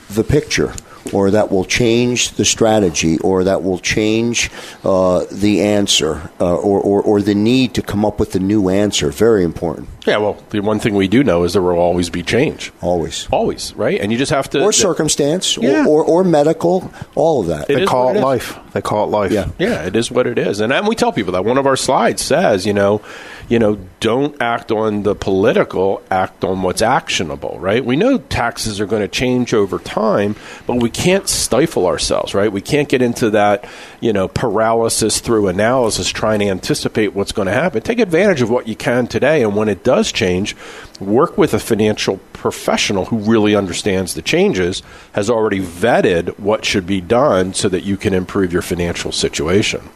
the 0.08 0.24
picture 0.24 0.74
or 1.12 1.30
that 1.30 1.50
will 1.50 1.64
change 1.64 2.32
the 2.32 2.44
strategy, 2.44 3.18
or 3.18 3.44
that 3.44 3.62
will 3.62 3.78
change 3.78 4.50
uh, 4.84 5.24
the 5.30 5.62
answer, 5.62 6.30
uh, 6.40 6.54
or, 6.54 6.80
or, 6.80 7.02
or, 7.02 7.22
the 7.22 7.34
need 7.34 7.74
to 7.74 7.82
come 7.82 8.04
up 8.04 8.20
with 8.20 8.34
a 8.34 8.38
new 8.38 8.68
answer. 8.68 9.10
Very 9.10 9.42
important. 9.42 9.88
Yeah, 10.10 10.16
well, 10.16 10.42
the 10.50 10.58
one 10.58 10.80
thing 10.80 10.96
we 10.96 11.06
do 11.06 11.22
know 11.22 11.44
is 11.44 11.52
there 11.52 11.62
will 11.62 11.78
always 11.78 12.10
be 12.10 12.24
change. 12.24 12.72
Always. 12.80 13.28
Always, 13.30 13.72
right? 13.76 14.00
And 14.00 14.10
you 14.10 14.18
just 14.18 14.32
have 14.32 14.50
to. 14.50 14.60
Or 14.60 14.72
circumstance, 14.72 15.56
yeah. 15.56 15.86
or, 15.86 16.02
or, 16.02 16.04
or, 16.04 16.24
medical, 16.24 16.92
all 17.14 17.42
of 17.42 17.46
that. 17.46 17.70
It 17.70 17.76
they 17.76 17.86
call 17.86 18.10
it, 18.10 18.16
it 18.16 18.20
life. 18.20 18.58
They 18.72 18.82
call 18.82 19.04
it 19.04 19.10
life. 19.10 19.30
Yeah. 19.30 19.50
Yeah, 19.58 19.86
it 19.86 19.94
is 19.94 20.10
what 20.10 20.26
it 20.26 20.36
is. 20.36 20.58
And, 20.58 20.72
and 20.72 20.88
we 20.88 20.96
tell 20.96 21.12
people 21.12 21.34
that. 21.34 21.44
One 21.44 21.58
of 21.58 21.66
our 21.66 21.76
slides 21.76 22.22
says, 22.22 22.66
you 22.66 22.72
know, 22.72 23.02
you 23.50 23.58
know, 23.58 23.78
don't 23.98 24.40
act 24.40 24.70
on 24.70 25.02
the 25.02 25.16
political, 25.16 26.02
act 26.08 26.44
on 26.44 26.62
what's 26.62 26.82
actionable, 26.82 27.58
right? 27.58 27.84
We 27.84 27.96
know 27.96 28.18
taxes 28.18 28.80
are 28.80 28.86
going 28.86 29.02
to 29.02 29.08
change 29.08 29.52
over 29.52 29.80
time, 29.80 30.36
but 30.68 30.76
we 30.76 30.88
can't 30.88 31.28
stifle 31.28 31.86
ourselves, 31.86 32.32
right? 32.32 32.50
We 32.50 32.60
can't 32.60 32.88
get 32.88 33.02
into 33.02 33.30
that, 33.30 33.68
you 34.00 34.12
know, 34.12 34.28
paralysis 34.28 35.18
through 35.18 35.48
analysis 35.48 36.08
trying 36.08 36.38
to 36.40 36.46
anticipate 36.46 37.12
what's 37.12 37.32
going 37.32 37.46
to 37.46 37.52
happen. 37.52 37.82
Take 37.82 37.98
advantage 37.98 38.40
of 38.40 38.50
what 38.50 38.68
you 38.68 38.76
can 38.76 39.08
today, 39.08 39.42
and 39.42 39.56
when 39.56 39.68
it 39.68 39.82
does 39.82 39.99
change, 40.08 40.56
work 41.00 41.36
with 41.36 41.52
a 41.54 41.58
financial 41.58 42.18
professional 42.32 43.06
who 43.06 43.18
really 43.18 43.54
understands 43.54 44.14
the 44.14 44.22
changes, 44.22 44.82
has 45.12 45.28
already 45.28 45.60
vetted 45.60 46.38
what 46.38 46.64
should 46.64 46.86
be 46.86 47.00
done 47.00 47.52
so 47.54 47.68
that 47.68 47.82
you 47.82 47.96
can 47.96 48.14
improve 48.14 48.52
your 48.52 48.62
financial 48.62 49.12
situation. 49.12 49.88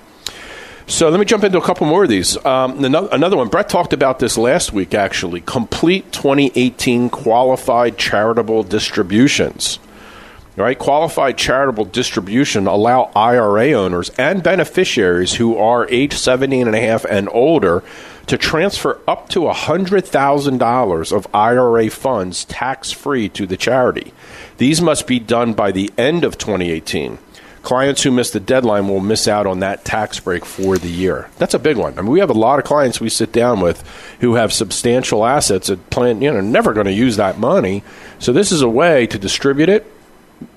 So 0.87 1.09
let 1.09 1.19
me 1.19 1.25
jump 1.25 1.45
into 1.45 1.59
a 1.59 1.63
couple 1.63 1.87
more 1.87 2.03
of 2.03 2.11
these. 2.11 2.37
Um, 2.45 2.85
another 2.85 3.37
one, 3.37 3.49
Brett 3.49 3.71
talked 3.71 3.95
about 3.95 4.19
this 4.19 4.37
last 4.37 4.73
week 4.73 4.95
actually. 4.95 5.41
Complete 5.41 6.13
2018 6.13 7.09
qualified 7.09 7.97
charitable 7.97 8.65
distributions. 8.65 9.79
Right, 10.57 10.79
qualified 10.79 11.37
charitable 11.37 11.87
distribution 11.87 12.69
allow 12.69 13.11
IRA 13.17 13.73
owners 13.73 14.11
and 14.11 14.41
beneficiaries 14.41 15.35
who 15.35 15.57
are 15.57 15.89
age 15.91 16.13
17 16.13 16.69
and 16.69 16.77
a 16.77 16.81
half 16.81 17.05
and 17.05 17.29
older 17.33 17.83
to 18.29 18.39
transfer 18.39 19.01
up 19.09 19.29
to 19.31 19.41
$100,000 19.41 21.13
of 21.13 21.35
IRA 21.35 21.91
funds 21.91 22.45
tax 22.45 22.93
free 22.93 23.29
to 23.31 23.47
the 23.47 23.57
charity. 23.57 24.13
These 24.59 24.81
must 24.81 25.09
be 25.09 25.19
done 25.19 25.55
by 25.55 25.73
the 25.73 25.93
end 25.99 26.23
of 26.23 26.39
2018 26.39 27.19
clients 27.65 28.03
who 28.03 28.11
miss 28.11 28.31
the 28.31 28.39
deadline 28.39 28.89
will 28.89 29.01
miss 29.01 29.27
out 29.27 29.47
on 29.47 29.61
that 29.61 29.85
tax 29.85 30.21
break 30.21 30.45
for 30.45 30.79
the 30.79 30.91
year. 30.91 31.29
That's 31.39 31.55
a 31.55 31.59
big 31.59 31.77
one. 31.77 31.99
I 31.99 32.03
mean, 32.03 32.11
we 32.11 32.21
have 32.21 32.31
a 32.31 32.35
lot 32.35 32.59
of 32.59 32.65
clients 32.65 33.01
we 33.01 33.09
sit 33.09 33.33
down 33.33 33.61
with 33.61 33.83
who 34.21 34.35
have 34.35 34.53
substantial 34.53 35.25
assets 35.25 35.69
that 35.69 35.91
plan, 35.91 36.21
you 36.23 36.31
know, 36.31 36.43
never 36.43 36.75
going 36.75 36.87
to 36.87 36.93
use 36.93 37.17
that 37.17 37.39
money. 37.39 37.83
So 38.19 38.33
this 38.33 38.53
is 38.53 38.61
a 38.61 38.69
way 38.69 39.07
to 39.09 39.19
distribute 39.19 39.71
it, 39.71 39.91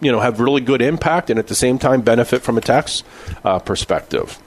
you 0.02 0.12
know, 0.12 0.20
have 0.20 0.40
really 0.40 0.62
good 0.62 0.82
impact 0.82 1.30
and 1.30 1.40
at 1.40 1.48
the 1.48 1.56
same 1.56 1.80
time 1.80 2.02
benefit 2.02 2.42
from 2.42 2.58
a 2.58 2.62
tax 2.62 3.04
uh, 3.44 3.60
perspective. 3.60 4.40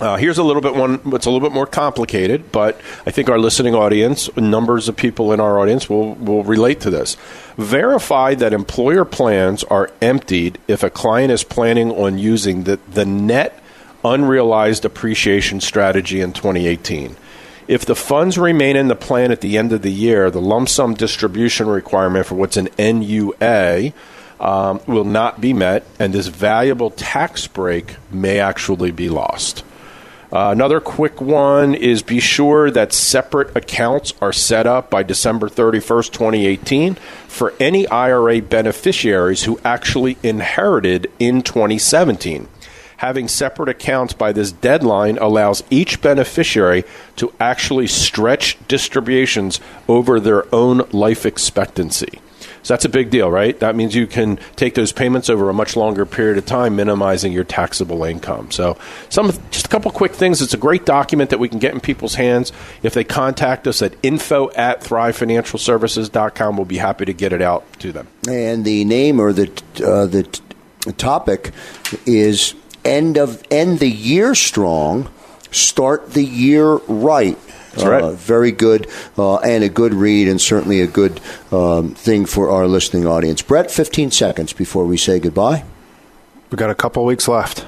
Uh, 0.00 0.16
here's 0.16 0.38
a 0.38 0.42
little 0.42 0.60
bit 0.60 0.74
one. 0.74 1.00
It's 1.14 1.26
a 1.26 1.30
little 1.30 1.48
bit 1.48 1.54
more 1.54 1.66
complicated, 1.66 2.50
but 2.50 2.80
I 3.06 3.12
think 3.12 3.28
our 3.28 3.38
listening 3.38 3.76
audience, 3.76 4.34
numbers 4.36 4.88
of 4.88 4.96
people 4.96 5.32
in 5.32 5.38
our 5.38 5.60
audience, 5.60 5.88
will 5.88 6.14
will 6.16 6.42
relate 6.42 6.80
to 6.80 6.90
this. 6.90 7.16
Verify 7.56 8.34
that 8.34 8.52
employer 8.52 9.04
plans 9.04 9.62
are 9.64 9.92
emptied 10.02 10.58
if 10.66 10.82
a 10.82 10.90
client 10.90 11.30
is 11.30 11.44
planning 11.44 11.92
on 11.92 12.18
using 12.18 12.64
the 12.64 12.80
the 12.90 13.04
net 13.04 13.60
unrealized 14.04 14.84
appreciation 14.84 15.60
strategy 15.60 16.20
in 16.20 16.32
2018. 16.32 17.14
If 17.66 17.86
the 17.86 17.94
funds 17.94 18.36
remain 18.36 18.76
in 18.76 18.88
the 18.88 18.96
plan 18.96 19.30
at 19.30 19.40
the 19.40 19.56
end 19.56 19.72
of 19.72 19.82
the 19.82 19.92
year, 19.92 20.30
the 20.30 20.40
lump 20.40 20.68
sum 20.68 20.94
distribution 20.94 21.68
requirement 21.68 22.26
for 22.26 22.34
what's 22.34 22.56
an 22.58 22.68
NUA 22.78 23.92
um, 24.40 24.80
will 24.86 25.04
not 25.04 25.40
be 25.40 25.52
met, 25.52 25.86
and 25.98 26.12
this 26.12 26.26
valuable 26.26 26.90
tax 26.90 27.46
break 27.46 27.96
may 28.10 28.40
actually 28.40 28.90
be 28.90 29.08
lost. 29.08 29.64
Uh, 30.34 30.50
another 30.50 30.80
quick 30.80 31.20
one 31.20 31.74
is 31.74 32.02
be 32.02 32.18
sure 32.18 32.68
that 32.68 32.92
separate 32.92 33.56
accounts 33.56 34.14
are 34.20 34.32
set 34.32 34.66
up 34.66 34.90
by 34.90 35.00
December 35.00 35.48
31st, 35.48 36.10
2018 36.10 36.94
for 37.28 37.54
any 37.60 37.86
IRA 37.86 38.42
beneficiaries 38.42 39.44
who 39.44 39.60
actually 39.64 40.16
inherited 40.24 41.08
in 41.20 41.40
2017. 41.40 42.48
Having 42.96 43.28
separate 43.28 43.68
accounts 43.68 44.12
by 44.12 44.32
this 44.32 44.50
deadline 44.50 45.18
allows 45.18 45.62
each 45.70 46.00
beneficiary 46.00 46.82
to 47.14 47.32
actually 47.38 47.86
stretch 47.86 48.56
distributions 48.66 49.60
over 49.86 50.18
their 50.18 50.52
own 50.52 50.78
life 50.90 51.24
expectancy. 51.24 52.20
So 52.64 52.72
that's 52.72 52.86
a 52.86 52.88
big 52.88 53.10
deal, 53.10 53.30
right? 53.30 53.58
That 53.60 53.76
means 53.76 53.94
you 53.94 54.06
can 54.06 54.38
take 54.56 54.74
those 54.74 54.90
payments 54.90 55.28
over 55.28 55.50
a 55.50 55.54
much 55.54 55.76
longer 55.76 56.06
period 56.06 56.38
of 56.38 56.46
time, 56.46 56.74
minimizing 56.76 57.30
your 57.30 57.44
taxable 57.44 58.04
income. 58.04 58.50
So, 58.50 58.78
some 59.10 59.30
just 59.50 59.66
a 59.66 59.68
couple 59.68 59.90
quick 59.90 60.14
things. 60.14 60.40
It's 60.40 60.54
a 60.54 60.58
great 60.58 60.86
document 60.86 61.28
that 61.28 61.38
we 61.38 61.48
can 61.48 61.58
get 61.58 61.74
in 61.74 61.80
people's 61.80 62.14
hands. 62.14 62.52
If 62.82 62.94
they 62.94 63.04
contact 63.04 63.66
us 63.66 63.82
at 63.82 63.94
info 64.02 64.50
at 64.52 64.80
thrivefinancialservices.com, 64.80 66.56
we'll 66.56 66.64
be 66.64 66.78
happy 66.78 67.04
to 67.04 67.12
get 67.12 67.34
it 67.34 67.42
out 67.42 67.70
to 67.80 67.92
them. 67.92 68.08
And 68.26 68.64
the 68.64 68.86
name 68.86 69.20
or 69.20 69.34
the 69.34 69.50
uh, 69.84 70.06
the 70.06 70.22
t- 70.22 70.42
topic 70.92 71.52
is 72.06 72.54
end 72.82 73.18
of 73.18 73.42
end 73.50 73.78
the 73.78 73.90
year 73.90 74.34
strong, 74.34 75.10
start 75.50 76.12
the 76.12 76.24
year 76.24 76.76
right. 76.76 77.38
That's 77.74 77.84
right. 77.84 78.02
Uh, 78.02 78.10
very 78.12 78.52
good 78.52 78.88
uh, 79.18 79.36
and 79.38 79.64
a 79.64 79.68
good 79.68 79.94
read, 79.94 80.28
and 80.28 80.40
certainly 80.40 80.80
a 80.80 80.86
good 80.86 81.20
um, 81.50 81.94
thing 81.94 82.26
for 82.26 82.50
our 82.50 82.66
listening 82.66 83.06
audience. 83.06 83.42
Brett, 83.42 83.70
15 83.70 84.10
seconds 84.10 84.52
before 84.52 84.84
we 84.84 84.96
say 84.96 85.18
goodbye. 85.18 85.64
We've 86.50 86.58
got 86.58 86.70
a 86.70 86.74
couple 86.74 87.04
weeks 87.04 87.26
left. 87.26 87.66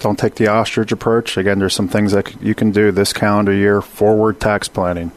Don't 0.00 0.18
take 0.18 0.34
the 0.34 0.48
ostrich 0.48 0.90
approach. 0.90 1.36
Again, 1.36 1.60
there's 1.60 1.74
some 1.74 1.86
things 1.86 2.10
that 2.10 2.42
you 2.42 2.56
can 2.56 2.72
do 2.72 2.90
this 2.90 3.12
calendar 3.12 3.52
year 3.52 3.80
forward 3.80 4.40
tax 4.40 4.66
planning. 4.66 5.12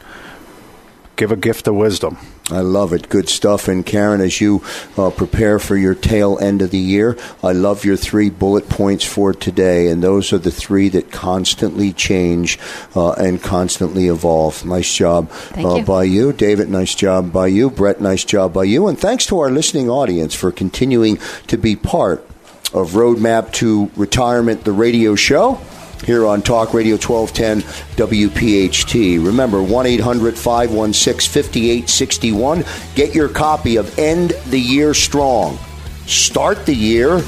Give 1.16 1.32
a 1.32 1.36
gift 1.36 1.66
of 1.66 1.74
wisdom. 1.74 2.18
I 2.48 2.60
love 2.60 2.92
it. 2.92 3.08
Good 3.08 3.28
stuff. 3.28 3.66
And 3.66 3.84
Karen, 3.84 4.20
as 4.20 4.40
you 4.40 4.62
uh, 4.96 5.10
prepare 5.10 5.58
for 5.58 5.76
your 5.76 5.96
tail 5.96 6.38
end 6.38 6.62
of 6.62 6.70
the 6.70 6.78
year, 6.78 7.18
I 7.42 7.50
love 7.50 7.84
your 7.84 7.96
three 7.96 8.30
bullet 8.30 8.68
points 8.68 9.04
for 9.04 9.32
today. 9.32 9.88
And 9.88 10.00
those 10.00 10.32
are 10.32 10.38
the 10.38 10.52
three 10.52 10.88
that 10.90 11.10
constantly 11.10 11.92
change 11.92 12.58
uh, 12.94 13.12
and 13.12 13.42
constantly 13.42 14.06
evolve. 14.06 14.64
Nice 14.64 14.94
job 14.94 15.30
uh, 15.56 15.76
you. 15.76 15.84
by 15.84 16.04
you. 16.04 16.32
David, 16.32 16.68
nice 16.68 16.94
job 16.94 17.32
by 17.32 17.48
you. 17.48 17.68
Brett, 17.68 18.00
nice 18.00 18.24
job 18.24 18.52
by 18.52 18.64
you. 18.64 18.86
And 18.86 18.96
thanks 18.96 19.26
to 19.26 19.40
our 19.40 19.50
listening 19.50 19.90
audience 19.90 20.32
for 20.32 20.52
continuing 20.52 21.18
to 21.48 21.56
be 21.56 21.74
part 21.74 22.24
of 22.72 22.92
Roadmap 22.92 23.52
to 23.54 23.90
Retirement, 23.96 24.62
the 24.64 24.72
radio 24.72 25.16
show 25.16 25.60
here 26.04 26.26
on 26.26 26.42
Talk 26.42 26.74
Radio 26.74 26.96
1210 26.96 27.62
WPHT. 27.96 29.24
Remember, 29.24 29.62
1 29.62 29.86
800 29.86 30.36
516 30.38 31.32
5861. 31.32 32.64
Get 32.94 33.14
your 33.14 33.28
copy 33.28 33.76
of 33.76 33.98
End 33.98 34.30
the 34.46 34.60
Year 34.60 34.94
Strong. 34.94 35.58
Start 36.06 36.66
the 36.66 36.74
year 36.74 37.22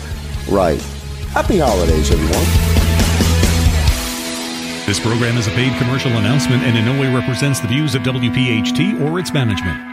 right. 0.51 0.81
Happy 1.33 1.59
holidays, 1.59 2.11
everyone. 2.11 2.69
This 4.87 4.99
program 5.01 5.37
is 5.37 5.47
a 5.47 5.51
paid 5.51 5.77
commercial 5.77 6.13
announcement 6.13 6.63
and 6.63 6.79
in 6.79 6.85
no 6.85 6.99
way 6.99 7.13
represents 7.15 7.61
the 7.61 7.69
views 7.69 7.95
of 7.95 8.03
WPHT 8.03 9.01
or 9.03 9.19
its 9.19 9.33
management. 9.35 9.88